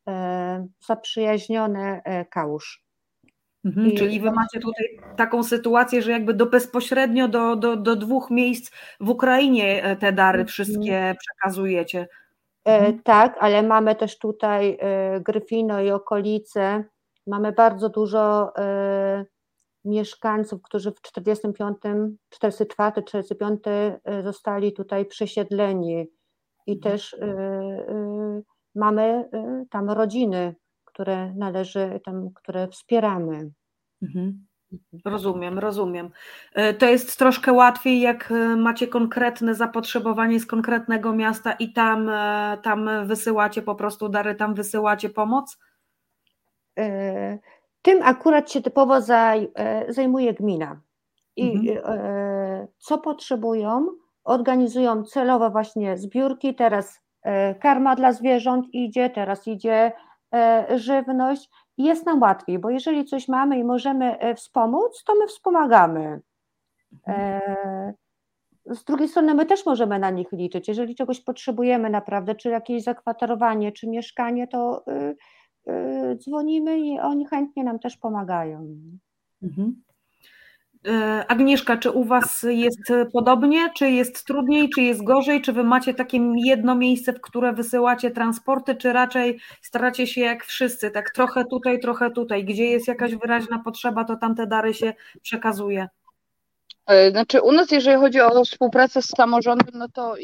[0.08, 2.86] e, zaprzyjaźnione Kałusz.
[3.66, 3.96] Mhm.
[3.96, 8.72] Czyli wy macie tutaj taką sytuację, że jakby do bezpośrednio do, do, do dwóch miejsc
[9.00, 10.48] w Ukrainie te dary mhm.
[10.48, 12.08] wszystkie przekazujecie.
[12.66, 13.02] Mhm.
[13.04, 14.78] Tak, ale mamy też tutaj
[15.22, 16.84] Gryfino i okolice.
[17.28, 18.54] Mamy bardzo dużo
[19.86, 21.78] mieszkańców, którzy w 45,
[22.30, 23.64] 44, 45
[24.24, 26.08] zostali tutaj przesiedleni
[26.68, 26.82] i mhm.
[26.82, 27.18] też
[28.76, 29.30] mamy
[29.70, 30.56] tam rodziny,
[30.94, 33.52] które należy, tam, które wspieramy.
[34.02, 34.46] Mhm.
[35.06, 36.10] Rozumiem, rozumiem.
[36.54, 42.10] E, to jest troszkę łatwiej, jak e, macie konkretne zapotrzebowanie z konkretnego miasta i tam,
[42.10, 45.58] e, tam wysyłacie po prostu dary, tam wysyłacie pomoc?
[47.82, 49.52] Tym akurat się typowo zaj,
[49.90, 50.82] zajmuje gmina.
[51.36, 52.68] I mhm.
[52.78, 53.88] Co potrzebują,
[54.24, 56.56] organizują celowo właśnie zbiórki.
[56.56, 57.00] Teraz
[57.62, 59.92] karma dla zwierząt idzie, teraz idzie
[60.76, 61.50] żywność.
[61.78, 66.22] Jest nam łatwiej, bo jeżeli coś mamy i możemy wspomóc, to my wspomagamy.
[67.08, 67.94] Mhm.
[68.66, 70.68] Z drugiej strony my też możemy na nich liczyć.
[70.68, 74.86] Jeżeli czegoś potrzebujemy naprawdę, czy jakieś zakwaterowanie, czy mieszkanie, to
[76.16, 78.68] dzwonimy i oni chętnie nam też pomagają.
[79.44, 79.84] Mhm.
[80.88, 82.80] E, Agnieszka, czy u Was jest
[83.14, 87.54] podobnie, czy jest trudniej, czy jest gorzej, czy Wy macie takie jedno miejsce, w które
[87.54, 92.88] wysyłacie transporty, czy raczej staracie się jak wszyscy, tak trochę tutaj, trochę tutaj, gdzie jest
[92.88, 95.88] jakaś wyraźna potrzeba, to tamte dary się przekazuje?
[96.88, 100.16] E, znaczy u nas, jeżeli chodzi o współpracę z samorządem, no to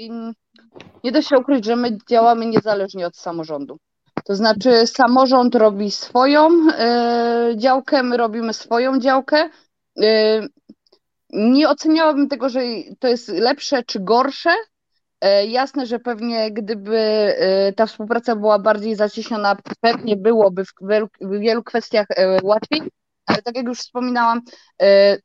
[1.03, 3.77] nie da się ukryć, że my działamy niezależnie od samorządu.
[4.25, 9.49] To znaczy samorząd robi swoją y, działkę, my robimy swoją działkę.
[10.03, 10.47] Y,
[11.29, 12.59] nie oceniałabym tego, że
[12.99, 14.49] to jest lepsze czy gorsze.
[15.25, 16.97] Y, jasne, że pewnie gdyby
[17.75, 22.07] ta współpraca była bardziej zacieśniona, pewnie byłoby w wielu, w wielu kwestiach
[22.43, 22.81] łatwiej,
[23.25, 24.41] ale tak jak już wspominałam,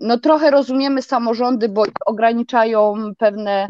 [0.00, 3.66] no trochę rozumiemy samorządy, bo ograniczają pewne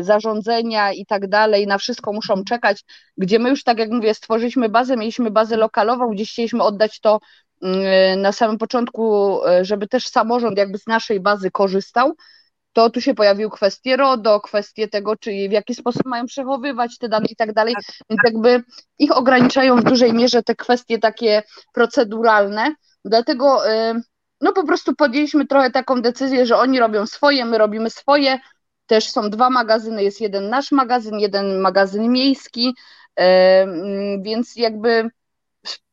[0.00, 2.84] zarządzenia i tak dalej, na wszystko muszą czekać,
[3.16, 7.20] gdzie my już, tak jak mówię, stworzyliśmy bazę, mieliśmy bazę lokalową, gdzie chcieliśmy oddać to
[8.16, 12.14] na samym początku, e, żeby też samorząd jakby z naszej bazy korzystał,
[12.72, 17.08] to tu się pojawiły kwestie RODO, kwestie tego, czy w jaki sposób mają przechowywać te
[17.08, 18.62] dane i tak dalej, tak, więc jakby
[18.98, 21.42] ich ograniczają w dużej mierze te kwestie takie
[21.72, 22.74] proceduralne,
[23.04, 24.00] Dlatego y,
[24.40, 28.38] no po prostu podjęliśmy trochę taką decyzję, że oni robią swoje, my robimy swoje.
[28.86, 32.74] też są dwa magazyny, jest jeden nasz magazyn, jeden magazyn miejski,
[34.22, 35.10] więc jakby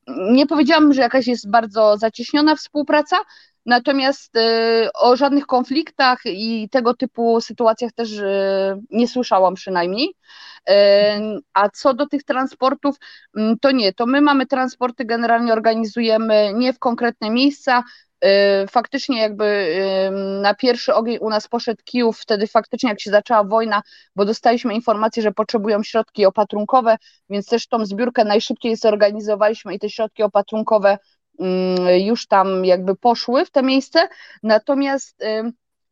[0.07, 3.17] nie powiedziałam, że jakaś jest bardzo zacieśniona współpraca,
[3.65, 4.33] natomiast
[4.93, 8.09] o żadnych konfliktach i tego typu sytuacjach też
[8.89, 10.13] nie słyszałam przynajmniej.
[11.53, 12.95] A co do tych transportów,
[13.61, 18.06] to nie, to my mamy transporty, generalnie organizujemy nie w konkretne miejsca, Y,
[18.69, 19.75] faktycznie jakby
[20.41, 23.81] na pierwszy ogień u nas poszedł Kijów, wtedy faktycznie jak się zaczęła wojna,
[24.15, 26.97] bo dostaliśmy informację, że potrzebują środki opatrunkowe,
[27.29, 30.97] więc też tą zbiórkę najszybciej zorganizowaliśmy i te środki opatrunkowe
[31.97, 34.07] już tam jakby poszły w te miejsce,
[34.43, 35.23] natomiast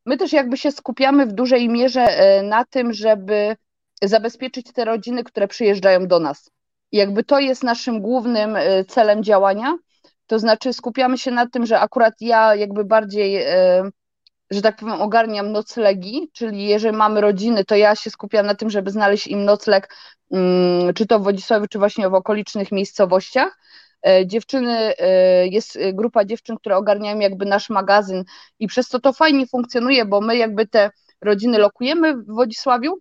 [0.06, 3.56] my też jakby się skupiamy w dużej mierze y, na tym, żeby
[4.04, 6.52] zabezpieczyć te rodziny, które przyjeżdżają do nas.
[6.92, 9.78] jakby to jest naszym głównym y, celem działania,
[10.28, 13.84] to znaczy skupiamy się na tym, że akurat ja jakby bardziej, e,
[14.52, 18.70] że tak powiem, ogarniam noclegi, czyli jeżeli mamy rodziny, to ja się skupiam na tym,
[18.70, 19.96] żeby znaleźć im nocleg,
[20.32, 23.58] mm, czy to w Wodzisławiu, czy właśnie w okolicznych miejscowościach.
[24.08, 28.24] E, dziewczyny, e, jest grupa dziewczyn, które ogarniają jakby nasz magazyn
[28.60, 30.92] i przez to to fajnie funkcjonuje, bo my jakby te
[31.22, 33.00] rodziny lokujemy w Wodzisławiu,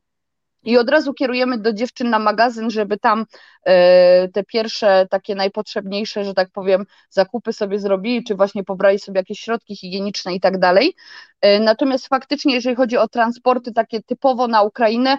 [0.64, 3.26] i od razu kierujemy do dziewczyn na magazyn, żeby tam
[3.64, 9.20] e, te pierwsze, takie najpotrzebniejsze, że tak powiem, zakupy sobie zrobili, czy właśnie pobrali sobie
[9.20, 10.94] jakieś środki higieniczne i tak dalej.
[11.40, 15.18] E, natomiast faktycznie, jeżeli chodzi o transporty takie typowo na Ukrainę,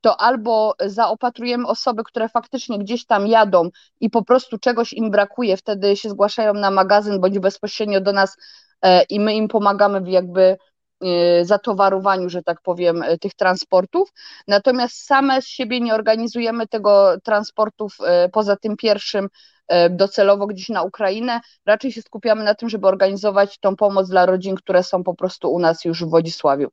[0.00, 3.70] to albo zaopatrujemy osoby, które faktycznie gdzieś tam jadą
[4.00, 8.36] i po prostu czegoś im brakuje, wtedy się zgłaszają na magazyn bądź bezpośrednio do nas
[8.82, 10.56] e, i my im pomagamy jakby
[11.42, 14.12] zatowarowaniu, że tak powiem, y, tych transportów.
[14.48, 17.96] Natomiast same z siebie nie organizujemy tego transportów
[18.26, 19.28] y, poza tym pierwszym
[19.90, 21.40] docelowo gdzieś na Ukrainę.
[21.66, 25.52] Raczej się skupiamy na tym, żeby organizować tą pomoc dla rodzin, które są po prostu
[25.52, 26.68] u nas już w Wodzisławiu.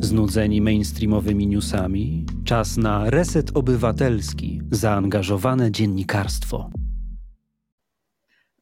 [0.00, 6.70] Znudzeni mainstreamowymi newsami, czas na reset obywatelski, zaangażowane dziennikarstwo.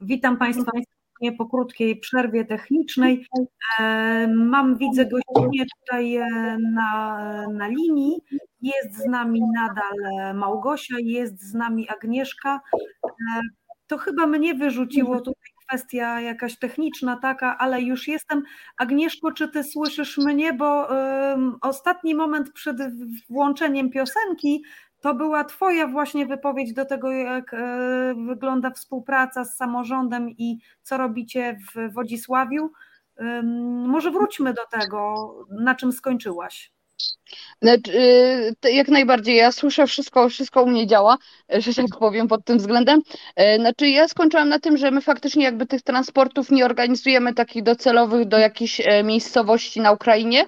[0.01, 0.73] Witam Państwa
[1.39, 3.27] po krótkiej przerwie technicznej.
[3.81, 6.27] E, mam, widzę gościnnie tutaj e,
[6.75, 7.19] na,
[7.53, 8.21] na linii.
[8.61, 12.61] Jest z nami nadal Małgosia, jest z nami Agnieszka.
[13.05, 13.41] E,
[13.87, 18.43] to chyba mnie wyrzuciło tutaj kwestia jakaś techniczna taka, ale już jestem.
[18.79, 20.53] Agnieszko, czy ty słyszysz mnie?
[20.53, 22.77] Bo um, ostatni moment przed
[23.31, 24.63] włączeniem piosenki
[25.01, 30.97] to była Twoja właśnie wypowiedź do tego, jak e, wygląda współpraca z samorządem i co
[30.97, 32.71] robicie w Wodzisławiu.
[33.87, 36.73] Może wróćmy do tego, na czym skończyłaś.
[37.63, 37.93] Znaczy,
[38.65, 41.19] y, jak najbardziej, ja słyszę wszystko, wszystko u mnie działa,
[41.59, 43.01] że tak powiem pod tym względem.
[43.37, 47.63] E, znaczy ja skończyłam na tym, że my faktycznie jakby tych transportów nie organizujemy takich
[47.63, 50.47] docelowych do jakiejś e, miejscowości na Ukrainie,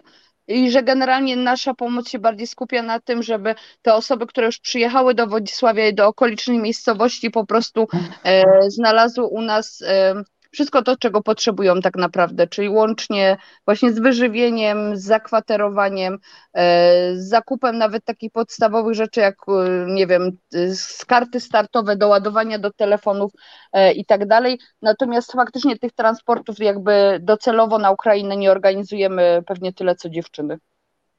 [0.48, 4.58] i że generalnie nasza pomoc się bardziej skupia na tym, żeby te osoby, które już
[4.58, 7.88] przyjechały do Wodzisławia i do okolicznych miejscowości po prostu
[8.24, 10.14] e, znalazły u nas e,
[10.51, 16.18] wszystko to, czego potrzebują tak naprawdę, czyli łącznie właśnie z wyżywieniem, z zakwaterowaniem,
[16.52, 20.31] e, z zakupem nawet takich podstawowych rzeczy jak, e, nie wiem,
[20.74, 23.32] z karty startowe do ładowania do telefonów
[23.72, 24.59] e, i tak dalej.
[24.82, 30.59] Natomiast faktycznie tych transportów jakby docelowo na Ukrainę nie organizujemy pewnie tyle co dziewczyny.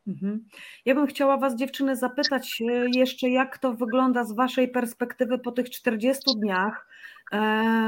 [0.07, 0.45] Mhm.
[0.85, 2.61] Ja bym chciała Was, dziewczyny, zapytać
[2.95, 6.87] jeszcze, jak to wygląda z Waszej perspektywy po tych 40 dniach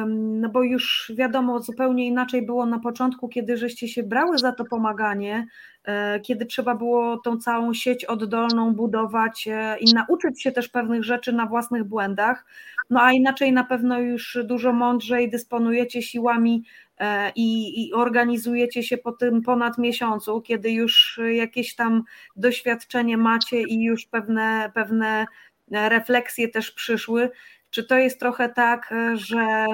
[0.06, 4.66] no bo już wiadomo, zupełnie inaczej było na początku, kiedy żeście się brały za to
[4.66, 5.48] pomaganie,
[5.84, 11.04] e, kiedy trzeba było tą całą sieć oddolną budować e, i nauczyć się też pewnych
[11.04, 12.46] rzeczy na własnych błędach,
[12.90, 16.64] no a inaczej na pewno już dużo mądrzej dysponujecie siłami
[16.98, 22.04] e, i, i organizujecie się po tym ponad miesiącu, kiedy już jakieś tam
[22.36, 25.26] doświadczenie macie i już pewne, pewne
[25.72, 27.30] refleksje też przyszły,
[27.74, 29.66] czy to jest trochę tak, e, że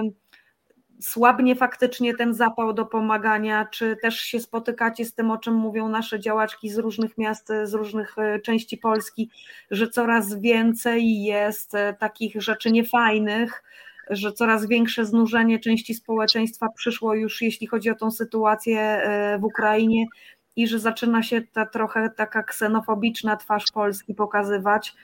[1.01, 5.89] słabnie faktycznie ten zapał do pomagania, czy też się spotykacie z tym, o czym mówią
[5.89, 9.29] nasze działaczki z różnych miast, z różnych e, części Polski,
[9.71, 13.63] że coraz więcej jest e, takich rzeczy niefajnych,
[14.09, 19.01] że coraz większe znużenie części społeczeństwa przyszło już, jeśli chodzi o tą sytuację
[19.39, 20.05] w Ukrainie
[20.55, 24.95] i że zaczyna się ta trochę taka ksenofobiczna twarz Polski pokazywać.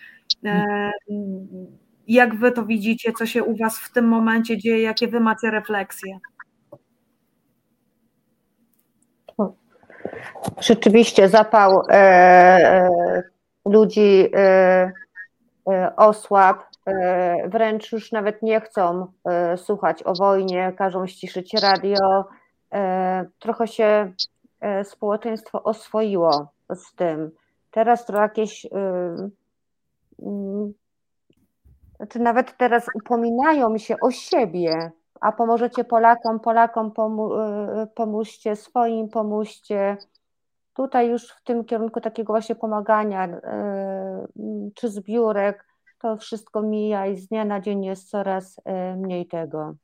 [2.07, 5.52] Jak wy to widzicie, co się u was w tym momencie dzieje, jakie wy macie
[5.52, 6.19] refleksje?
[10.60, 12.90] Rzeczywiście zapał e, e,
[13.65, 14.91] ludzi e,
[15.69, 19.07] e osłab, e, wręcz już nawet nie chcą
[19.56, 22.26] słuchać o wojnie, każą ściszyć radio,
[23.40, 24.14] trochę się
[24.84, 27.32] społeczeństwo oswoiło z tym.
[27.72, 28.68] Teraz to jakieś
[31.98, 34.92] znaczy nawet teraz upominają się o siebie,
[35.22, 36.92] a pomożecie Polakom, Polakom
[37.96, 39.98] pomóżcie, swoim pomóżcie.
[40.74, 43.42] Tutaj już w tym kierunku takiego właśnie pomagania
[44.76, 45.66] czy zbiórek,
[46.00, 48.62] to wszystko mija i z dnia na dzień jest coraz
[48.98, 49.76] mniej tego.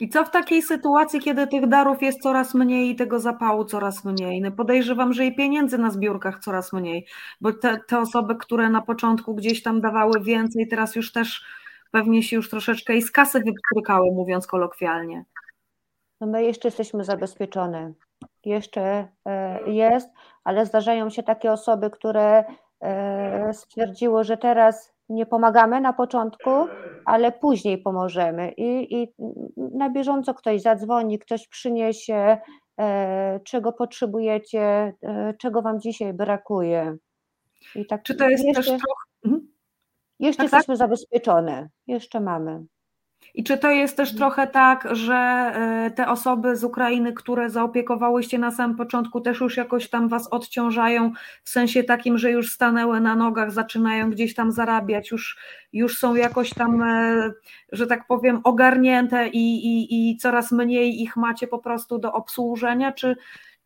[0.00, 4.04] I co w takiej sytuacji, kiedy tych darów jest coraz mniej i tego zapału coraz
[4.04, 4.40] mniej?
[4.40, 7.06] No podejrzewam, że i pieniędzy na zbiórkach coraz mniej,
[7.40, 11.44] bo te, te osoby, które na początku gdzieś tam dawały więcej, teraz już też
[11.90, 15.24] pewnie się już troszeczkę i z kasy wyprykały, mówiąc kolokwialnie.
[16.20, 17.92] No my jeszcze jesteśmy zabezpieczone.
[18.44, 20.08] Jeszcze e, jest,
[20.44, 22.44] ale zdarzają się takie osoby, które
[22.80, 26.50] e, stwierdziły, że teraz nie pomagamy na początku,
[27.04, 29.14] ale później pomożemy i, i
[29.56, 32.38] na bieżąco ktoś zadzwoni, ktoś przyniesie,
[32.80, 36.96] e, czego potrzebujecie, e, czego wam dzisiaj brakuje.
[37.74, 38.84] I tak Czy to jest jeszcze, też trochę...
[39.24, 39.54] Mhm.
[40.18, 40.78] Jeszcze tak, jesteśmy tak?
[40.78, 42.64] zabezpieczone, jeszcze mamy.
[43.34, 48.38] I czy to jest też trochę tak, że e, te osoby z Ukrainy, które zaopiekowałyście
[48.38, 51.12] na samym początku, też już jakoś tam was odciążają,
[51.44, 55.38] w sensie takim, że już stanęły na nogach, zaczynają gdzieś tam zarabiać, już,
[55.72, 57.32] już są jakoś tam, e,
[57.72, 62.92] że tak powiem, ogarnięte i, i, i coraz mniej ich macie po prostu do obsłużenia,
[62.92, 63.16] czy,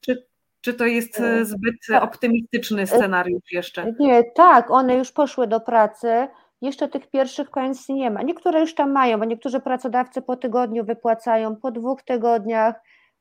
[0.01, 0.27] czy,
[0.61, 2.03] czy to jest e, zbyt tak.
[2.03, 3.95] optymistyczny scenariusz jeszcze?
[4.01, 6.29] Nie, tak, one już poszły do pracy
[6.63, 8.23] jeszcze tych pierwszych pensji nie ma.
[8.23, 12.75] Niektóre już tam mają, bo niektórzy pracodawcy po tygodniu wypłacają, po dwóch tygodniach.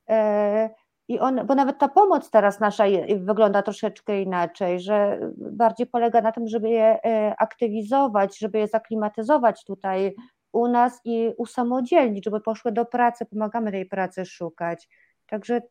[0.10, 0.70] E,
[1.08, 2.84] I on, bo nawet ta pomoc teraz nasza
[3.18, 9.66] wygląda troszeczkę inaczej, że bardziej polega na tym, żeby je e, aktywizować, żeby je zaklimatyzować
[9.66, 10.16] tutaj
[10.52, 14.88] u nas i usamodzielnić, żeby poszły do pracy, pomagamy tej pracy szukać.
[15.28, 15.62] Także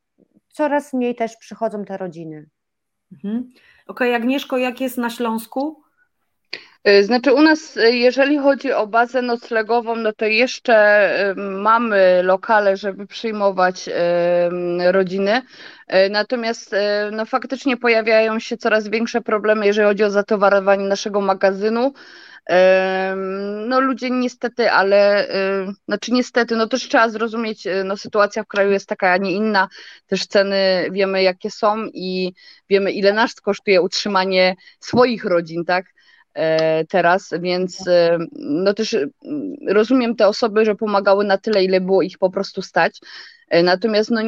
[0.49, 2.47] coraz mniej też przychodzą te rodziny.
[3.13, 3.37] Mhm.
[3.87, 5.86] Okej, okay, Agnieszko, jak jest na Śląsku?
[6.89, 12.23] Y, znaczy u nas, y, jeżeli chodzi o bazę noclegową, no to jeszcze y, mamy
[12.23, 13.91] lokale, żeby przyjmować
[14.93, 15.43] rodziny.
[16.11, 16.75] Natomiast
[17.13, 21.93] no faktycznie pojawiają się coraz większe problemy, jeżeli chodzi o zatowarowanie naszego magazynu.
[23.67, 25.29] No ludzie niestety, ale
[25.89, 29.69] znaczy niestety, no też trzeba zrozumieć, no sytuacja w kraju jest taka, a nie inna,
[30.07, 32.33] też ceny wiemy jakie są i
[32.71, 35.96] wiemy ile nas kosztuje utrzymanie swoich rodzin, tak?
[36.37, 41.81] E, teraz, więc e, no też mm, rozumiem te osoby, że pomagały na tyle, ile
[41.81, 43.01] było ich po prostu stać.
[43.49, 44.21] E, natomiast no,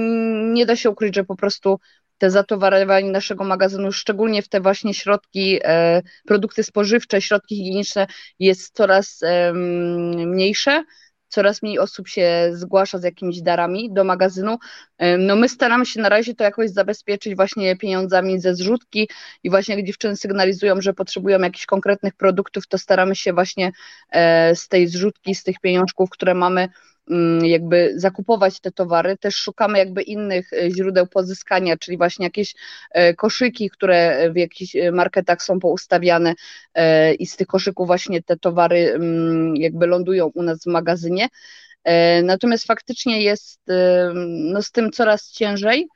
[0.54, 1.80] nie da się ukryć, że po prostu
[2.18, 5.60] te zatowarowanie naszego magazynu, szczególnie w te właśnie środki,
[6.26, 8.06] produkty spożywcze, środki higieniczne
[8.38, 9.20] jest coraz
[10.26, 10.84] mniejsze
[11.28, 14.58] coraz mniej osób się zgłasza z jakimiś darami do magazynu.
[15.18, 19.08] No my staramy się na razie to jakoś zabezpieczyć właśnie pieniądzami ze zrzutki
[19.42, 23.72] i właśnie jak dziewczyny sygnalizują, że potrzebują jakichś konkretnych produktów, to staramy się właśnie
[24.10, 26.68] e, z tej zrzutki, z tych pieniążków, które mamy,
[27.42, 32.54] jakby zakupować te towary, też szukamy jakby innych e, źródeł pozyskania, czyli właśnie jakieś
[32.90, 36.34] e, koszyki, które w jakichś e, marketach są poustawiane
[37.18, 41.28] i z tych koszyków właśnie te towary mm, jakby lądują u nas w magazynie.
[42.22, 43.60] Natomiast faktycznie jest
[44.24, 45.88] no, z tym coraz ciężej.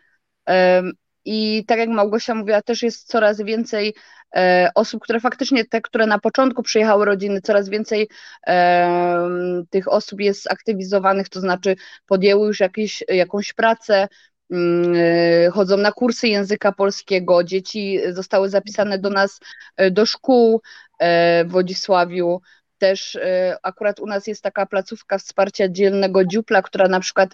[1.24, 3.94] I tak jak Małgosia mówiła, też jest coraz więcej
[4.36, 8.08] e, osób, które faktycznie, te, które na początku przyjechały rodziny, coraz więcej
[8.46, 9.28] e,
[9.70, 11.76] tych osób jest aktywizowanych, to znaczy
[12.06, 14.08] podjęły już jakieś, jakąś pracę,
[14.50, 19.40] mm, e, chodzą na kursy języka polskiego, dzieci zostały zapisane do nas
[19.76, 20.62] e, do szkół
[20.98, 22.40] e, w Wodzisławiu.
[22.78, 23.18] Też
[23.62, 27.30] akurat u nas jest taka placówka wsparcia dzielnego dziupla, która na przykład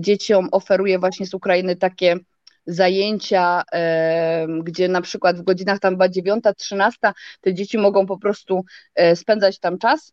[0.00, 2.16] dzieciom oferuje właśnie z Ukrainy takie
[2.68, 3.62] zajęcia,
[4.62, 6.98] gdzie na przykład w godzinach tam była 9, 13,
[7.40, 8.64] te dzieci mogą po prostu
[8.94, 10.12] e, spędzać tam czas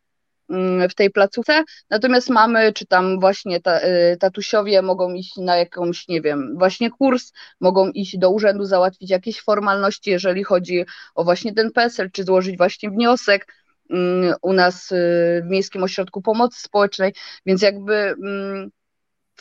[0.50, 5.58] mm, w tej placówce, natomiast mamy, czy tam właśnie ta, e, tatusiowie mogą iść na
[5.58, 11.24] jakąś, nie wiem, właśnie kurs, mogą iść do urzędu, załatwić jakieś formalności, jeżeli chodzi o
[11.24, 13.54] właśnie ten PESEL, czy złożyć właśnie wniosek
[13.90, 14.96] mm, u nas e,
[15.42, 17.14] w Miejskim Ośrodku Pomocy Społecznej,
[17.46, 18.72] więc jakby mm,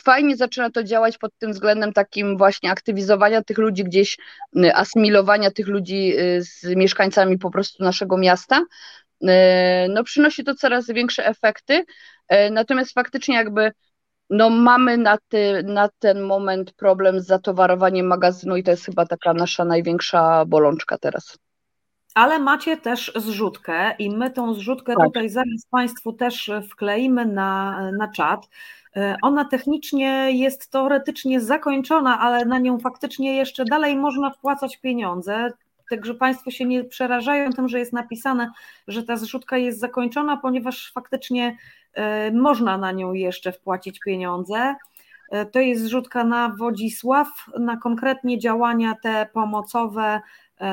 [0.05, 4.17] fajnie zaczyna to działać pod tym względem takim właśnie aktywizowania tych ludzi gdzieś,
[4.57, 8.61] y, asymilowania tych ludzi y, z mieszkańcami po prostu naszego miasta.
[9.23, 9.27] Y,
[9.89, 11.85] no przynosi to coraz większe efekty,
[12.51, 13.71] natomiast faktycznie jakby
[14.29, 19.05] no mamy na, ty, na ten moment problem z zatowarowaniem magazynu i to jest chyba
[19.05, 21.37] taka nasza największa bolączka teraz.
[22.15, 25.05] Ale macie też zrzutkę i my tą zrzutkę Tak.
[25.05, 28.49] tutaj zaraz Państwu też wkleimy na, na czat.
[28.95, 35.49] E, Ona technicznie jest teoretycznie zakończona, ale na nią faktycznie jeszcze dalej można wpłacać pieniądze.
[35.89, 38.51] Także Państwo się nie przerażają tym, że jest napisane,
[38.87, 41.57] że ta zrzutka jest zakończona, ponieważ faktycznie
[41.93, 44.75] e, można na nią jeszcze wpłacić pieniądze.
[45.31, 47.27] E, To jest zrzutka na Wodzisław,
[47.59, 50.21] na konkretnie działania te pomocowe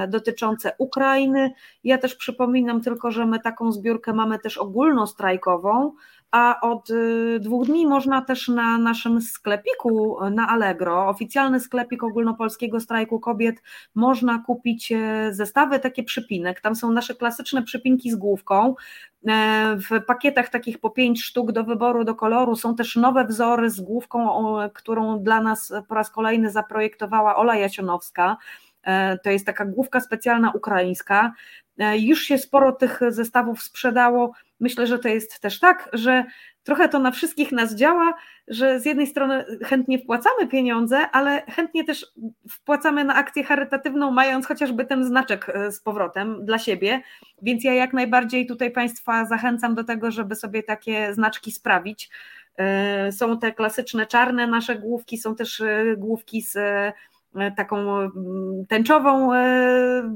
[0.09, 1.53] dotyczące Ukrainy.
[1.85, 5.93] Ja też przypominam tylko, że my taką zbiórkę mamy też ogólnostrajkową,
[6.33, 12.03] a od y, dwóch dni można też na naszym sklepiku y, na Allegro, oficjalny sklepik
[12.03, 13.63] ogólnopolskiego strajku kobiet,
[13.95, 16.61] można kupić e, zestawy, takie przypinek.
[16.61, 18.75] Tam są nasze klasyczne przypinki z główką.
[19.29, 23.71] E, W pakietach takich po pięć sztuk do wyboru, do koloru są też nowe wzory
[23.71, 28.37] z główką, którą dla nas po raz kolejny zaprojektowała Ola Jasionowska.
[28.85, 31.33] E, To jest taka główka specjalna ukraińska.
[31.79, 34.33] E, Już się sporo tych zestawów sprzedało.
[34.61, 36.25] Myślę, że to jest też tak, że
[36.65, 38.15] trochę to na wszystkich nas działa,
[38.49, 42.07] że z jednej strony chętnie wpłacamy pieniądze, ale chętnie też
[42.51, 47.03] wpłacamy na akcję charytatywną, mając chociażby ten znaczek e, z powrotem dla siebie.
[47.43, 52.11] Więc ja jak najbardziej tutaj Państwa zachęcam do tego, żeby sobie takie znaczki sprawić.
[53.11, 55.63] Są te klasyczne czarne nasze główki, są też
[55.97, 56.57] główki z
[57.57, 60.15] taką mm, tęczową, e,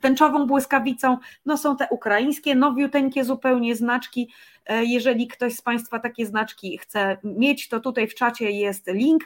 [0.00, 4.30] tęczową błyskawicą, no są te ukraińskie, nowiuteńkie zupełnie znaczki.
[4.66, 9.24] E, Jeżeli ktoś z Państwa takie znaczki chce mieć, to tutaj w czacie jest link.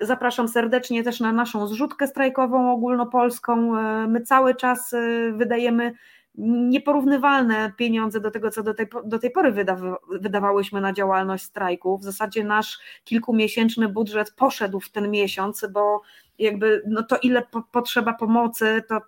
[0.00, 3.78] Zapraszam serdecznie też na naszą zrzutkę strajkową ogólnopolską.
[3.78, 5.92] E, My cały czas e, wydajemy
[6.38, 11.98] nieporównywalne pieniądze do tego, co do tej, do tej pory wydawa, wydawałyśmy na działalność strajku.
[11.98, 16.02] W zasadzie nasz kilkumiesięczny budżet poszedł w ten miesiąc, bo
[16.38, 19.00] jakby no to ile po, potrzeba pomocy, to,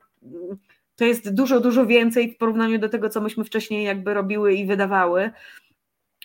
[0.97, 4.67] to jest dużo, dużo więcej w porównaniu do tego, co myśmy wcześniej jakby robiły i
[4.67, 5.31] wydawały.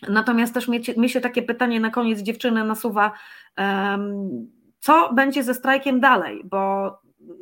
[0.10, 0.68] Natomiast też
[0.98, 3.11] mnie się takie pytanie na koniec dziewczyny nasuwa,
[3.56, 4.30] em,
[4.80, 6.91] co będzie ze strajkiem dalej, bo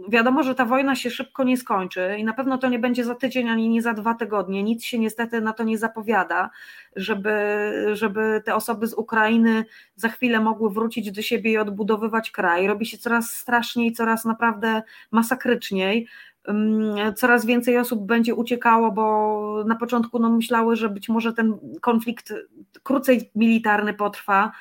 [0.09, 3.15] wiadomo, że ta wojna się szybko nie skończy i na pewno to nie będzie za
[3.15, 4.63] tydzień ani nie za dwa tygodnie.
[4.63, 6.49] Nic się niestety na to nie zapowiada,
[6.95, 7.31] żeby,
[7.93, 9.65] żeby te osoby z Ukrainy
[9.95, 12.67] za chwilę mogły wrócić do siebie i odbudowywać kraj.
[12.67, 14.81] Robi się coraz straszniej, coraz naprawdę
[15.11, 16.07] masakryczniej.
[17.15, 22.33] Coraz więcej osób będzie uciekało, bo na początku no, myślały, że być może ten konflikt
[22.83, 24.51] krócej militarny potrwa.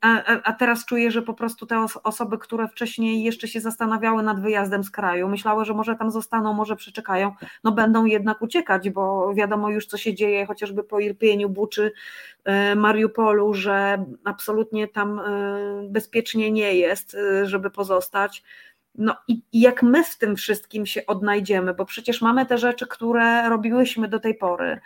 [0.00, 4.22] A, a- teraz czuję, że po prostu te os- osoby, które wcześniej jeszcze się zastanawiały
[4.22, 7.32] nad wyjazdem z kraju, myślały, że może tam zostaną, może przeczekają,
[7.64, 11.92] no będą jednak uciekać, bo wiadomo już, co się dzieje, chociażby po Irpieniu, Buczy,
[12.44, 15.22] e, Mariupolu, że absolutnie tam e,
[15.88, 18.42] bezpiecznie nie jest, e, żeby pozostać.
[18.98, 22.86] No i i jak my w tym wszystkim się odnajdziemy, bo przecież mamy te rzeczy,
[22.86, 24.80] które robiłyśmy do tej pory.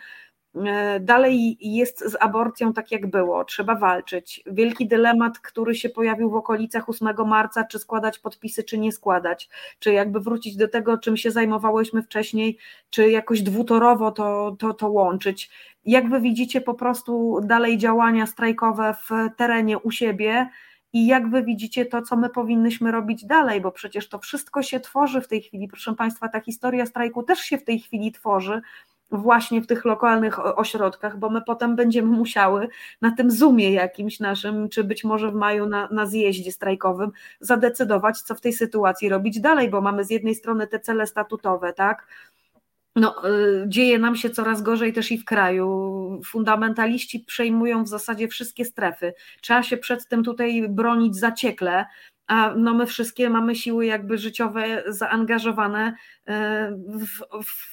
[0.55, 4.43] E, Dalej jest z aborcją tak, jak było, trzeba walczyć.
[4.45, 9.49] Wielki dylemat, który się pojawił w okolicach 8 marca, czy składać podpisy, czy nie składać,
[9.79, 12.57] czy jakby wrócić do tego, czym się zajmowałyśmy wcześniej,
[12.89, 15.49] czy jakoś dwutorowo to, to, to łączyć.
[15.85, 20.49] Jak wy widzicie po prostu dalej działania strajkowe w terenie u siebie
[20.93, 24.79] i jak wy widzicie to, co my powinnyśmy robić dalej, bo przecież to wszystko się
[24.79, 25.67] tworzy w tej chwili.
[25.67, 28.61] Proszę Państwa, ta historia strajku też się w tej chwili tworzy
[29.11, 32.67] właśnie w tych lokalnych ośrodkach, bo my potem będziemy musiały
[33.01, 38.21] na tym Zoomie jakimś naszym, czy być może w maju na, na zjeździe strajkowym, zadecydować,
[38.21, 42.07] co w tej sytuacji robić dalej, bo mamy z jednej strony te cele statutowe, tak?
[42.95, 46.21] No, y, dzieje nam się coraz gorzej też i w kraju.
[46.25, 49.13] Fundamentaliści przejmują w zasadzie wszystkie strefy.
[49.41, 51.85] Trzeba się przed tym tutaj bronić zaciekle,
[52.31, 56.33] a no my wszystkie mamy siły jakby życiowe zaangażowane y,
[56.87, 57.69] w, w,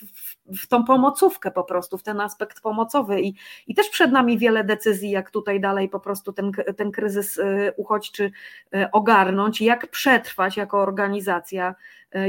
[0.62, 3.34] w tą pomocówkę po prostu, w ten aspekt pomocowy i,
[3.66, 7.72] i też przed nami wiele decyzji, jak tutaj dalej po prostu ten, ten kryzys y,
[7.76, 8.30] uchodźczy
[8.74, 11.74] y, ogarnąć, jak przetrwać jako organizacja,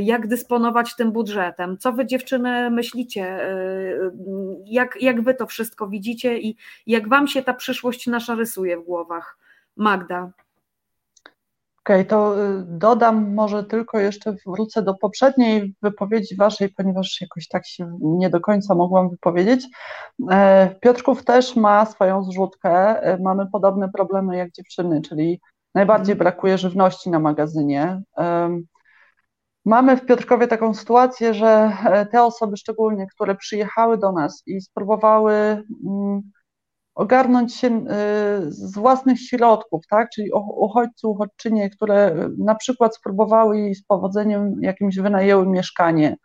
[0.01, 1.77] jak dysponować tym budżetem.
[1.77, 3.39] Co wy dziewczyny myślicie,
[4.65, 6.57] jak, jak wy to wszystko widzicie i
[6.87, 9.37] jak wam się ta przyszłość nasza rysuje w głowach?
[9.75, 10.31] Magda.
[11.89, 17.67] Okej, to y, dodam może tylko jeszcze wrócę do poprzedniej wypowiedzi waszej, ponieważ jakoś tak
[17.67, 19.67] się nie do końca mogłam wypowiedzieć.
[20.31, 23.01] E, Piotrków też ma swoją zrzutkę.
[23.01, 25.41] E, Mamy podobne problemy jak dziewczyny, czyli
[25.75, 28.01] najbardziej brakuje żywności na magazynie.
[28.17, 28.63] Em,
[29.65, 34.61] Mamy w Piotrkowie taką sytuację, że e, te osoby szczególnie, które przyjechały do nas i
[34.61, 36.21] spróbowały mm,
[36.99, 37.81] ogarnąć się y,
[38.51, 40.09] z własnych środków, tak?
[40.09, 46.15] Czyli uchodźcy, uchodźczynie, które y, na przykład spróbowały i z powodzeniem jakimś wynajęły mieszkanie,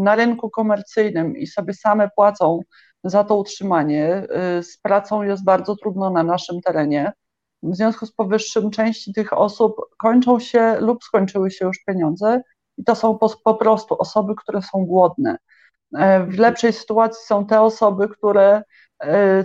[0.00, 2.60] na rynku komercyjnym i sobie same płacą
[3.04, 4.26] za to utrzymanie.
[4.62, 7.12] Z pracą jest bardzo trudno na naszym terenie.
[7.62, 12.40] W związku z powyższym części tych osób kończą się lub skończyły się już pieniądze
[12.76, 15.36] i to są po, po prostu osoby, które są głodne.
[16.28, 18.62] W lepszej sytuacji są te osoby, które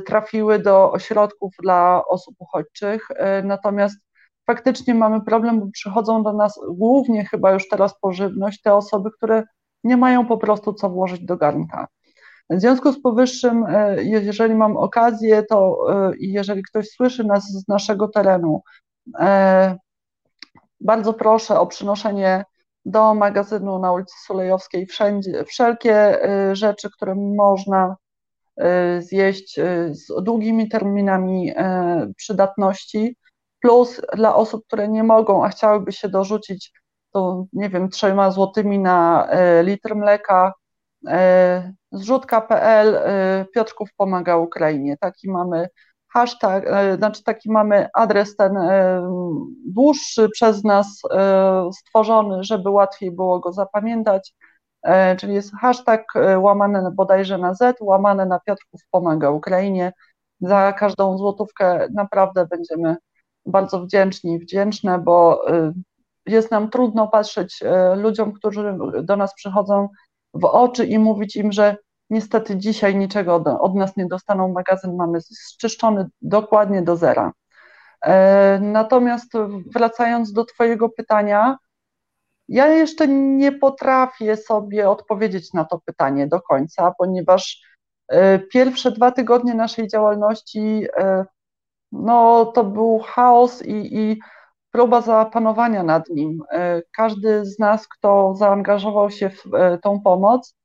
[0.05, 3.07] trafiły do ośrodków dla osób uchodźczych,
[3.43, 3.99] natomiast
[4.47, 9.09] faktycznie mamy problem, bo przychodzą do nas głównie chyba już teraz po żywność te osoby,
[9.11, 9.43] które
[9.83, 11.87] nie mają po prostu co włożyć do garnka.
[12.49, 17.67] W związku z powyższym, e, jeżeli mam okazję, to e, jeżeli ktoś słyszy nas z
[17.67, 18.61] naszego terenu,
[19.19, 19.77] e,
[20.81, 22.45] bardzo proszę o przynoszenie
[22.85, 26.19] do magazynu na ulicy Sulejowskiej wszędzie, wszelkie
[26.53, 27.95] rzeczy, które można
[28.99, 29.59] zjeść
[29.91, 31.53] z długimi terminami
[32.15, 33.15] przydatności,
[33.61, 36.71] plus dla osób, które nie mogą, a chciałyby się dorzucić,
[37.11, 40.53] to nie wiem, trzema złotymi na e, litr mleka,
[41.07, 44.97] e, zrzutka.pl e, Piotrków pomaga Ukrainie.
[44.97, 45.69] Taki mamy
[46.13, 46.65] hashtag,
[46.97, 48.57] znaczy taki mamy adres ten
[49.65, 51.01] dłuższy przez nas
[51.79, 54.33] stworzony, żeby łatwiej było go zapamiętać,
[55.17, 59.93] czyli jest hashtag łamane bodajże na Z, łamane na Piotrków pomaga Ukrainie.
[60.41, 62.95] Za każdą złotówkę naprawdę będziemy
[63.45, 65.73] bardzo wdzięczni wdzięczne, bo y,
[66.25, 67.63] jest nam trudno patrzeć
[67.95, 69.89] ludziom, którzy do nas przychodzą
[70.33, 71.77] w oczy i mówić im, że
[72.09, 74.53] niestety dzisiaj niczego od, nas nie dostaną.
[74.53, 77.31] Magazyn mamy zczyszczony dokładnie do zera.
[78.05, 79.31] E, natomiast
[79.75, 81.57] wracając do Twojego pytania,
[82.49, 87.61] ja jeszcze nie potrafię sobie odpowiedzieć na to pytanie do końca, ponieważ
[88.13, 90.87] y, pierwsze dwa tygodnie naszej działalności
[91.91, 94.19] no to był chaos i, i
[94.71, 96.43] próba zapanowania nad nim.
[96.51, 100.55] E, każdy z nas, kto zaangażował się w e, tą pomoc,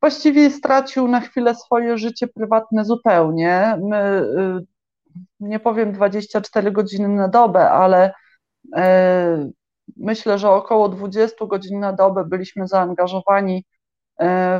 [0.00, 3.78] właściwie stracił na chwilę swoje życie prywatne zupełnie.
[3.82, 4.60] My, e,
[5.40, 8.12] nie powiem 24 godziny na dobę, ale
[9.96, 13.64] myślę, że około 20 godzin na dobę byliśmy zaangażowani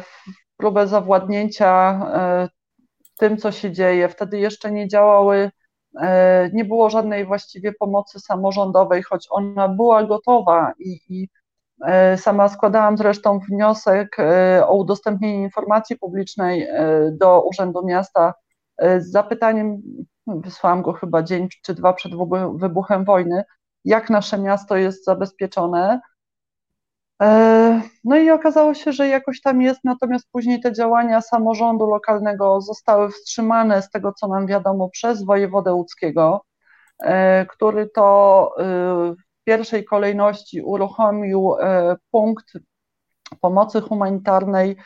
[0.00, 0.24] w
[0.56, 2.00] próbę zawładnięcia
[3.18, 4.08] tym, co się dzieje.
[4.08, 5.50] Wtedy jeszcze nie działały
[5.98, 11.28] E, nie było żadnej właściwie pomocy samorządowej, choć ona była gotowa i, i
[11.86, 16.68] e, sama składałam zresztą wniosek e, o udostępnienie informacji publicznej
[17.12, 18.34] do Urzędu Miasta
[18.98, 19.82] z zapytaniem,
[20.26, 22.12] wysłałam go chyba dzień czy dwa przed
[22.54, 23.44] wybuchem wojny,
[23.84, 26.00] jak nasze miasto jest zabezpieczone.
[27.22, 32.60] E, no i okazało się, że jakoś tam jest, natomiast później te działania samorządu lokalnego
[32.60, 36.44] zostały wstrzymane z tego, co nam wiadomo, przez wojewodę łódzkiego,
[37.02, 38.64] e, który to e,
[39.12, 41.54] w pierwszej kolejności uruchomił
[42.10, 42.52] punkt
[43.40, 44.76] pomocy humanitarnej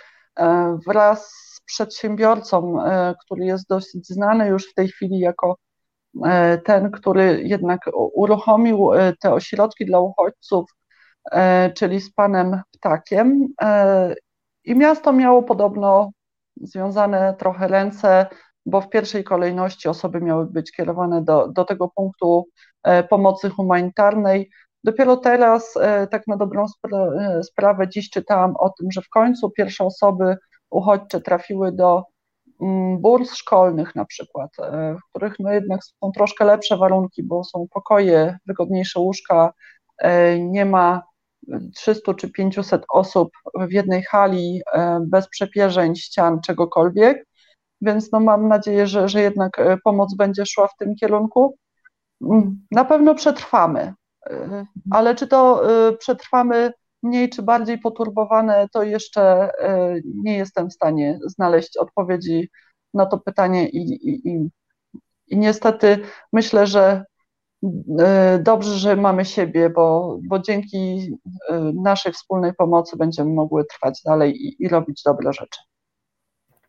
[0.87, 2.79] wraz z przedsiębiorcą,
[3.25, 5.57] który jest dosyć znany już w tej chwili jako
[6.65, 10.71] ten, który jednak uruchomił te ośrodki dla uchodźców
[11.33, 13.49] E, czyli z panem Ptakiem.
[13.63, 14.15] E,
[14.65, 16.11] I miasto miało podobno
[16.57, 18.27] związane trochę ręce,
[18.67, 22.47] bo w pierwszej kolejności osoby miały być kierowane do, do tego punktu
[22.83, 24.51] e, pomocy humanitarnej.
[24.85, 25.75] Dopiero teraz,
[26.11, 26.67] tak na dobrą
[27.43, 30.37] sprawę, dziś czytałam o tym, że w końcu pierwsze osoby
[30.71, 32.05] uchodźcze trafiły do
[32.99, 38.39] burs szkolnych na przykład, w których no jednak są troszkę lepsze warunki, bo są pokoje,
[38.47, 39.53] wygodniejsze łóżka,
[40.39, 41.03] nie ma
[41.75, 47.27] 300 czy 500 osób w jednej hali e, bez przepierzeń, ścian, czegokolwiek.
[47.81, 51.59] Więc no mam nadzieję, że, że jednak e, pomoc będzie szła w tym kierunku.
[52.23, 53.95] Mm, na pewno przetrwamy,
[54.27, 55.63] e, ale czy to
[55.99, 56.73] przetrwamy
[57.05, 59.51] mniej czy bardziej poturbowane, to jeszcze
[60.05, 62.49] nie jestem w stanie znaleźć odpowiedzi
[62.95, 64.49] na to pytanie i, i, i,
[65.27, 65.99] i niestety
[66.33, 67.05] myślę, że
[68.01, 71.11] E, dobrze, że mamy siebie, bo, bo dzięki
[71.51, 75.61] e, naszej wspólnej pomocy będziemy mogły trwać dalej i, i robić dobre rzeczy.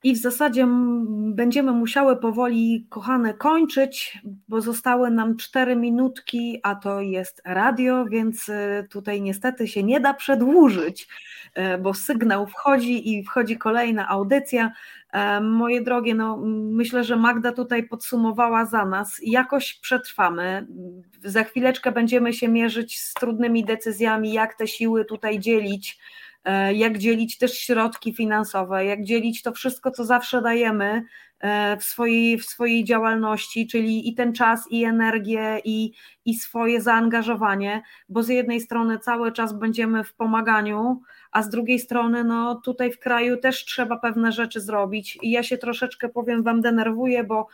[0.05, 0.67] I w zasadzie
[1.09, 8.49] będziemy musiały powoli, kochane, kończyć, bo zostały nam cztery minutki, a to jest radio, więc
[8.49, 11.07] e, tutaj niestety się nie da przedłużyć,
[11.81, 14.71] bo sygnał wchodzi i wchodzi kolejna audycja.
[15.41, 16.37] Moje drogie, no
[16.71, 19.19] myślę, że Magda tutaj podsumowała za nas.
[19.23, 20.67] Jakoś przetrwamy.
[21.23, 26.24] Za chwileczkę będziemy się mierzyć z trudnymi decyzjami, jak te siły tutaj dzielić e,
[26.73, 31.03] jak dzielić też środki finansowe, jak dzielić to wszystko, co zawsze dajemy
[31.79, 35.91] w swojej, w swojej działalności, czyli i ten czas, i energię, i,
[36.25, 41.01] i swoje zaangażowanie, bo z jednej strony cały czas będziemy w pomaganiu,
[41.35, 45.17] a z drugiej strony, no tutaj w kraju też trzeba pewne rzeczy zrobić.
[45.21, 47.47] I ja się troszeczkę powiem Wam denerwuję, bo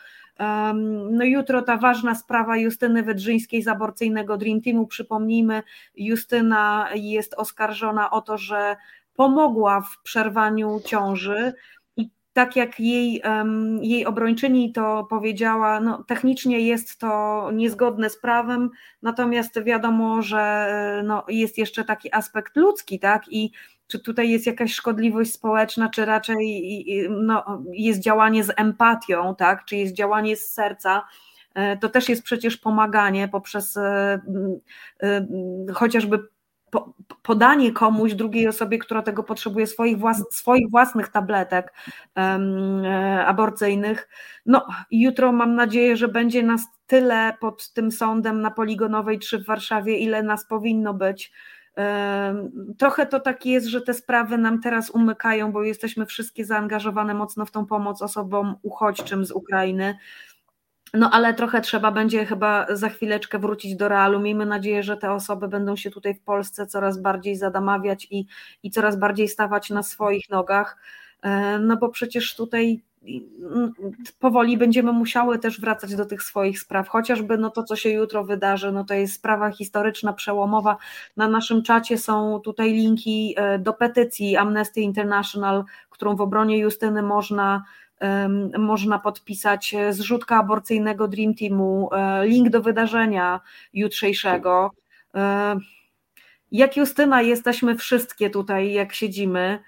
[1.12, 4.88] no jutro ta ważna sprawa Justyny Wydrzyńskiej z aborcyjnego Dream Teamu.
[4.88, 5.64] Przypomnijmy,
[5.96, 8.76] Justyna jest oskarżona o to, że
[9.16, 11.54] pomogła w przerwaniu ciąży.
[12.34, 13.22] Tak jak jej,
[13.82, 18.70] jej obrończyni to powiedziała, no, technicznie jest to niezgodne z prawem,
[19.02, 23.24] natomiast wiadomo, że no, jest jeszcze taki aspekt ludzki, tak?
[23.32, 23.52] I
[23.88, 29.66] czy tutaj jest jakaś szkodliwość społeczna, czy raczej no, jest działanie z empatią, tak?
[29.66, 31.04] czy jest działanie z serca.
[31.54, 34.20] E, to też jest przecież pomaganie poprzez e,
[36.72, 41.74] chociażby podanie komuś, drugiej osobie, która tego potrzebuje, swoich, włas swoich własnych tabletek
[42.16, 42.86] um,
[43.26, 44.10] aborcyjnych.
[44.46, 49.46] No, jutro mam nadzieję, że będzie nas tyle pod tym sądem na Poligonowej 3 w
[49.46, 51.32] Warszawie, ile nas powinno być
[52.78, 57.46] Trochę to tak jest, że te sprawy nam teraz umykają, bo jesteśmy wszystkie zaangażowane mocno
[57.46, 59.98] w tą pomoc osobom uchodźczym z Ukrainy.
[60.94, 64.20] No ale trochę trzeba będzie chyba za chwileczkę wrócić do realu.
[64.20, 68.26] Miejmy nadzieję, że te osoby będą się tutaj w Polsce coraz bardziej zadamawiać i,
[68.64, 70.78] i coraz bardziej stawać na swoich nogach.
[71.60, 72.82] No bo przecież tutaj
[74.20, 78.24] powoli będziemy musiały też wracać do tych swoich spraw, chociażby no to, co się jutro
[78.24, 80.78] wydarzy, no to jest sprawa historyczna, przełomowa.
[81.18, 87.02] Na naszym czacie są tutaj linki e, do petycji Amnesty International, którą w obronie Justyny
[87.02, 87.64] można
[88.58, 93.40] można podpisać zrzutka aborcyjnego Dream Teamu, e, link do wydarzenia
[93.74, 94.72] jutrzejszego.
[95.16, 95.56] E,
[96.52, 99.60] jak Justyna jesteśmy wszystkie tutaj, jak siedzimy,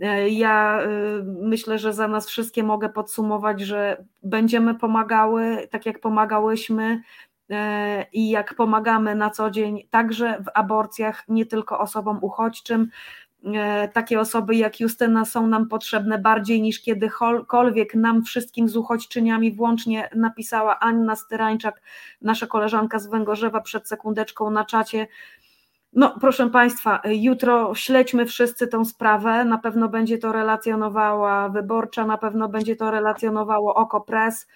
[0.00, 0.80] E, ja
[1.24, 7.02] myślę, że za nas wszystkie mogę podsumować, że będziemy pomagały, tak jak pomagałyśmy
[7.50, 12.90] e, i jak pomagamy na co dzień, także w aborcjach, nie tylko osobom uchodźczym.
[13.44, 19.52] E, takie osoby jak Justyna są nam potrzebne bardziej niż kiedykolwiek nam wszystkim z uchodźczyniami,
[19.52, 21.80] włącznie napisała Anna Styrańczak,
[22.22, 25.06] nasza koleżanka z Węgorzewa przed sekundeczką na czacie,
[25.92, 29.44] no, proszę Państwa, jutro śledźmy wszyscy tą sprawę.
[29.44, 34.46] Na pewno będzie to relacjonowała wyborcza, na pewno będzie to relacjonowało Oko Press.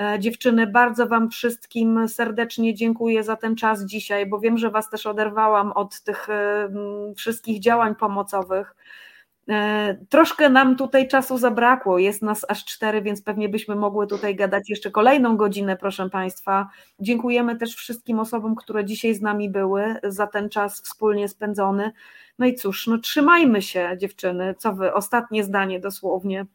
[0.00, 4.90] E, dziewczyny, bardzo Wam wszystkim serdecznie dziękuję za ten czas dzisiaj, bo wiem, że Was
[4.90, 6.68] też oderwałam od tych e,
[7.16, 8.76] wszystkich działań pomocowych.
[9.48, 14.36] E, troszkę nam tutaj czasu zabrakło, jest nas aż cztery, więc pewnie byśmy mogły tutaj
[14.36, 16.68] gadać jeszcze kolejną godzinę, proszę Państwa.
[17.00, 21.92] Dziękujemy też wszystkim osobom, które dzisiaj z nami były za ten czas wspólnie spędzony.
[22.38, 26.46] No i cóż, no trzymajmy się dziewczyny, co Wy, ostatnie zdanie dosłownie.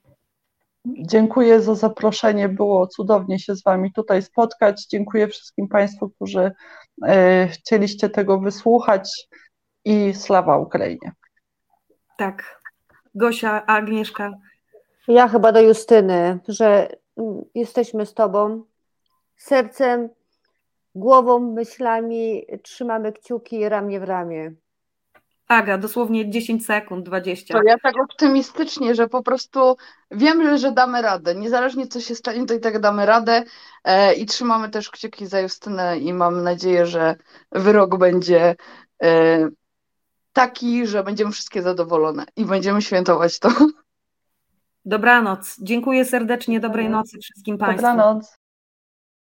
[0.85, 4.85] Dziękuję za zaproszenie, było cudownie się z Wami tutaj spotkać.
[4.85, 6.51] Dziękuję wszystkim Państwu, którzy
[7.07, 9.27] e, chcieliście tego wysłuchać
[9.85, 11.11] i slawa Ukrainie.
[12.17, 12.61] Tak,
[13.15, 14.31] Gosia, Agnieszka?
[15.07, 16.89] Ja chyba do Justyny, że
[17.55, 18.63] jesteśmy z Tobą
[19.35, 20.09] sercem,
[20.95, 24.53] głową, myślami, trzymamy kciuki ramię w ramię.
[25.53, 27.53] Aga, dosłownie 10 sekund, 20.
[27.53, 29.75] To ja tak optymistycznie, że po prostu
[30.11, 31.35] wiemy, że damy radę.
[31.35, 33.43] Niezależnie co się stanie, to i tak damy radę
[33.83, 37.15] e, i trzymamy też kciuki za Justynę i mam nadzieję, że
[37.51, 38.55] wyrok będzie
[39.03, 39.49] e,
[40.33, 43.49] taki, że będziemy wszystkie zadowolone i będziemy świętować to.
[44.85, 45.55] Dobranoc.
[45.59, 46.59] Dziękuję serdecznie.
[46.59, 47.87] Dobrej nocy wszystkim Państwu.
[47.87, 48.42] Dobranoc.